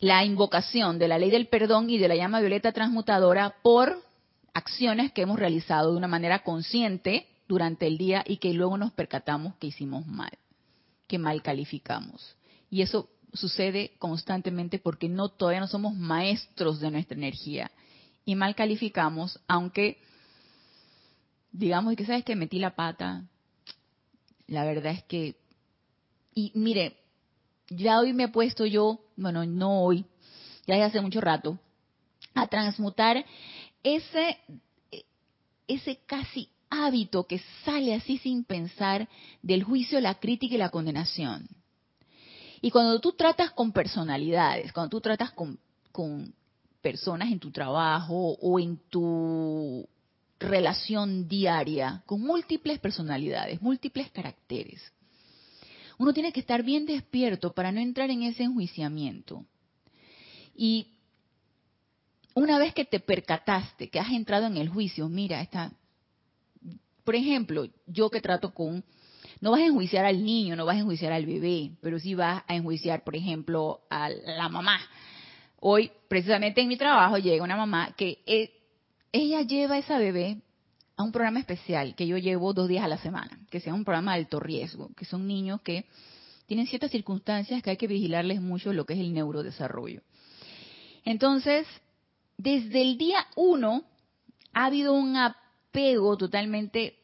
la 0.00 0.26
invocación 0.26 0.98
de 0.98 1.08
la 1.08 1.18
ley 1.18 1.30
del 1.30 1.48
perdón 1.48 1.88
y 1.88 1.96
de 1.96 2.08
la 2.08 2.16
llama 2.16 2.40
violeta 2.40 2.72
transmutadora 2.72 3.54
por 3.62 4.02
acciones 4.52 5.12
que 5.12 5.22
hemos 5.22 5.38
realizado 5.38 5.92
de 5.92 5.96
una 5.96 6.08
manera 6.08 6.40
consciente 6.40 7.26
durante 7.48 7.86
el 7.86 7.96
día 7.96 8.22
y 8.26 8.36
que 8.36 8.52
luego 8.52 8.76
nos 8.76 8.92
percatamos 8.92 9.54
que 9.54 9.68
hicimos 9.68 10.06
mal 10.06 10.41
que 11.06 11.18
mal 11.18 11.42
calificamos. 11.42 12.36
Y 12.70 12.82
eso 12.82 13.08
sucede 13.32 13.92
constantemente 13.98 14.78
porque 14.78 15.08
no 15.08 15.28
todavía 15.30 15.60
no 15.60 15.66
somos 15.66 15.94
maestros 15.94 16.80
de 16.80 16.90
nuestra 16.90 17.16
energía 17.16 17.70
y 18.24 18.34
mal 18.34 18.54
calificamos, 18.54 19.40
aunque 19.48 19.98
digamos 21.50 21.96
que 21.96 22.06
sabes 22.06 22.24
que 22.24 22.36
metí 22.36 22.58
la 22.58 22.76
pata. 22.76 23.24
La 24.46 24.64
verdad 24.64 24.92
es 24.92 25.02
que 25.04 25.36
y 26.34 26.52
mire, 26.54 26.96
ya 27.68 27.98
hoy 28.00 28.12
me 28.12 28.24
he 28.24 28.28
puesto 28.28 28.64
yo, 28.64 29.00
bueno, 29.16 29.44
no 29.44 29.82
hoy, 29.82 30.06
ya 30.66 30.84
hace 30.84 31.00
mucho 31.00 31.20
rato, 31.20 31.58
a 32.34 32.46
transmutar 32.46 33.24
ese 33.82 34.38
ese 35.68 36.00
casi 36.06 36.48
hábito 36.72 37.24
que 37.26 37.40
sale 37.64 37.94
así 37.94 38.18
sin 38.18 38.44
pensar 38.44 39.08
del 39.42 39.62
juicio, 39.62 40.00
la 40.00 40.14
crítica 40.14 40.54
y 40.54 40.58
la 40.58 40.70
condenación. 40.70 41.46
Y 42.62 42.70
cuando 42.70 42.98
tú 43.00 43.12
tratas 43.12 43.50
con 43.50 43.72
personalidades, 43.72 44.72
cuando 44.72 44.90
tú 44.90 45.00
tratas 45.00 45.32
con, 45.32 45.58
personas 46.80 47.30
en 47.30 47.38
tu 47.38 47.50
trabajo 47.50 48.36
o 48.40 48.58
en 48.58 48.78
tu 48.88 49.86
relación 50.40 51.28
diaria, 51.28 52.02
con 52.06 52.20
múltiples 52.22 52.78
personalidades, 52.78 53.60
múltiples 53.60 54.10
caracteres, 54.10 54.80
uno 55.98 56.12
tiene 56.12 56.32
que 56.32 56.40
estar 56.40 56.62
bien 56.62 56.86
despierto 56.86 57.52
para 57.52 57.70
no 57.70 57.80
entrar 57.80 58.10
en 58.10 58.22
ese 58.22 58.44
enjuiciamiento. 58.44 59.44
Y 60.56 60.88
una 62.34 62.58
vez 62.58 62.72
que 62.74 62.84
te 62.84 62.98
percataste, 62.98 63.90
que 63.90 64.00
has 64.00 64.10
entrado 64.10 64.46
en 64.46 64.56
el 64.56 64.68
juicio, 64.68 65.08
mira, 65.08 65.40
esta, 65.40 65.72
por 67.04 67.14
ejemplo, 67.14 67.66
yo 67.86 68.10
que 68.10 68.20
trato 68.20 68.52
con, 68.54 68.84
no 69.40 69.50
vas 69.50 69.60
a 69.60 69.66
enjuiciar 69.66 70.04
al 70.04 70.24
niño, 70.24 70.56
no 70.56 70.66
vas 70.66 70.76
a 70.76 70.80
enjuiciar 70.80 71.12
al 71.12 71.26
bebé, 71.26 71.72
pero 71.80 71.98
sí 71.98 72.14
vas 72.14 72.42
a 72.46 72.54
enjuiciar, 72.54 73.04
por 73.04 73.16
ejemplo, 73.16 73.80
a 73.90 74.08
la 74.08 74.48
mamá. 74.48 74.80
Hoy, 75.60 75.90
precisamente 76.08 76.60
en 76.60 76.68
mi 76.68 76.76
trabajo, 76.76 77.18
llega 77.18 77.44
una 77.44 77.56
mamá 77.56 77.94
que 77.96 78.22
eh, 78.26 78.50
ella 79.12 79.42
lleva 79.42 79.76
a 79.76 79.78
esa 79.78 79.98
bebé 79.98 80.42
a 80.96 81.02
un 81.02 81.12
programa 81.12 81.40
especial 81.40 81.94
que 81.94 82.06
yo 82.06 82.18
llevo 82.18 82.52
dos 82.52 82.68
días 82.68 82.84
a 82.84 82.88
la 82.88 82.98
semana, 82.98 83.38
que 83.50 83.60
sea 83.60 83.74
un 83.74 83.84
programa 83.84 84.12
de 84.12 84.20
alto 84.20 84.40
riesgo, 84.40 84.90
que 84.96 85.04
son 85.04 85.26
niños 85.26 85.60
que 85.62 85.86
tienen 86.46 86.66
ciertas 86.66 86.90
circunstancias 86.90 87.62
que 87.62 87.70
hay 87.70 87.76
que 87.76 87.86
vigilarles 87.86 88.40
mucho 88.40 88.72
lo 88.72 88.84
que 88.84 88.94
es 88.94 89.00
el 89.00 89.12
neurodesarrollo. 89.12 90.02
Entonces, 91.04 91.66
desde 92.36 92.82
el 92.82 92.98
día 92.98 93.26
uno 93.36 93.84
ha 94.52 94.66
habido 94.66 94.92
un 94.92 95.16
apego 95.72 96.18
totalmente 96.18 96.98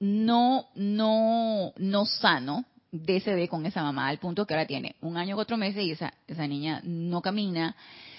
no, 0.00 0.66
no, 0.74 1.72
no 1.76 2.04
sano 2.04 2.66
de 2.92 3.16
ese 3.16 3.30
bebé 3.30 3.48
con 3.48 3.66
esa 3.66 3.82
mamá, 3.82 4.08
al 4.08 4.18
punto 4.18 4.46
que 4.46 4.54
ahora 4.54 4.66
tiene 4.66 4.96
un 5.00 5.16
año 5.16 5.34
cuatro 5.34 5.56
meses 5.56 5.82
y 5.82 5.90
esa, 5.90 6.12
esa 6.26 6.46
niña 6.46 6.80
no 6.84 7.20
camina. 7.22 7.74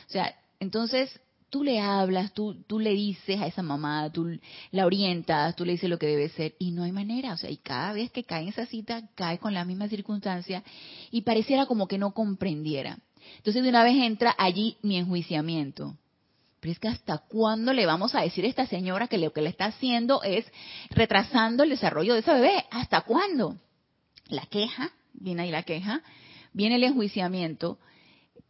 O 0.07 0.11
sea, 0.11 0.36
entonces 0.59 1.19
tú 1.49 1.63
le 1.63 1.80
hablas, 1.80 2.34
tú, 2.34 2.55
tú 2.67 2.80
le 2.80 2.91
dices 2.91 3.39
a 3.39 3.47
esa 3.47 3.61
mamá, 3.61 4.11
tú 4.11 4.39
la 4.71 4.86
orientas, 4.86 5.55
tú 5.55 5.63
le 5.63 5.73
dices 5.73 5.89
lo 5.89 5.99
que 5.99 6.07
debe 6.07 6.30
ser 6.30 6.55
y 6.59 6.71
no 6.71 6.84
hay 6.84 6.91
manera, 6.91 7.34
o 7.34 7.38
sea, 7.38 7.49
y 7.49 7.57
cada 7.57 7.93
vez 7.93 8.11
que 8.11 8.23
cae 8.23 8.43
en 8.43 8.49
esa 8.49 8.65
cita, 8.65 9.07
cae 9.15 9.38
con 9.38 9.53
la 9.53 9.63
misma 9.63 9.88
circunstancia 9.88 10.63
y 11.11 11.21
pareciera 11.21 11.65
como 11.67 11.88
que 11.88 11.97
no 11.97 12.13
comprendiera. 12.13 12.97
Entonces 13.38 13.63
de 13.63 13.69
una 13.69 13.84
vez 13.84 13.95
entra 13.95 14.36
allí 14.38 14.77
mi 14.82 14.97
enjuiciamiento. 14.97 15.95
Pero 16.60 16.72
es 16.72 16.80
que 16.80 16.88
hasta 16.88 17.20
cuándo 17.20 17.74
le 17.74 17.86
vamos 17.86 18.16
a 18.16 18.22
decir 18.22 18.43
a 18.45 18.49
esta 18.49 18.66
señora 18.68 19.07
que 19.07 19.18
lo 19.18 19.32
que 19.32 19.41
le 19.41 19.49
está 19.49 19.66
haciendo 19.66 20.22
es 20.24 20.45
retrasando 20.89 21.64
el 21.64 21.70
desarrollo 21.70 22.14
de 22.14 22.20
ese 22.20 22.34
bebé? 22.34 22.66
¿Hasta 22.72 23.01
cuándo? 23.01 23.57
La 24.28 24.45
queja, 24.45 24.91
viene 25.14 25.43
ahí 25.43 25.51
la 25.51 25.64
queja, 25.64 26.01
viene 26.53 26.76
el 26.76 26.84
enjuiciamiento 26.84 27.80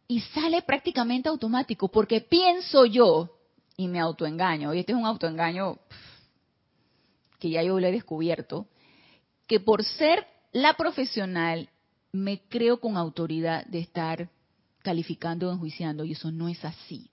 y 0.08 0.20
sale 0.20 0.62
prácticamente 0.62 1.28
automático 1.28 1.88
porque 1.88 2.20
pienso 2.20 2.84
yo 2.84 3.30
y 3.76 3.86
me 3.86 4.00
autoengaño. 4.00 4.74
Y 4.74 4.80
este 4.80 4.92
es 4.92 4.98
un 4.98 5.06
autoengaño 5.06 5.78
que 7.38 7.50
ya 7.50 7.62
yo 7.62 7.78
lo 7.78 7.86
he 7.86 7.92
descubierto, 7.92 8.66
que 9.46 9.60
por 9.60 9.84
ser 9.84 10.26
la 10.52 10.74
profesional 10.74 11.70
me 12.12 12.40
creo 12.48 12.80
con 12.80 12.96
autoridad 12.96 13.64
de 13.66 13.78
estar 13.78 14.28
calificando 14.82 15.48
o 15.48 15.52
enjuiciando 15.52 16.04
y 16.04 16.12
eso 16.12 16.30
no 16.30 16.48
es 16.48 16.64
así. 16.64 17.10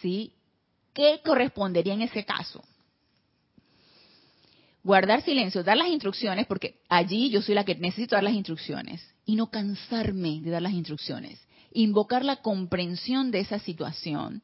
¿Sí? 0.00 0.34
¿Qué 0.94 1.20
correspondería 1.24 1.94
en 1.94 2.02
ese 2.02 2.24
caso? 2.24 2.62
Guardar 4.82 5.22
silencio, 5.22 5.62
dar 5.62 5.76
las 5.76 5.88
instrucciones, 5.88 6.46
porque 6.46 6.80
allí 6.88 7.30
yo 7.30 7.42
soy 7.42 7.54
la 7.54 7.64
que 7.64 7.74
necesito 7.74 8.16
dar 8.16 8.24
las 8.24 8.34
instrucciones, 8.34 9.06
y 9.24 9.36
no 9.36 9.50
cansarme 9.50 10.40
de 10.40 10.50
dar 10.50 10.62
las 10.62 10.72
instrucciones. 10.72 11.40
Invocar 11.72 12.24
la 12.24 12.36
comprensión 12.36 13.30
de 13.30 13.40
esa 13.40 13.58
situación 13.60 14.42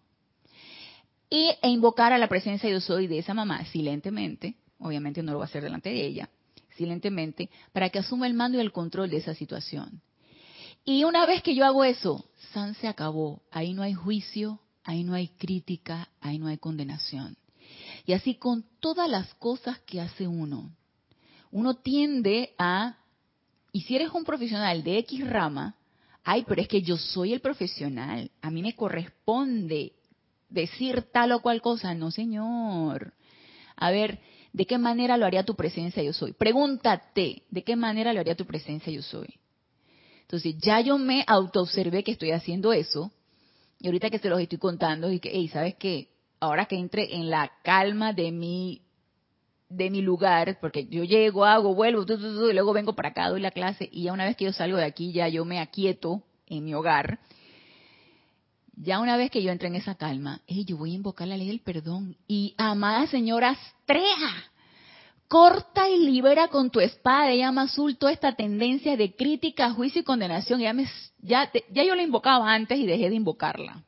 y, 1.28 1.50
e 1.60 1.68
invocar 1.68 2.12
a 2.12 2.18
la 2.18 2.28
presencia 2.28 2.70
yo 2.70 2.80
soy 2.80 3.08
de 3.08 3.18
esa 3.18 3.34
mamá 3.34 3.64
silentemente, 3.66 4.54
obviamente 4.78 5.22
no 5.22 5.32
lo 5.32 5.38
va 5.38 5.44
a 5.44 5.48
hacer 5.48 5.62
delante 5.62 5.88
de 5.88 6.06
ella, 6.06 6.28
silentemente, 6.76 7.50
para 7.72 7.90
que 7.90 7.98
asuma 7.98 8.26
el 8.26 8.34
mando 8.34 8.58
y 8.58 8.60
el 8.60 8.72
control 8.72 9.10
de 9.10 9.16
esa 9.16 9.34
situación. 9.34 10.02
Y 10.84 11.02
una 11.02 11.26
vez 11.26 11.42
que 11.42 11.54
yo 11.56 11.64
hago 11.64 11.82
eso, 11.82 12.24
San 12.52 12.74
se 12.74 12.86
acabó. 12.86 13.42
Ahí 13.50 13.74
no 13.74 13.82
hay 13.82 13.92
juicio, 13.92 14.60
ahí 14.86 15.02
no 15.02 15.14
hay 15.14 15.28
crítica, 15.28 16.08
ahí 16.20 16.38
no 16.38 16.46
hay 16.46 16.58
condenación. 16.58 17.36
Y 18.06 18.12
así 18.12 18.36
con 18.36 18.64
todas 18.80 19.10
las 19.10 19.34
cosas 19.34 19.80
que 19.80 20.00
hace 20.00 20.26
uno. 20.28 20.70
Uno 21.50 21.74
tiende 21.74 22.54
a, 22.56 22.96
y 23.72 23.82
si 23.82 23.96
eres 23.96 24.12
un 24.12 24.24
profesional 24.24 24.84
de 24.84 24.98
X 24.98 25.28
rama, 25.28 25.74
ay, 26.22 26.44
pero 26.46 26.62
es 26.62 26.68
que 26.68 26.82
yo 26.82 26.96
soy 26.96 27.32
el 27.32 27.40
profesional, 27.40 28.30
a 28.40 28.50
mí 28.50 28.62
me 28.62 28.76
corresponde 28.76 29.92
decir 30.48 31.02
tal 31.12 31.32
o 31.32 31.40
cual 31.42 31.60
cosa. 31.60 31.92
No, 31.94 32.12
señor. 32.12 33.12
A 33.74 33.90
ver, 33.90 34.20
¿de 34.52 34.66
qué 34.66 34.78
manera 34.78 35.16
lo 35.16 35.26
haría 35.26 35.44
tu 35.44 35.56
presencia 35.56 36.00
yo 36.02 36.12
soy? 36.12 36.32
Pregúntate, 36.32 37.42
¿de 37.50 37.64
qué 37.64 37.74
manera 37.74 38.12
lo 38.12 38.20
haría 38.20 38.36
tu 38.36 38.46
presencia 38.46 38.92
yo 38.92 39.02
soy? 39.02 39.34
Entonces, 40.22 40.56
ya 40.58 40.80
yo 40.80 40.96
me 40.96 41.24
autoobservé 41.26 42.04
que 42.04 42.12
estoy 42.12 42.30
haciendo 42.30 42.72
eso, 42.72 43.10
y 43.78 43.86
ahorita 43.86 44.10
que 44.10 44.18
se 44.18 44.28
los 44.28 44.40
estoy 44.40 44.58
contando, 44.58 45.10
y 45.10 45.20
que, 45.20 45.30
hey, 45.32 45.48
¿sabes 45.48 45.74
qué? 45.76 46.08
Ahora 46.40 46.66
que 46.66 46.76
entre 46.76 47.14
en 47.14 47.30
la 47.30 47.50
calma 47.62 48.12
de 48.12 48.32
mi, 48.32 48.82
de 49.68 49.90
mi 49.90 50.02
lugar, 50.02 50.58
porque 50.60 50.86
yo 50.86 51.04
llego, 51.04 51.44
hago, 51.44 51.74
vuelvo, 51.74 52.04
y 52.04 52.52
luego 52.52 52.72
vengo 52.72 52.94
para 52.94 53.10
acá, 53.10 53.28
doy 53.28 53.40
la 53.40 53.50
clase, 53.50 53.88
y 53.90 54.04
ya 54.04 54.12
una 54.12 54.24
vez 54.24 54.36
que 54.36 54.44
yo 54.44 54.52
salgo 54.52 54.76
de 54.76 54.84
aquí, 54.84 55.12
ya 55.12 55.28
yo 55.28 55.44
me 55.44 55.60
aquieto 55.60 56.22
en 56.46 56.64
mi 56.64 56.74
hogar. 56.74 57.18
Ya 58.78 59.00
una 59.00 59.16
vez 59.16 59.30
que 59.30 59.42
yo 59.42 59.50
entre 59.50 59.68
en 59.68 59.76
esa 59.76 59.94
calma, 59.94 60.42
hey, 60.46 60.64
yo 60.66 60.76
voy 60.76 60.92
a 60.92 60.96
invocar 60.96 61.26
la 61.26 61.36
ley 61.36 61.48
del 61.48 61.60
perdón. 61.60 62.16
Y 62.28 62.54
amada 62.58 63.06
señora 63.06 63.50
Astrea, 63.50 64.50
corta 65.28 65.88
y 65.88 65.98
libera 65.98 66.48
con 66.48 66.70
tu 66.70 66.80
espada 66.80 67.28
de 67.28 67.38
llama 67.38 67.62
azul 67.62 67.96
toda 67.96 68.12
esta 68.12 68.34
tendencia 68.34 68.96
de 68.96 69.14
crítica, 69.14 69.70
juicio 69.70 70.00
y 70.00 70.04
condenación. 70.04 70.60
Ya, 70.60 70.72
me, 70.72 70.88
ya, 71.20 71.50
ya 71.70 71.84
yo 71.84 71.94
la 71.94 72.02
invocaba 72.02 72.52
antes 72.52 72.78
y 72.78 72.86
dejé 72.86 73.10
de 73.10 73.16
invocarla. 73.16 73.82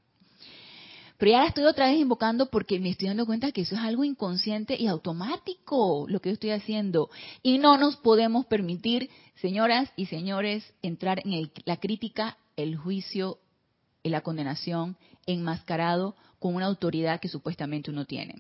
Pero 1.19 1.33
ya 1.33 1.41
la 1.41 1.47
estoy 1.47 1.65
otra 1.65 1.89
vez 1.89 1.99
invocando 1.99 2.47
porque 2.47 2.79
me 2.79 2.91
estoy 2.91 3.09
dando 3.09 3.27
cuenta 3.27 3.51
que 3.51 3.63
eso 3.63 3.75
es 3.75 3.81
algo 3.81 4.05
inconsciente 4.05 4.77
y 4.81 4.87
automático 4.87 6.07
lo 6.09 6.21
que 6.21 6.29
yo 6.31 6.35
estoy 6.35 6.51
haciendo. 6.51 7.11
Y 7.43 7.59
no 7.59 7.77
nos 7.77 7.97
podemos 7.97 8.47
permitir, 8.47 9.11
señoras 9.35 9.91
y 9.97 10.07
señores, 10.07 10.73
entrar 10.81 11.21
en 11.25 11.51
la 11.65 11.77
crítica, 11.79 12.39
el 12.57 12.77
juicio 12.77 13.39
y 14.05 14.11
la 14.11 14.21
condenación 14.21 14.97
enmascarado 15.27 16.15
con 16.39 16.55
una 16.55 16.67
autoridad 16.67 17.19
que 17.21 17.29
supuestamente 17.29 17.91
uno 17.91 18.05
tiene. 18.05 18.37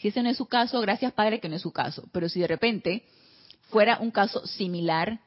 Si 0.00 0.08
ese 0.08 0.22
no 0.22 0.30
es 0.30 0.38
su 0.38 0.46
caso, 0.46 0.80
gracias 0.80 1.12
Padre 1.12 1.40
que 1.40 1.48
no 1.48 1.56
es 1.56 1.62
su 1.62 1.72
caso. 1.72 2.08
Pero 2.12 2.28
si 2.28 2.40
de 2.40 2.46
repente 2.46 3.04
fuera 3.68 3.98
un 4.00 4.10
caso 4.10 4.46
similar, 4.46 5.20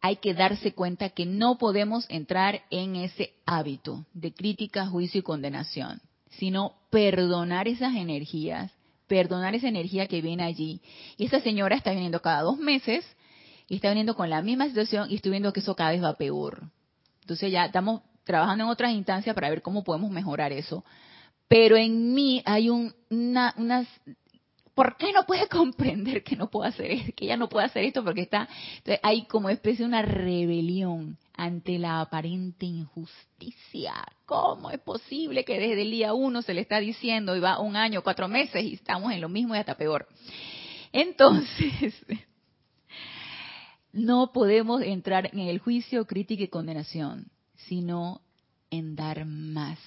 hay 0.00 0.16
que 0.16 0.32
darse 0.32 0.72
cuenta 0.72 1.10
que 1.10 1.26
no 1.26 1.58
podemos 1.58 2.06
entrar 2.08 2.62
en 2.70 2.96
ese 2.96 3.34
hábito 3.44 4.06
de 4.14 4.32
crítica, 4.32 4.86
juicio 4.86 5.20
y 5.20 5.22
condenación, 5.22 6.00
sino 6.30 6.74
perdonar 6.90 7.68
esas 7.68 7.94
energías, 7.94 8.72
perdonar 9.06 9.54
esa 9.54 9.68
energía 9.68 10.06
que 10.06 10.22
viene 10.22 10.44
allí. 10.44 10.80
Y 11.18 11.26
esa 11.26 11.40
señora 11.40 11.76
está 11.76 11.90
viniendo 11.90 12.22
cada 12.22 12.42
dos 12.42 12.58
meses 12.58 13.04
está 13.68 13.88
viniendo 13.88 14.14
con 14.14 14.30
la 14.30 14.42
misma 14.42 14.66
situación 14.66 15.10
y 15.10 15.16
estoy 15.16 15.32
viendo 15.32 15.52
que 15.52 15.60
eso 15.60 15.74
cada 15.74 15.90
vez 15.90 16.02
va 16.02 16.14
peor. 16.14 16.70
Entonces 17.22 17.50
ya 17.50 17.64
estamos 17.64 18.02
trabajando 18.24 18.64
en 18.64 18.70
otras 18.70 18.92
instancias 18.92 19.34
para 19.34 19.50
ver 19.50 19.60
cómo 19.60 19.82
podemos 19.82 20.10
mejorar 20.10 20.52
eso 20.52 20.84
pero 21.48 21.76
en 21.76 22.14
mí 22.14 22.42
hay 22.44 22.70
un, 22.70 22.94
una, 23.10 23.54
unas 23.56 23.86
¿por 24.74 24.96
qué 24.96 25.12
no 25.12 25.24
puede 25.24 25.48
comprender 25.48 26.22
que 26.22 26.36
no 26.36 26.50
puedo 26.50 26.66
hacer 26.66 26.90
esto, 26.90 27.12
que 27.16 27.24
ella 27.24 27.36
no 27.36 27.48
puede 27.48 27.66
hacer 27.66 27.84
esto 27.84 28.04
porque 28.04 28.22
está 28.22 28.48
entonces 28.78 29.00
hay 29.02 29.24
como 29.26 29.48
especie 29.48 29.84
de 29.84 29.88
una 29.88 30.02
rebelión 30.02 31.18
ante 31.36 31.78
la 31.78 32.00
aparente 32.00 32.64
injusticia. 32.64 33.94
¿Cómo 34.24 34.70
es 34.70 34.80
posible 34.80 35.44
que 35.44 35.58
desde 35.58 35.82
el 35.82 35.90
día 35.90 36.14
uno 36.14 36.42
se 36.42 36.54
le 36.54 36.62
está 36.62 36.80
diciendo 36.80 37.36
y 37.36 37.40
va 37.40 37.60
un 37.60 37.76
año, 37.76 38.02
cuatro 38.02 38.26
meses 38.26 38.64
y 38.64 38.74
estamos 38.74 39.12
en 39.12 39.20
lo 39.20 39.28
mismo 39.28 39.54
y 39.54 39.58
hasta 39.58 39.76
peor? 39.76 40.08
Entonces, 40.92 41.94
no 43.92 44.32
podemos 44.32 44.82
entrar 44.82 45.28
en 45.32 45.40
el 45.40 45.58
juicio, 45.58 46.06
crítica 46.06 46.44
y 46.44 46.48
condenación, 46.48 47.30
sino 47.54 48.22
en 48.70 48.96
dar 48.96 49.26
más 49.26 49.78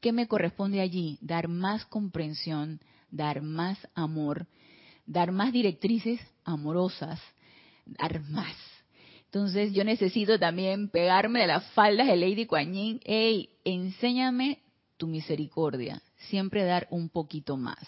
¿Qué 0.00 0.12
me 0.12 0.28
corresponde 0.28 0.80
allí? 0.80 1.18
Dar 1.20 1.48
más 1.48 1.84
comprensión, 1.86 2.80
dar 3.10 3.42
más 3.42 3.78
amor, 3.94 4.46
dar 5.06 5.32
más 5.32 5.52
directrices 5.52 6.20
amorosas, 6.44 7.20
dar 7.84 8.22
más. 8.28 8.54
Entonces 9.24 9.72
yo 9.72 9.84
necesito 9.84 10.38
también 10.38 10.88
pegarme 10.88 11.40
de 11.40 11.48
las 11.48 11.66
faldas 11.72 12.06
de 12.06 12.16
Lady 12.16 12.46
Kuan. 12.46 12.72
Hey, 13.04 13.50
enséñame 13.64 14.62
tu 14.96 15.06
misericordia. 15.06 16.00
Siempre 16.28 16.64
dar 16.64 16.86
un 16.90 17.08
poquito 17.08 17.56
más. 17.56 17.86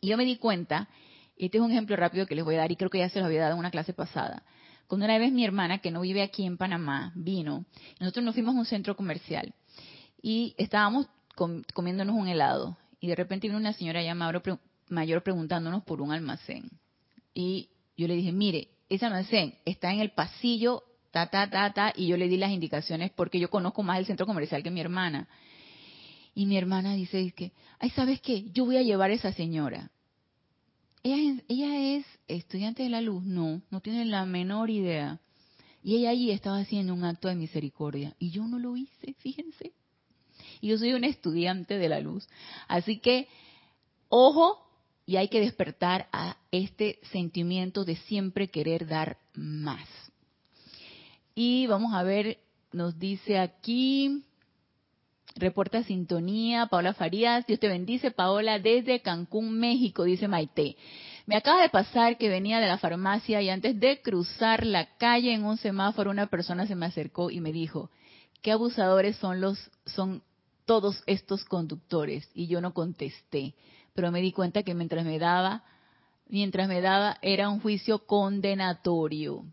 Y 0.00 0.08
yo 0.08 0.16
me 0.16 0.24
di 0.24 0.36
cuenta, 0.36 0.88
este 1.36 1.58
es 1.58 1.64
un 1.64 1.70
ejemplo 1.70 1.96
rápido 1.96 2.26
que 2.26 2.34
les 2.34 2.44
voy 2.44 2.56
a 2.56 2.58
dar 2.58 2.72
y 2.72 2.76
creo 2.76 2.90
que 2.90 2.98
ya 2.98 3.08
se 3.08 3.20
lo 3.20 3.26
había 3.26 3.42
dado 3.42 3.54
en 3.54 3.60
una 3.60 3.70
clase 3.70 3.92
pasada. 3.92 4.42
Cuando 4.88 5.06
una 5.06 5.18
vez 5.18 5.32
mi 5.32 5.44
hermana, 5.44 5.78
que 5.78 5.90
no 5.90 6.00
vive 6.00 6.20
aquí 6.20 6.44
en 6.44 6.56
Panamá, 6.56 7.12
vino, 7.14 7.64
nosotros 8.00 8.24
nos 8.24 8.34
fuimos 8.34 8.56
a 8.56 8.58
un 8.58 8.66
centro 8.66 8.96
comercial 8.96 9.54
y 10.22 10.54
estábamos 10.58 11.06
comiéndonos 11.72 12.14
un 12.14 12.28
helado 12.28 12.76
y 13.00 13.08
de 13.08 13.16
repente 13.16 13.46
vino 13.46 13.58
una 13.58 13.72
señora 13.72 14.02
ya 14.02 14.14
mayor 14.14 15.22
preguntándonos 15.22 15.82
por 15.84 16.02
un 16.02 16.12
almacén. 16.12 16.68
Y 17.32 17.70
yo 17.96 18.06
le 18.06 18.14
dije, 18.14 18.32
mire, 18.32 18.68
ese 18.88 19.06
almacén 19.06 19.54
está 19.64 19.92
en 19.92 20.00
el 20.00 20.10
pasillo, 20.10 20.82
ta, 21.10 21.30
ta, 21.30 21.48
ta, 21.48 21.72
ta, 21.72 21.92
y 21.96 22.08
yo 22.08 22.16
le 22.16 22.28
di 22.28 22.36
las 22.36 22.50
indicaciones 22.50 23.10
porque 23.10 23.40
yo 23.40 23.48
conozco 23.48 23.82
más 23.82 23.98
el 23.98 24.06
centro 24.06 24.26
comercial 24.26 24.62
que 24.62 24.70
mi 24.70 24.80
hermana. 24.80 25.28
Y 26.34 26.46
mi 26.46 26.58
hermana 26.58 26.94
dice 26.94 27.32
que, 27.32 27.52
ay, 27.78 27.90
¿sabes 27.90 28.20
qué? 28.20 28.50
Yo 28.52 28.66
voy 28.66 28.76
a 28.76 28.82
llevar 28.82 29.10
a 29.10 29.14
esa 29.14 29.32
señora. 29.32 29.90
Ella 31.02 31.42
ella 31.48 31.96
es 31.96 32.04
estudiante 32.28 32.82
de 32.82 32.90
la 32.90 33.00
luz, 33.00 33.24
no, 33.24 33.62
no 33.70 33.80
tiene 33.80 34.04
la 34.04 34.26
menor 34.26 34.68
idea. 34.68 35.20
Y 35.82 35.96
ella 35.96 36.10
allí 36.10 36.30
estaba 36.30 36.58
haciendo 36.58 36.92
un 36.92 37.04
acto 37.04 37.28
de 37.28 37.36
misericordia. 37.36 38.14
Y 38.18 38.30
yo 38.30 38.46
no 38.46 38.58
lo 38.58 38.76
hice, 38.76 39.14
fíjense 39.14 39.72
y 40.60 40.68
yo 40.68 40.78
soy 40.78 40.92
un 40.92 41.04
estudiante 41.04 41.78
de 41.78 41.88
la 41.88 42.00
luz. 42.00 42.28
Así 42.68 42.98
que, 42.98 43.28
ojo 44.08 44.66
y 45.06 45.16
hay 45.16 45.28
que 45.28 45.40
despertar 45.40 46.08
a 46.12 46.36
este 46.52 47.00
sentimiento 47.10 47.84
de 47.84 47.96
siempre 47.96 48.48
querer 48.48 48.86
dar 48.86 49.16
más. 49.34 49.88
Y 51.34 51.66
vamos 51.66 51.94
a 51.94 52.02
ver, 52.02 52.38
nos 52.72 52.98
dice 52.98 53.38
aquí, 53.38 54.22
reporta 55.34 55.82
sintonía, 55.82 56.66
Paola 56.66 56.94
Farías, 56.94 57.46
Dios 57.46 57.58
te 57.58 57.68
bendice, 57.68 58.10
Paola, 58.10 58.58
desde 58.58 59.00
Cancún, 59.00 59.58
México, 59.58 60.04
dice 60.04 60.28
Maite. 60.28 60.76
Me 61.26 61.36
acaba 61.36 61.62
de 61.62 61.70
pasar 61.70 62.18
que 62.18 62.28
venía 62.28 62.60
de 62.60 62.66
la 62.66 62.78
farmacia 62.78 63.40
y 63.42 63.50
antes 63.50 63.78
de 63.78 64.00
cruzar 64.02 64.64
la 64.66 64.96
calle 64.96 65.32
en 65.32 65.44
un 65.44 65.56
semáforo 65.56 66.10
una 66.10 66.26
persona 66.26 66.66
se 66.66 66.74
me 66.74 66.86
acercó 66.86 67.30
y 67.30 67.40
me 67.40 67.52
dijo, 67.52 67.90
qué 68.42 68.52
abusadores 68.52 69.16
son 69.16 69.40
los, 69.40 69.70
son 69.86 70.22
todos 70.70 71.02
estos 71.06 71.44
conductores. 71.44 72.30
Y 72.32 72.46
yo 72.46 72.60
no 72.60 72.72
contesté, 72.72 73.54
pero 73.92 74.12
me 74.12 74.20
di 74.20 74.30
cuenta 74.30 74.62
que 74.62 74.72
mientras 74.72 75.04
me 75.04 75.18
daba, 75.18 75.64
mientras 76.28 76.68
me 76.68 76.80
daba 76.80 77.18
era 77.22 77.48
un 77.48 77.60
juicio 77.60 78.06
condenatorio. 78.06 79.44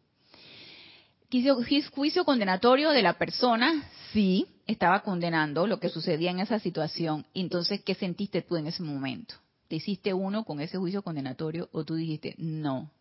Juicio 1.91 2.23
condenatorio 2.23 2.91
de 2.91 3.01
la 3.01 3.17
persona, 3.17 3.89
sí, 4.13 4.45
estaba 4.67 5.01
condenando 5.01 5.65
lo 5.65 5.79
que 5.79 5.89
sucedía 5.89 6.29
en 6.29 6.39
esa 6.39 6.59
situación. 6.59 7.25
Entonces, 7.33 7.81
¿qué 7.81 7.95
sentiste 7.95 8.43
tú 8.43 8.55
en 8.55 8.67
ese 8.67 8.83
momento? 8.83 9.33
te 9.67 9.77
hiciste 9.77 10.13
uno 10.13 10.45
con 10.45 10.61
ese 10.61 10.77
juicio 10.77 11.01
condenatorio 11.01 11.67
o 11.71 11.83
tú 11.83 11.95
dijiste, 11.95 12.35
no, 12.37 12.91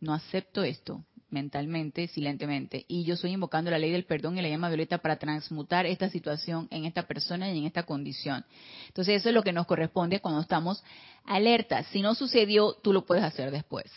no 0.00 0.14
acepto 0.14 0.62
esto 0.62 1.04
mentalmente, 1.30 2.08
silentemente, 2.08 2.84
y 2.88 3.04
yo 3.04 3.14
estoy 3.14 3.32
invocando 3.32 3.70
la 3.70 3.78
ley 3.78 3.90
del 3.90 4.04
perdón 4.04 4.38
y 4.38 4.42
la 4.42 4.48
llama 4.48 4.68
violeta 4.68 4.98
para 4.98 5.16
transmutar 5.16 5.86
esta 5.86 6.08
situación 6.10 6.68
en 6.70 6.84
esta 6.84 7.06
persona 7.06 7.50
y 7.50 7.58
en 7.58 7.64
esta 7.64 7.84
condición. 7.84 8.44
Entonces 8.88 9.16
eso 9.20 9.28
es 9.28 9.34
lo 9.34 9.42
que 9.42 9.52
nos 9.52 9.66
corresponde 9.66 10.20
cuando 10.20 10.40
estamos 10.40 10.82
alertas. 11.24 11.86
Si 11.88 12.02
no 12.02 12.14
sucedió, 12.14 12.74
tú 12.82 12.92
lo 12.92 13.04
puedes 13.04 13.24
hacer 13.24 13.50
después. 13.50 13.90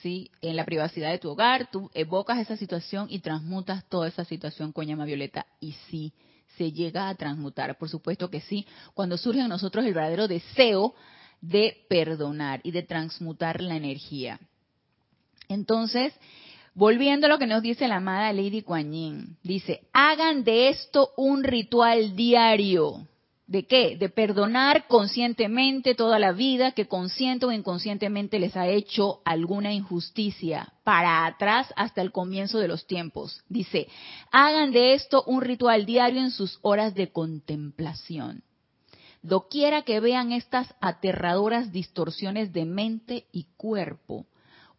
¿Sí? 0.00 0.32
En 0.40 0.56
la 0.56 0.64
privacidad 0.64 1.10
de 1.10 1.18
tu 1.18 1.30
hogar, 1.30 1.70
tú 1.70 1.88
evocas 1.94 2.38
esa 2.38 2.56
situación 2.56 3.06
y 3.08 3.20
transmutas 3.20 3.88
toda 3.88 4.08
esa 4.08 4.24
situación 4.24 4.72
con 4.72 4.86
llama 4.86 5.04
violeta 5.04 5.46
y 5.60 5.72
sí 5.90 6.12
se 6.56 6.72
llega 6.72 7.08
a 7.08 7.14
transmutar, 7.14 7.78
por 7.78 7.88
supuesto 7.88 8.28
que 8.28 8.40
sí, 8.40 8.66
cuando 8.94 9.16
surge 9.16 9.40
en 9.40 9.48
nosotros 9.48 9.84
el 9.84 9.94
verdadero 9.94 10.28
deseo 10.28 10.94
de 11.40 11.84
perdonar 11.88 12.60
y 12.62 12.70
de 12.70 12.82
transmutar 12.82 13.60
la 13.60 13.76
energía. 13.76 14.40
Entonces, 15.48 16.14
volviendo 16.74 17.26
a 17.26 17.30
lo 17.30 17.38
que 17.38 17.46
nos 17.46 17.62
dice 17.62 17.88
la 17.88 17.96
amada 17.96 18.32
Lady 18.32 18.62
Kuan 18.62 18.90
dice, 19.42 19.82
hagan 19.92 20.44
de 20.44 20.68
esto 20.68 21.10
un 21.16 21.44
ritual 21.44 22.16
diario. 22.16 23.06
¿De 23.46 23.66
qué? 23.66 23.96
De 23.96 24.08
perdonar 24.08 24.86
conscientemente 24.86 25.94
toda 25.94 26.18
la 26.18 26.32
vida 26.32 26.72
que 26.72 26.88
consciente 26.88 27.44
o 27.44 27.52
inconscientemente 27.52 28.38
les 28.38 28.56
ha 28.56 28.66
hecho 28.66 29.20
alguna 29.26 29.74
injusticia 29.74 30.72
para 30.84 31.26
atrás 31.26 31.70
hasta 31.76 32.00
el 32.00 32.12
comienzo 32.12 32.58
de 32.58 32.68
los 32.68 32.86
tiempos. 32.86 33.42
Dice, 33.48 33.88
hagan 34.30 34.72
de 34.72 34.94
esto 34.94 35.22
un 35.26 35.42
ritual 35.42 35.84
diario 35.84 36.20
en 36.22 36.30
sus 36.30 36.60
horas 36.62 36.94
de 36.94 37.12
contemplación. 37.12 38.42
Doquiera 39.22 39.82
que 39.82 40.00
vean 40.00 40.32
estas 40.32 40.74
aterradoras 40.80 41.72
distorsiones 41.72 42.52
de 42.52 42.64
mente 42.64 43.26
y 43.32 43.48
cuerpo, 43.56 44.26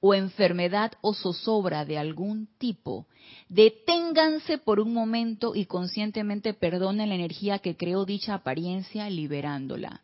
o 0.05 0.13
enfermedad 0.13 0.91
o 0.99 1.13
zozobra 1.13 1.85
de 1.85 1.97
algún 1.97 2.49
tipo, 2.57 3.07
deténganse 3.47 4.57
por 4.57 4.81
un 4.81 4.93
momento 4.93 5.55
y 5.55 5.63
conscientemente 5.63 6.53
perdonen 6.53 7.07
la 7.07 7.15
energía 7.15 7.59
que 7.59 7.77
creó 7.77 8.03
dicha 8.03 8.33
apariencia 8.33 9.09
liberándola. 9.09 10.01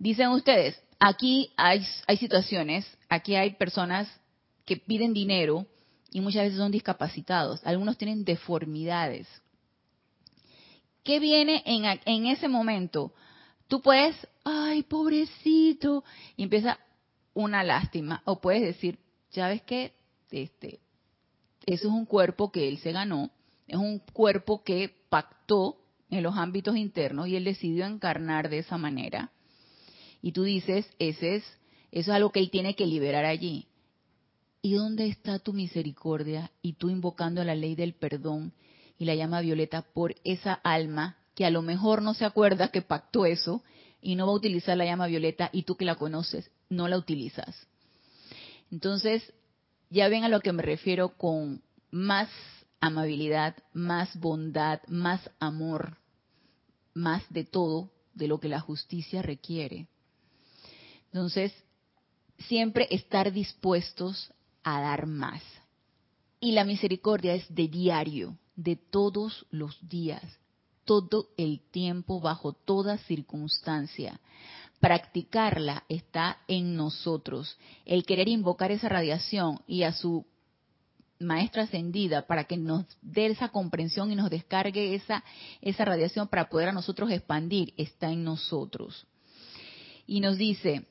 Dicen 0.00 0.30
ustedes, 0.30 0.82
aquí 0.98 1.52
hay, 1.56 1.86
situaciones, 2.18 2.84
aquí 3.08 3.36
hay 3.36 3.54
personas 3.54 4.08
que 4.64 4.78
piden 4.78 5.12
dinero 5.12 5.64
y 6.10 6.20
muchas 6.20 6.42
veces 6.42 6.58
son 6.58 6.72
discapacitados, 6.72 7.64
algunos 7.64 7.96
tienen 7.96 8.24
deformidades, 8.24 9.28
¿Qué 11.04 11.18
viene 11.18 11.64
en, 11.66 11.84
en 12.04 12.26
ese 12.26 12.46
momento? 12.46 13.12
Tú 13.66 13.82
puedes, 13.82 14.14
ay, 14.44 14.84
pobrecito, 14.84 16.04
y 16.36 16.44
empieza 16.44 16.78
una 17.34 17.64
lástima. 17.64 18.22
O 18.24 18.40
puedes 18.40 18.62
decir, 18.62 18.98
¿sabes 19.30 19.62
qué? 19.62 19.92
Este, 20.30 20.80
eso 21.66 21.88
es 21.88 21.94
un 21.94 22.06
cuerpo 22.06 22.50
que 22.50 22.68
él 22.68 22.78
se 22.78 22.92
ganó, 22.92 23.30
es 23.66 23.76
un 23.76 23.98
cuerpo 23.98 24.62
que 24.64 24.94
pactó 25.08 25.78
en 26.10 26.22
los 26.22 26.36
ámbitos 26.36 26.76
internos 26.76 27.28
y 27.28 27.36
él 27.36 27.44
decidió 27.44 27.86
encarnar 27.86 28.48
de 28.48 28.58
esa 28.58 28.78
manera. 28.78 29.30
Y 30.20 30.32
tú 30.32 30.44
dices, 30.44 30.86
ese 30.98 31.36
es, 31.36 31.44
eso 31.90 32.10
es 32.10 32.16
algo 32.16 32.32
que 32.32 32.40
él 32.40 32.50
tiene 32.50 32.74
que 32.74 32.86
liberar 32.86 33.24
allí. 33.24 33.66
¿Y 34.60 34.74
dónde 34.74 35.06
está 35.06 35.38
tu 35.38 35.52
misericordia? 35.52 36.52
Y 36.62 36.74
tú 36.74 36.88
invocando 36.90 37.42
la 37.42 37.54
ley 37.54 37.74
del 37.74 37.94
perdón 37.94 38.52
y 38.98 39.04
la 39.04 39.14
llama 39.14 39.40
violeta 39.40 39.82
por 39.82 40.14
esa 40.22 40.52
alma 40.52 41.16
que 41.34 41.44
a 41.44 41.50
lo 41.50 41.62
mejor 41.62 42.02
no 42.02 42.14
se 42.14 42.24
acuerda 42.24 42.68
que 42.68 42.82
pactó 42.82 43.26
eso 43.26 43.62
y 44.02 44.16
no 44.16 44.26
va 44.26 44.32
a 44.32 44.36
utilizar 44.36 44.76
la 44.76 44.84
llama 44.84 45.06
violeta 45.06 45.48
y 45.52 45.62
tú 45.62 45.76
que 45.76 45.84
la 45.84 45.94
conoces 45.94 46.50
no 46.68 46.88
la 46.88 46.98
utilizas. 46.98 47.66
Entonces, 48.70 49.32
ya 49.90 50.08
ven 50.08 50.24
a 50.24 50.28
lo 50.28 50.40
que 50.40 50.52
me 50.52 50.62
refiero 50.62 51.16
con 51.16 51.62
más 51.90 52.28
amabilidad, 52.80 53.56
más 53.72 54.18
bondad, 54.18 54.80
más 54.88 55.30
amor, 55.38 55.98
más 56.94 57.22
de 57.30 57.44
todo 57.44 57.90
de 58.14 58.26
lo 58.26 58.40
que 58.40 58.48
la 58.48 58.60
justicia 58.60 59.22
requiere. 59.22 59.86
Entonces, 61.06 61.52
siempre 62.48 62.88
estar 62.90 63.32
dispuestos 63.32 64.32
a 64.64 64.80
dar 64.80 65.06
más. 65.06 65.42
Y 66.40 66.52
la 66.52 66.64
misericordia 66.64 67.34
es 67.34 67.54
de 67.54 67.68
diario 67.68 68.38
de 68.56 68.76
todos 68.76 69.46
los 69.50 69.76
días, 69.88 70.22
todo 70.84 71.28
el 71.36 71.60
tiempo, 71.70 72.20
bajo 72.20 72.52
toda 72.52 72.98
circunstancia. 72.98 74.20
Practicarla 74.80 75.84
está 75.88 76.38
en 76.48 76.76
nosotros. 76.76 77.56
El 77.84 78.04
querer 78.04 78.28
invocar 78.28 78.72
esa 78.72 78.88
radiación 78.88 79.60
y 79.66 79.84
a 79.84 79.92
su 79.92 80.26
maestra 81.20 81.62
ascendida 81.62 82.26
para 82.26 82.44
que 82.44 82.56
nos 82.56 82.84
dé 83.00 83.26
esa 83.26 83.48
comprensión 83.48 84.10
y 84.10 84.16
nos 84.16 84.30
descargue 84.30 84.94
esa, 84.94 85.24
esa 85.60 85.84
radiación 85.84 86.28
para 86.28 86.48
poder 86.48 86.68
a 86.68 86.72
nosotros 86.72 87.10
expandir, 87.10 87.72
está 87.76 88.10
en 88.10 88.24
nosotros. 88.24 89.06
Y 90.06 90.20
nos 90.20 90.36
dice, 90.36 90.86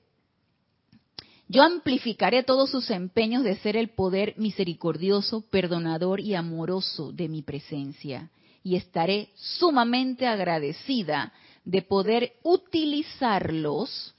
yo 1.48 1.64
amplificaré 1.64 2.44
todos 2.44 2.72
sus 2.72 2.89
empeños 2.92 3.44
de 3.44 3.58
ser 3.58 3.76
el 3.76 3.89
poder 3.89 4.36
misericordioso, 4.38 5.42
perdonador 5.42 6.22
y 6.22 6.34
amoroso 6.34 7.12
de 7.12 7.28
mi 7.28 7.42
presencia. 7.42 8.32
Y 8.64 8.76
estaré 8.76 9.30
sumamente 9.36 10.28
agradecida 10.28 11.34
de 11.66 11.82
poder 11.82 12.34
utilizarlos 12.43 14.16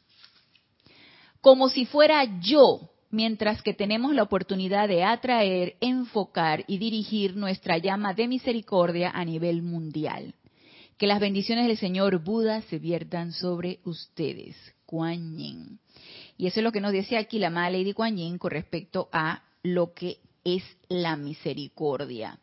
como 1.41 1.69
si 1.69 1.87
fuera 1.87 2.41
yo, 2.41 2.91
mientras 3.11 3.63
que 3.63 3.75
tenemos 3.75 4.15
la 4.15 4.23
oportunidad 4.23 4.89
de 4.89 5.03
atraer, 5.03 5.77
enfocar 5.81 6.65
y 6.69 6.79
dirigir 6.79 7.37
nuestra 7.37 7.79
llama 7.79 8.15
de 8.15 8.29
misericordia 8.29 9.11
a 9.11 9.25
nivel 9.25 9.63
mundial. 9.63 10.35
Que 10.99 11.09
las 11.09 11.21
bendiciones 11.21 11.67
del 11.67 11.77
Señor 11.77 12.23
Buda 12.23 12.63
se 12.63 12.79
viertan 12.79 13.33
sobre 13.33 13.81
ustedes. 13.85 14.57
Kuan 14.87 15.39
Yin. 15.39 15.81
Y 16.37 16.47
eso 16.47 16.61
es 16.61 16.65
lo 16.65 16.71
que 16.71 16.81
nos 16.81 16.93
decía 16.93 17.19
aquí 17.19 17.39
la 17.39 17.47
amada 17.47 17.71
Lady 17.71 17.93
Kuan 17.95 18.17
Yin 18.17 18.37
con 18.37 18.51
respecto 18.51 19.09
a 19.11 19.43
lo 19.63 19.95
que 19.95 20.19
es 20.45 20.63
la 20.89 21.17
misericordia. 21.17 22.39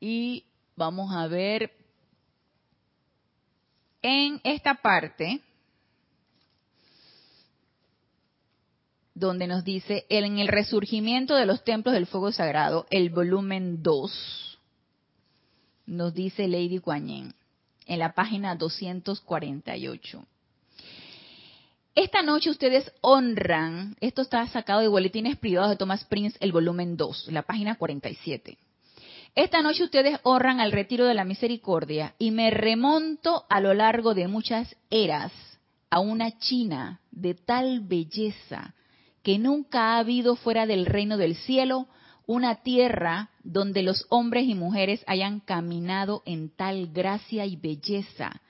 Y 0.00 0.44
vamos 0.80 1.14
a 1.14 1.26
ver 1.26 1.70
en 4.00 4.40
esta 4.44 4.76
parte 4.76 5.42
donde 9.14 9.46
nos 9.46 9.62
dice 9.62 10.06
en 10.08 10.38
el 10.38 10.48
resurgimiento 10.48 11.34
de 11.34 11.44
los 11.44 11.64
templos 11.64 11.92
del 11.92 12.06
fuego 12.06 12.32
sagrado, 12.32 12.86
el 12.88 13.10
volumen 13.10 13.82
2, 13.82 14.58
nos 15.84 16.14
dice 16.14 16.48
Lady 16.48 16.78
Kuan 16.78 17.08
Yin 17.08 17.34
en 17.84 17.98
la 17.98 18.14
página 18.14 18.54
248. 18.54 20.24
Esta 21.94 22.22
noche 22.22 22.48
ustedes 22.48 22.90
honran, 23.02 23.96
esto 24.00 24.22
está 24.22 24.46
sacado 24.46 24.80
de 24.80 24.88
Boletines 24.88 25.36
Privados 25.36 25.72
de 25.72 25.76
Thomas 25.76 26.04
Prince, 26.06 26.38
el 26.40 26.52
volumen 26.52 26.96
2, 26.96 27.28
la 27.32 27.42
página 27.42 27.76
47. 27.76 28.56
Esta 29.34 29.62
noche 29.62 29.84
ustedes 29.84 30.18
honran 30.24 30.60
al 30.60 30.72
retiro 30.72 31.06
de 31.06 31.14
la 31.14 31.24
misericordia 31.24 32.14
y 32.18 32.32
me 32.32 32.50
remonto 32.50 33.44
a 33.48 33.60
lo 33.60 33.74
largo 33.74 34.12
de 34.14 34.26
muchas 34.26 34.76
eras 34.90 35.32
a 35.88 36.00
una 36.00 36.38
China 36.38 37.00
de 37.12 37.34
tal 37.34 37.80
belleza 37.80 38.74
que 39.22 39.38
nunca 39.38 39.94
ha 39.94 39.98
habido 39.98 40.34
fuera 40.34 40.66
del 40.66 40.84
reino 40.84 41.16
del 41.16 41.36
cielo 41.36 41.86
una 42.26 42.56
tierra 42.56 43.30
donde 43.44 43.82
los 43.82 44.06
hombres 44.08 44.46
y 44.46 44.54
mujeres 44.54 45.04
hayan 45.06 45.40
caminado 45.40 46.22
en 46.26 46.50
tal 46.50 46.88
gracia 46.92 47.46
y 47.46 47.56
belleza 47.56 48.40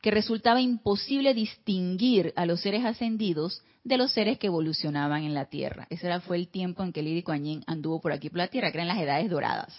que 0.00 0.10
resultaba 0.10 0.60
imposible 0.60 1.34
distinguir 1.34 2.32
a 2.36 2.46
los 2.46 2.60
seres 2.60 2.84
ascendidos 2.84 3.62
de 3.84 3.98
los 3.98 4.12
seres 4.12 4.38
que 4.38 4.48
evolucionaban 4.48 5.22
en 5.22 5.34
la 5.34 5.46
Tierra. 5.46 5.86
Ese 5.90 6.20
fue 6.20 6.36
el 6.36 6.48
tiempo 6.48 6.82
en 6.82 6.92
que 6.92 7.02
Lady 7.02 7.22
Kuan 7.22 7.62
anduvo 7.66 8.00
por 8.00 8.12
aquí 8.12 8.28
por 8.28 8.38
la 8.38 8.48
Tierra, 8.48 8.72
que 8.72 8.84
las 8.84 8.98
edades 8.98 9.30
doradas. 9.30 9.72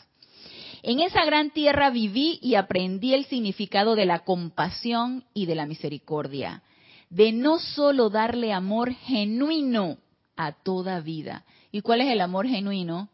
En 0.85 0.99
esa 0.99 1.23
gran 1.23 1.51
tierra 1.51 1.89
viví 1.91 2.39
y 2.41 2.55
aprendí 2.55 3.13
el 3.13 3.23
significado 3.25 3.95
de 3.95 4.05
la 4.05 4.19
compasión 4.25 5.23
y 5.33 5.45
de 5.45 5.55
la 5.55 5.65
misericordia, 5.65 6.61
de 7.09 7.31
no 7.31 7.57
solo 7.57 8.09
darle 8.09 8.51
amor 8.51 8.91
genuino 8.91 9.97
a 10.35 10.51
toda 10.51 10.99
vida. 10.99 11.45
¿Y 11.71 11.79
cuál 11.79 12.01
es 12.01 12.09
el 12.09 12.19
amor 12.19 12.47
genuino? 12.47 13.07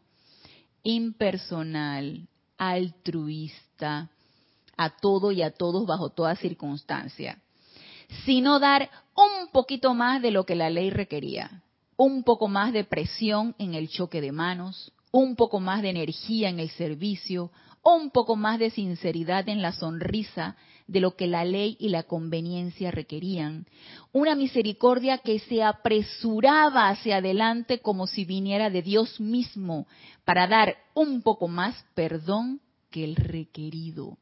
Impersonal, 0.82 2.26
altruista, 2.58 4.10
a 4.76 4.90
todo 4.90 5.30
y 5.30 5.42
a 5.42 5.52
todos 5.52 5.86
bajo 5.86 6.10
toda 6.10 6.34
circunstancia, 6.34 7.38
sino 8.24 8.58
dar 8.58 8.90
un 9.14 9.52
poquito 9.52 9.94
más 9.94 10.20
de 10.22 10.32
lo 10.32 10.44
que 10.44 10.56
la 10.56 10.70
ley 10.70 10.90
requería, 10.90 11.62
un 11.96 12.24
poco 12.24 12.48
más 12.48 12.72
de 12.72 12.82
presión 12.82 13.54
en 13.58 13.74
el 13.74 13.88
choque 13.88 14.20
de 14.20 14.32
manos, 14.32 14.92
un 15.12 15.36
poco 15.36 15.60
más 15.60 15.82
de 15.82 15.90
energía 15.90 16.48
en 16.48 16.60
el 16.60 16.70
servicio, 16.70 17.50
un 17.82 18.10
poco 18.10 18.36
más 18.36 18.58
de 18.58 18.70
sinceridad 18.70 19.48
en 19.48 19.62
la 19.62 19.72
sonrisa 19.72 20.56
de 20.86 21.00
lo 21.00 21.16
que 21.16 21.26
la 21.26 21.44
ley 21.44 21.76
y 21.78 21.88
la 21.88 22.02
conveniencia 22.02 22.90
requerían. 22.90 23.66
Una 24.12 24.34
misericordia 24.34 25.18
que 25.18 25.38
se 25.38 25.62
apresuraba 25.62 26.88
hacia 26.88 27.18
adelante 27.18 27.78
como 27.78 28.06
si 28.06 28.24
viniera 28.24 28.70
de 28.70 28.82
Dios 28.82 29.20
mismo 29.20 29.86
para 30.24 30.46
dar 30.46 30.76
un 30.94 31.22
poco 31.22 31.48
más 31.48 31.74
perdón 31.94 32.60
que 32.90 33.04
el 33.04 33.16
requerido. 33.16 34.18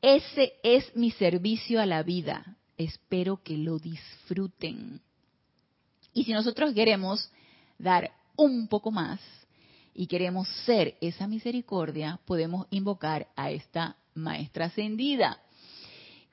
Ese 0.00 0.54
es 0.62 0.94
mi 0.94 1.10
servicio 1.10 1.80
a 1.80 1.86
la 1.86 2.02
vida. 2.02 2.56
Espero 2.76 3.42
que 3.42 3.56
lo 3.56 3.78
disfruten. 3.78 5.00
Y 6.12 6.24
si 6.24 6.32
nosotros 6.32 6.74
queremos 6.74 7.30
dar 7.78 8.10
un 8.36 8.68
poco 8.68 8.90
más, 8.90 9.20
y 9.94 10.06
queremos 10.06 10.48
ser 10.64 10.96
esa 11.00 11.26
misericordia, 11.26 12.20
podemos 12.24 12.66
invocar 12.70 13.28
a 13.36 13.50
esta 13.50 13.96
maestra 14.14 14.66
ascendida. 14.66 15.40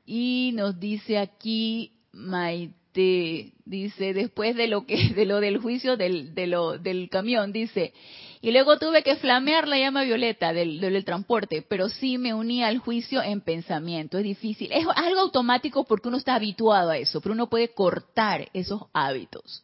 Y 0.06 0.52
nos 0.56 0.80
dice 0.80 1.18
aquí 1.18 1.92
Maite, 2.12 3.54
dice, 3.66 4.14
después 4.14 4.56
de 4.56 4.68
lo 4.68 4.86
que, 4.86 5.10
de 5.16 5.26
lo 5.26 5.40
del 5.40 5.60
juicio 5.60 5.98
del, 5.98 6.34
de 6.34 6.48
lo, 6.48 6.78
del 6.78 7.10
camión, 7.10 7.52
dice, 7.52 7.94
y 8.42 8.52
luego 8.52 8.78
tuve 8.80 9.04
que 9.04 9.18
flamear 9.18 9.68
la 9.68 9.78
llama 9.78 10.04
violeta 10.04 10.54
del, 10.54 10.80
del 10.80 11.04
transporte, 11.04 11.62
pero 11.62 11.90
sí 11.90 12.18
me 12.18 12.34
uní 12.34 12.64
al 12.64 12.78
juicio 12.78 13.22
en 13.22 13.42
pensamiento. 13.42 14.18
Es 14.18 14.24
difícil, 14.24 14.72
es 14.72 14.86
algo 14.96 15.20
automático 15.20 15.84
porque 15.84 16.08
uno 16.08 16.18
está 16.18 16.36
habituado 16.36 16.92
a 16.92 16.98
eso, 16.98 17.20
pero 17.22 17.34
uno 17.34 17.50
puede 17.50 17.70
cortar 17.70 18.50
esos 18.54 18.84
hábitos. 18.94 19.64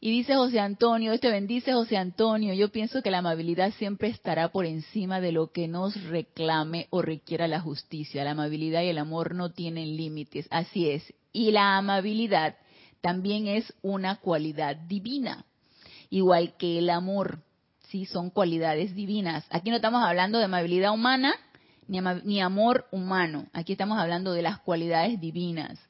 Y 0.00 0.12
dice 0.12 0.36
José 0.36 0.60
Antonio, 0.60 1.12
este 1.12 1.28
bendice 1.28 1.72
José 1.72 1.96
Antonio, 1.96 2.54
yo 2.54 2.70
pienso 2.70 3.02
que 3.02 3.10
la 3.10 3.18
amabilidad 3.18 3.72
siempre 3.78 4.08
estará 4.08 4.50
por 4.50 4.64
encima 4.64 5.20
de 5.20 5.32
lo 5.32 5.50
que 5.50 5.66
nos 5.66 6.00
reclame 6.04 6.86
o 6.90 7.02
requiera 7.02 7.48
la 7.48 7.60
justicia. 7.60 8.22
La 8.22 8.30
amabilidad 8.30 8.82
y 8.82 8.88
el 8.88 8.98
amor 8.98 9.34
no 9.34 9.50
tienen 9.50 9.96
límites, 9.96 10.46
así 10.50 10.88
es. 10.88 11.12
Y 11.32 11.50
la 11.50 11.76
amabilidad 11.76 12.54
también 13.00 13.48
es 13.48 13.74
una 13.82 14.16
cualidad 14.16 14.76
divina, 14.76 15.44
igual 16.10 16.54
que 16.56 16.78
el 16.78 16.90
amor, 16.90 17.42
sí, 17.88 18.06
son 18.06 18.30
cualidades 18.30 18.94
divinas. 18.94 19.46
Aquí 19.50 19.70
no 19.70 19.76
estamos 19.76 20.04
hablando 20.04 20.38
de 20.38 20.44
amabilidad 20.44 20.92
humana 20.92 21.34
ni, 21.88 21.98
ni 22.22 22.40
amor 22.40 22.86
humano, 22.92 23.48
aquí 23.52 23.72
estamos 23.72 23.98
hablando 23.98 24.32
de 24.32 24.42
las 24.42 24.60
cualidades 24.60 25.20
divinas. 25.20 25.87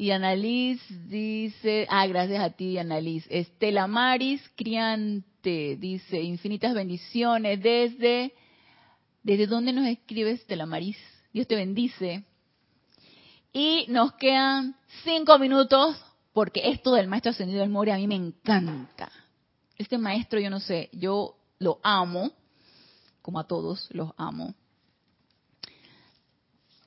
Y 0.00 0.12
Annalise 0.12 0.82
dice, 1.10 1.86
ah, 1.90 2.06
gracias 2.06 2.42
a 2.42 2.48
ti, 2.48 2.78
Annalise. 2.78 3.28
Estela 3.28 3.86
Maris 3.86 4.40
Criante 4.56 5.76
dice, 5.76 6.22
infinitas 6.22 6.72
bendiciones 6.72 7.62
desde, 7.62 8.32
¿desde 9.22 9.46
dónde 9.46 9.74
nos 9.74 9.86
escribe 9.86 10.30
Estela 10.30 10.64
Maris? 10.64 10.96
Dios 11.34 11.46
te 11.46 11.54
bendice. 11.54 12.24
Y 13.52 13.84
nos 13.90 14.14
quedan 14.14 14.74
cinco 15.04 15.38
minutos 15.38 16.02
porque 16.32 16.70
esto 16.70 16.94
del 16.94 17.06
maestro 17.06 17.32
ascendido 17.32 17.60
del 17.60 17.68
Moria 17.68 17.96
a 17.96 17.98
mí 17.98 18.06
me 18.06 18.14
encanta. 18.14 19.12
Este 19.76 19.98
maestro, 19.98 20.40
yo 20.40 20.48
no 20.48 20.60
sé, 20.60 20.88
yo 20.94 21.36
lo 21.58 21.78
amo, 21.82 22.32
como 23.20 23.38
a 23.38 23.46
todos 23.46 23.86
los 23.90 24.12
amo. 24.16 24.54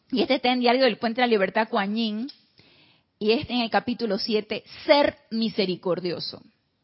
Y 0.09 0.24
este 0.24 0.34
está 0.34 0.51
en 0.51 0.61
Diario 0.61 0.82
del 0.82 0.97
Puente 0.97 1.22
de 1.22 1.28
la 1.28 1.32
Libertad, 1.32 1.70
Coañín, 1.70 2.28
y 3.24 3.32
es 3.32 3.49
en 3.49 3.61
el 3.61 3.69
capítulo 3.69 4.17
7, 4.17 4.65
ser 4.86 5.15
misericordioso. 5.32 6.41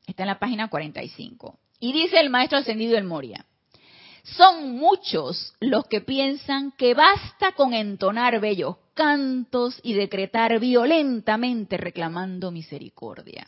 Está 0.07 0.23
en 0.23 0.27
la 0.27 0.39
página 0.39 0.69
45. 0.69 1.59
Y 1.81 1.91
dice 1.91 2.17
el 2.17 2.29
maestro 2.29 2.59
ascendido 2.59 2.93
del 2.93 3.03
Moria, 3.03 3.45
son 4.23 4.77
muchos 4.77 5.53
los 5.59 5.85
que 5.87 5.99
piensan 5.99 6.71
que 6.77 6.93
basta 6.93 7.51
con 7.57 7.73
entonar 7.73 8.39
bellos 8.39 8.77
cantos 8.93 9.81
y 9.83 9.95
decretar 9.95 10.61
violentamente 10.61 11.75
reclamando 11.75 12.51
misericordia. 12.51 13.45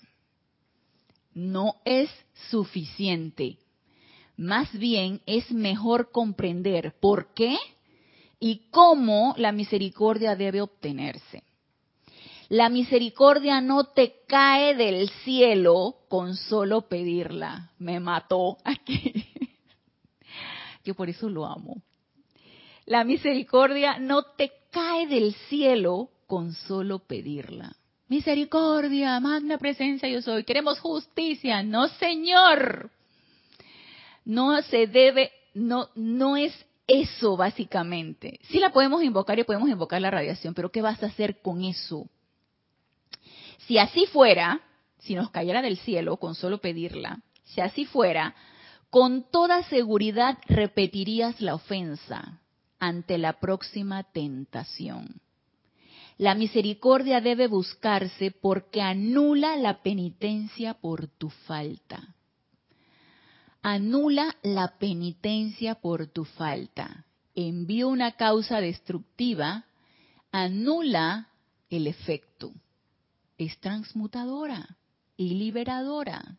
No 1.34 1.78
es 1.86 2.10
suficiente. 2.50 3.58
Más 4.36 4.70
bien 4.78 5.22
es 5.26 5.50
mejor 5.50 6.12
comprender 6.12 6.94
por 7.00 7.34
qué 7.34 7.58
y 8.38 8.64
cómo 8.70 9.34
la 9.38 9.54
misericordia 9.54 10.36
debe 10.36 10.60
obtenerse. 10.60 11.44
La 12.52 12.68
misericordia 12.68 13.62
no 13.62 13.86
te 13.86 14.24
cae 14.28 14.76
del 14.76 15.10
cielo 15.24 15.95
con 16.10 16.36
solo 16.36 16.82
pedirla. 16.82 17.72
Me 17.80 18.02
mató 18.02 18.58
aquí. 18.66 19.26
Yo 20.84 20.93
por 20.93 21.08
eso 21.08 21.30
lo 21.30 21.45
amo. 21.45 21.82
La 22.86 23.06
misericordia 23.06 23.99
no 23.99 24.24
te 24.24 24.52
cae 24.70 25.08
del 25.08 25.34
cielo 25.47 26.10
con 26.28 26.52
solo 26.52 26.99
pedirla. 26.99 27.74
Misericordia, 28.10 29.18
magna 29.22 29.58
presencia 29.58 30.10
yo 30.10 30.22
soy. 30.22 30.43
Queremos 30.43 30.78
justicia. 30.82 31.64
No, 31.64 31.88
Señor. 31.88 32.91
No 34.26 34.62
se 34.64 34.88
debe, 34.88 35.32
no, 35.54 35.88
no 35.95 36.36
es 36.36 36.54
eso 36.86 37.38
básicamente. 37.38 38.41
Sí 38.49 38.60
la 38.60 38.74
podemos 38.74 39.02
invocar 39.04 39.39
y 39.39 39.45
podemos 39.45 39.70
invocar 39.70 40.02
la 40.02 40.12
radiación, 40.12 40.54
pero 40.54 40.70
¿qué 40.70 40.82
vas 40.82 41.02
a 41.02 41.06
hacer 41.06 41.41
con 41.41 41.64
eso? 41.64 42.10
Si 43.68 43.78
así 43.78 44.05
fuera, 44.07 44.62
si 44.99 45.16
nos 45.16 45.30
cayera 45.30 45.62
del 45.62 45.78
cielo 45.78 46.18
con 46.18 46.36
solo 46.36 46.59
pedirla, 46.59 47.22
si 47.43 47.62
así 47.62 47.86
fuera, 47.86 48.36
con 48.89 49.24
toda 49.30 49.64
seguridad 49.64 50.38
repetirías 50.47 51.41
la 51.41 51.55
ofensa 51.55 52.41
ante 52.80 53.18
la 53.18 53.39
próxima 53.39 54.03
tentación. 54.03 55.22
La 56.18 56.36
misericordia 56.36 57.22
debe 57.22 57.47
buscarse 57.47 58.32
porque 58.32 58.82
anula 58.82 59.55
la 59.55 59.82
penitencia 59.82 60.74
por 60.76 61.07
tu 61.07 61.30
falta. 61.30 62.16
Anula 63.64 64.36
la 64.43 64.78
penitencia 64.78 65.76
por 65.76 66.07
tu 66.07 66.26
falta. 66.26 67.05
Envía 67.34 67.88
una 67.88 68.12
causa 68.14 68.59
destructiva, 68.59 69.66
anula 70.32 71.30
el 71.70 71.88
efecto 71.88 72.51
es 73.46 73.58
transmutadora 73.60 74.78
y 75.18 75.36
liberadora. 75.36 76.38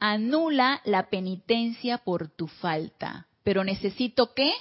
Anula 0.00 0.80
la 0.84 1.08
penitencia 1.08 1.98
por 1.98 2.28
tu 2.28 2.48
falta. 2.48 3.28
Pero 3.42 3.62
necesito 3.62 4.34
qué? 4.34 4.52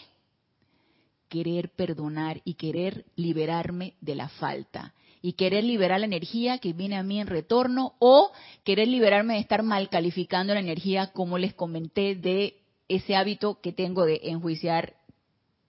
Querer 1.30 1.69
perdonar 1.69 2.41
y 2.43 2.55
querer 2.55 3.05
liberarme 3.15 3.95
de 4.01 4.15
la 4.15 4.30
falta. 4.30 4.93
Y 5.21 5.34
querer 5.34 5.63
liberar 5.63 6.01
la 6.01 6.05
energía 6.05 6.59
que 6.59 6.74
viene 6.74 6.97
a 6.97 7.03
mí 7.03 7.19
en 7.19 7.28
retorno 7.28 7.95
o 7.99 8.32
querer 8.63 8.88
liberarme 8.88 9.36
de 9.36 9.39
estar 9.39 9.63
mal 9.63 9.89
calificando 9.89 10.53
la 10.53 10.59
energía 10.59 11.11
como 11.11 11.38
les 11.38 11.53
comenté 11.53 12.15
de 12.15 12.61
ese 12.89 13.15
hábito 13.15 13.61
que 13.61 13.71
tengo 13.71 14.05
de 14.05 14.19
enjuiciar 14.24 14.95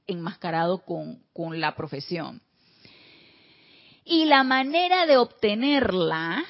enmascarado 0.07 0.85
con, 0.85 1.23
con 1.33 1.61
la 1.61 1.77
profesión. 1.77 2.43
Y 4.05 4.27
la 4.27 4.45
manera 4.45 5.07
de 5.07 5.17
obtenerla 5.17 6.45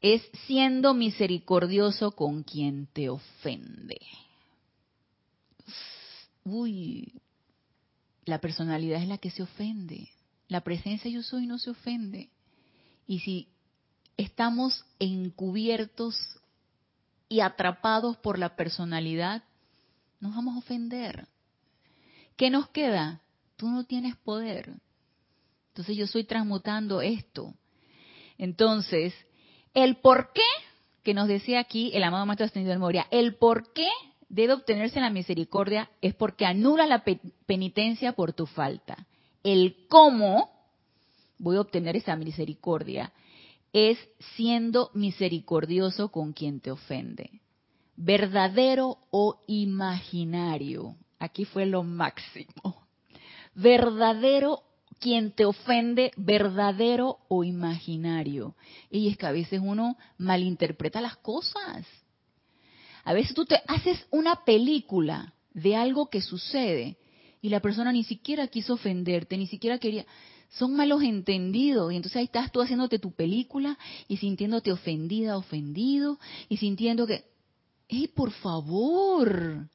es 0.00 0.22
siendo 0.46 0.94
misericordioso 0.94 2.12
con 2.12 2.42
quien 2.42 2.86
te 2.86 3.10
ofende. 3.10 4.00
Uy, 6.44 7.12
la 8.24 8.40
personalidad 8.40 9.02
es 9.02 9.08
la 9.08 9.18
que 9.18 9.30
se 9.30 9.42
ofende. 9.42 10.08
La 10.48 10.62
presencia 10.62 11.10
yo 11.10 11.22
soy 11.22 11.46
no 11.46 11.58
se 11.58 11.70
ofende. 11.70 12.30
Y 13.06 13.20
si 13.20 13.48
estamos 14.16 14.84
encubiertos 14.98 16.16
y 17.28 17.40
atrapados 17.40 18.16
por 18.16 18.38
la 18.38 18.56
personalidad, 18.56 19.42
nos 20.20 20.34
vamos 20.34 20.54
a 20.54 20.58
ofender. 20.58 21.28
¿Qué 22.36 22.50
nos 22.50 22.68
queda? 22.68 23.20
Tú 23.56 23.68
no 23.68 23.84
tienes 23.84 24.16
poder. 24.16 24.74
Entonces 25.76 25.98
yo 25.98 26.06
estoy 26.06 26.24
transmutando 26.24 27.02
esto. 27.02 27.52
Entonces, 28.38 29.12
El 29.74 29.96
por 29.96 30.32
qué, 30.32 30.40
que 31.02 31.12
nos 31.12 31.28
decía 31.28 31.60
aquí 31.60 31.90
el 31.92 32.02
amado 32.02 32.24
Maestro 32.24 32.46
Ascendido 32.46 32.72
de 32.72 32.78
Moria, 32.78 33.06
el 33.10 33.34
por 33.34 33.74
qué 33.74 33.90
debe 34.30 34.54
obtenerse 34.54 35.02
la 35.02 35.10
misericordia 35.10 35.90
es 36.00 36.14
porque 36.14 36.46
anula 36.46 36.86
la 36.86 37.04
penitencia 37.44 38.14
por 38.14 38.32
tu 38.32 38.46
falta. 38.46 39.06
El 39.42 39.86
cómo 39.90 40.50
voy 41.36 41.58
a 41.58 41.60
obtener 41.60 41.94
esa 41.94 42.16
misericordia 42.16 43.12
es 43.74 43.98
siendo 44.34 44.90
misericordioso 44.94 46.08
con 46.08 46.32
quien 46.32 46.60
te 46.60 46.70
ofende. 46.70 47.42
Verdadero 47.96 48.96
o 49.10 49.42
imaginario. 49.46 50.96
Aquí 51.18 51.44
fue 51.44 51.66
lo 51.66 51.82
máximo. 51.82 52.86
Verdadero 53.54 54.62
quien 55.00 55.32
te 55.32 55.44
ofende, 55.44 56.12
verdadero 56.16 57.18
o 57.28 57.44
imaginario. 57.44 58.54
Y 58.90 59.08
es 59.08 59.16
que 59.16 59.26
a 59.26 59.32
veces 59.32 59.60
uno 59.62 59.96
malinterpreta 60.18 61.00
las 61.00 61.16
cosas. 61.16 61.86
A 63.04 63.12
veces 63.12 63.34
tú 63.34 63.44
te 63.44 63.60
haces 63.68 64.04
una 64.10 64.44
película 64.44 65.34
de 65.54 65.76
algo 65.76 66.10
que 66.10 66.20
sucede 66.20 66.96
y 67.40 67.48
la 67.48 67.60
persona 67.60 67.92
ni 67.92 68.04
siquiera 68.04 68.48
quiso 68.48 68.74
ofenderte, 68.74 69.36
ni 69.36 69.46
siquiera 69.46 69.78
quería. 69.78 70.04
Son 70.50 70.74
malos 70.74 71.02
entendidos 71.02 71.92
y 71.92 71.96
entonces 71.96 72.16
ahí 72.16 72.24
estás 72.24 72.50
tú 72.50 72.60
haciéndote 72.60 72.98
tu 72.98 73.12
película 73.12 73.78
y 74.08 74.16
sintiéndote 74.16 74.72
ofendida, 74.72 75.36
ofendido 75.36 76.18
y 76.48 76.56
sintiendo 76.56 77.06
que, 77.06 77.24
¡Ey, 77.88 78.08
por 78.08 78.32
favor! 78.32 79.68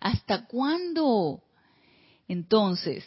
¿Hasta 0.00 0.46
cuándo? 0.46 1.42
Entonces, 2.26 3.04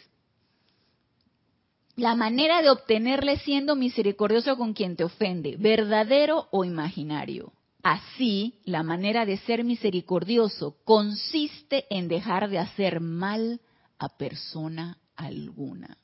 la 1.96 2.14
manera 2.14 2.62
de 2.62 2.70
obtenerle 2.70 3.38
siendo 3.38 3.76
misericordioso 3.76 4.56
con 4.56 4.72
quien 4.72 4.96
te 4.96 5.04
ofende, 5.04 5.56
verdadero 5.56 6.48
o 6.50 6.64
imaginario. 6.64 7.52
Así, 7.82 8.60
la 8.64 8.82
manera 8.82 9.26
de 9.26 9.38
ser 9.38 9.64
misericordioso 9.64 10.76
consiste 10.84 11.86
en 11.90 12.08
dejar 12.08 12.48
de 12.48 12.58
hacer 12.58 13.00
mal 13.00 13.60
a 13.98 14.08
persona 14.08 14.98
alguna. 15.16 15.96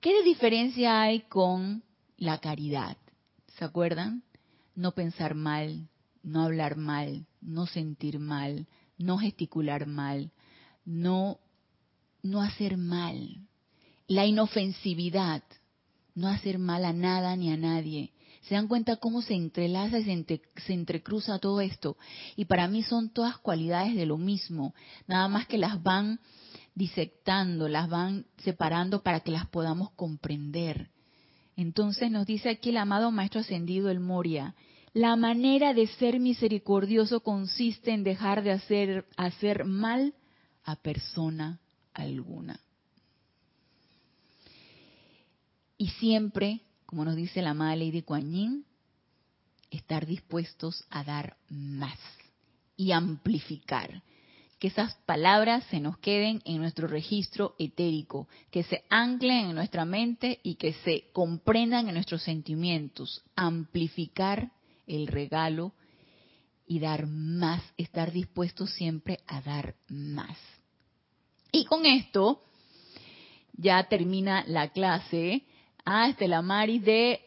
¿Qué 0.00 0.22
diferencia 0.22 1.00
hay 1.02 1.20
con 1.22 1.82
la 2.16 2.38
caridad? 2.38 2.96
¿Se 3.58 3.64
acuerdan? 3.64 4.22
No 4.74 4.92
pensar 4.92 5.34
mal, 5.34 5.88
no 6.22 6.42
hablar 6.42 6.76
mal, 6.76 7.26
no 7.40 7.66
sentir 7.66 8.18
mal, 8.18 8.66
no 8.98 9.18
gesticular 9.18 9.86
mal, 9.86 10.32
no, 10.84 11.38
no 12.22 12.40
hacer 12.40 12.76
mal. 12.76 13.46
La 14.08 14.26
inofensividad, 14.26 15.42
no 16.14 16.28
hacer 16.28 16.58
mal 16.58 16.84
a 16.84 16.92
nada 16.92 17.36
ni 17.36 17.52
a 17.52 17.56
nadie 17.56 18.12
se 18.48 18.54
dan 18.54 18.68
cuenta 18.68 18.96
cómo 18.96 19.22
se 19.22 19.34
entrelaza 19.34 19.98
y 19.98 20.04
se, 20.04 20.72
entrecruza 20.72 21.38
todo 21.38 21.60
esto. 21.60 21.96
Y 22.36 22.44
para 22.44 22.68
mí 22.68 22.82
son 22.82 23.10
todas 23.10 23.38
cualidades 23.38 23.96
de 23.96 24.06
lo 24.06 24.18
mismo, 24.18 24.74
nada 25.08 25.28
más 25.28 25.46
que 25.46 25.58
las 25.58 25.82
van 25.82 26.20
disectando, 26.74 27.68
las 27.68 27.88
van 27.88 28.26
separando 28.38 29.02
para 29.02 29.20
que 29.20 29.32
las 29.32 29.46
podamos 29.46 29.90
comprender. 29.92 30.90
Entonces 31.56 32.10
nos 32.10 32.26
dice 32.26 32.50
aquí 32.50 32.70
el 32.70 32.76
amado 32.76 33.10
Maestro 33.10 33.40
Ascendido 33.40 33.90
el 33.90 33.98
Moria, 33.98 34.54
la 34.92 35.16
manera 35.16 35.74
de 35.74 35.88
ser 35.88 36.20
misericordioso 36.20 37.20
consiste 37.20 37.92
en 37.92 38.04
dejar 38.04 38.42
de 38.42 38.52
hacer, 38.52 39.06
hacer 39.16 39.64
mal 39.64 40.14
a 40.64 40.76
persona 40.76 41.60
alguna. 41.92 42.60
Y 45.78 45.88
siempre 45.88 46.62
como 46.86 47.04
nos 47.04 47.16
dice 47.16 47.42
la 47.42 47.50
amada 47.50 47.76
Lady 47.76 48.02
Kuan 48.02 48.32
Yin, 48.32 48.64
estar 49.70 50.06
dispuestos 50.06 50.84
a 50.88 51.02
dar 51.04 51.36
más 51.50 51.98
y 52.76 52.92
amplificar. 52.92 54.02
Que 54.58 54.68
esas 54.68 54.94
palabras 55.04 55.64
se 55.64 55.80
nos 55.80 55.98
queden 55.98 56.40
en 56.46 56.58
nuestro 56.58 56.86
registro 56.86 57.56
etérico, 57.58 58.28
que 58.50 58.62
se 58.62 58.84
anclen 58.88 59.50
en 59.50 59.54
nuestra 59.54 59.84
mente 59.84 60.40
y 60.42 60.54
que 60.54 60.72
se 60.72 61.10
comprendan 61.12 61.88
en 61.88 61.94
nuestros 61.94 62.22
sentimientos. 62.22 63.22
Amplificar 63.34 64.52
el 64.86 65.08
regalo 65.08 65.74
y 66.66 66.78
dar 66.78 67.06
más, 67.06 67.62
estar 67.76 68.12
dispuestos 68.12 68.70
siempre 68.70 69.20
a 69.26 69.42
dar 69.42 69.74
más. 69.88 70.38
Y 71.52 71.66
con 71.66 71.84
esto 71.84 72.42
ya 73.52 73.86
termina 73.88 74.44
la 74.46 74.68
clase 74.68 75.44
Ah, 75.88 76.08
Estela 76.08 76.42
Maris 76.42 76.84
de 76.84 77.20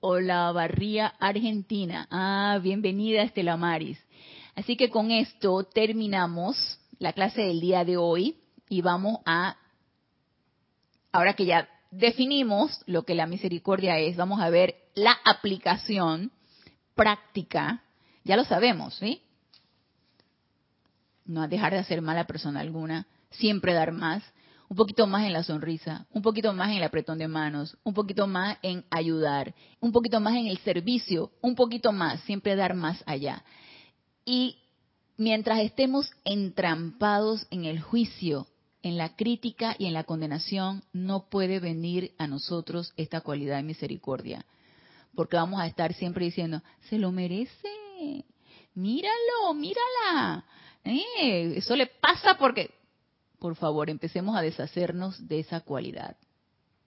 Olavarría, 0.00 1.14
Argentina. 1.18 2.06
Ah, 2.10 2.60
bienvenida 2.62 3.22
Estela 3.22 3.56
Maris. 3.56 3.98
Así 4.54 4.76
que 4.76 4.90
con 4.90 5.10
esto 5.10 5.64
terminamos 5.64 6.78
la 6.98 7.14
clase 7.14 7.40
del 7.40 7.58
día 7.58 7.86
de 7.86 7.96
hoy 7.96 8.36
y 8.68 8.82
vamos 8.82 9.20
a, 9.24 9.56
ahora 11.10 11.32
que 11.32 11.46
ya 11.46 11.70
definimos 11.90 12.82
lo 12.84 13.04
que 13.04 13.14
la 13.14 13.26
misericordia 13.26 13.98
es, 13.98 14.14
vamos 14.18 14.42
a 14.42 14.50
ver 14.50 14.74
la 14.94 15.16
aplicación 15.24 16.32
práctica. 16.94 17.82
Ya 18.24 18.36
lo 18.36 18.44
sabemos, 18.44 18.94
¿sí? 18.96 19.22
No 21.24 21.48
dejar 21.48 21.72
de 21.72 21.78
hacer 21.78 22.02
mal 22.02 22.18
a 22.18 22.26
persona 22.26 22.60
alguna, 22.60 23.06
siempre 23.30 23.72
dar 23.72 23.92
más, 23.92 24.22
un 24.68 24.76
poquito 24.76 25.06
más 25.06 25.24
en 25.24 25.32
la 25.32 25.42
sonrisa, 25.42 26.06
un 26.12 26.22
poquito 26.22 26.52
más 26.52 26.70
en 26.70 26.78
el 26.78 26.82
apretón 26.82 27.18
de 27.18 27.28
manos, 27.28 27.76
un 27.84 27.94
poquito 27.94 28.26
más 28.26 28.58
en 28.62 28.84
ayudar, 28.90 29.54
un 29.80 29.92
poquito 29.92 30.20
más 30.20 30.34
en 30.34 30.46
el 30.46 30.58
servicio, 30.58 31.30
un 31.40 31.54
poquito 31.54 31.92
más, 31.92 32.20
siempre 32.22 32.56
dar 32.56 32.74
más 32.74 33.02
allá. 33.06 33.44
Y 34.24 34.58
mientras 35.16 35.60
estemos 35.60 36.10
entrampados 36.24 37.46
en 37.50 37.64
el 37.64 37.80
juicio, 37.80 38.48
en 38.82 38.96
la 38.96 39.16
crítica 39.16 39.76
y 39.78 39.86
en 39.86 39.94
la 39.94 40.04
condenación, 40.04 40.82
no 40.92 41.28
puede 41.28 41.60
venir 41.60 42.12
a 42.18 42.26
nosotros 42.26 42.92
esta 42.96 43.20
cualidad 43.20 43.56
de 43.56 43.62
misericordia. 43.62 44.44
Porque 45.14 45.36
vamos 45.36 45.60
a 45.60 45.66
estar 45.66 45.94
siempre 45.94 46.26
diciendo, 46.26 46.62
se 46.88 46.98
lo 46.98 47.10
merece, 47.10 47.68
míralo, 48.74 49.54
mírala. 49.54 50.44
Eh, 50.84 51.54
eso 51.56 51.74
le 51.74 51.86
pasa 51.86 52.36
porque 52.38 52.70
por 53.38 53.56
favor, 53.56 53.90
empecemos 53.90 54.36
a 54.36 54.42
deshacernos 54.42 55.26
de 55.28 55.40
esa 55.40 55.60
cualidad, 55.60 56.16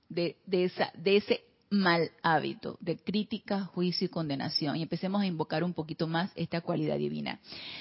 de, 0.09 0.35
esa, 0.51 0.91
de 0.95 1.17
ese 1.17 1.43
mal 1.69 2.09
hábito 2.23 2.77
de 2.81 2.97
crítica, 2.97 3.65
juicio 3.65 4.05
y 4.05 4.09
condenación 4.09 4.75
y 4.75 4.81
empecemos 4.81 5.21
a 5.21 5.25
invocar 5.25 5.63
un 5.63 5.73
poquito 5.73 6.07
más 6.07 6.31
esta 6.35 6.61
cualidad 6.61 6.97
divina. 6.97 7.39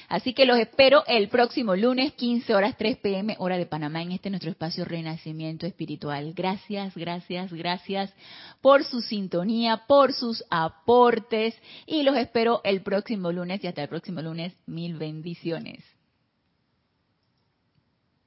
Así 0.09 0.35
que 0.35 0.45
los 0.45 0.59
espero 0.59 1.05
el 1.07 1.29
próximo 1.29 1.75
lunes, 1.75 2.12
15 2.12 2.55
horas 2.55 2.77
3 2.77 2.99
pm, 2.99 3.37
hora 3.39 3.57
de 3.57 3.66
Panamá, 3.66 4.03
en 4.03 4.12
este 4.12 4.31
nuestro 4.31 4.51
espacio 4.51 4.85
Renacimiento 4.85 5.66
Espiritual. 5.66 6.35
Gracias, 6.35 6.95
gracias, 6.95 7.53
gracias 7.53 8.12
por 8.61 8.85
su 8.85 9.01
sintonía, 9.01 9.85
por 9.87 10.12
sus 10.12 10.45
aportes 10.51 11.55
y 11.87 12.03
los 12.03 12.16
espero 12.16 12.61
el 12.64 12.83
próximo 12.83 13.33
lunes 13.33 13.64
y 13.64 13.69
hasta 13.69 13.83
el 13.83 13.89
próximo 13.89 14.21
lunes, 14.21 14.53
mil 14.66 14.97
bendiciones. 14.97 15.98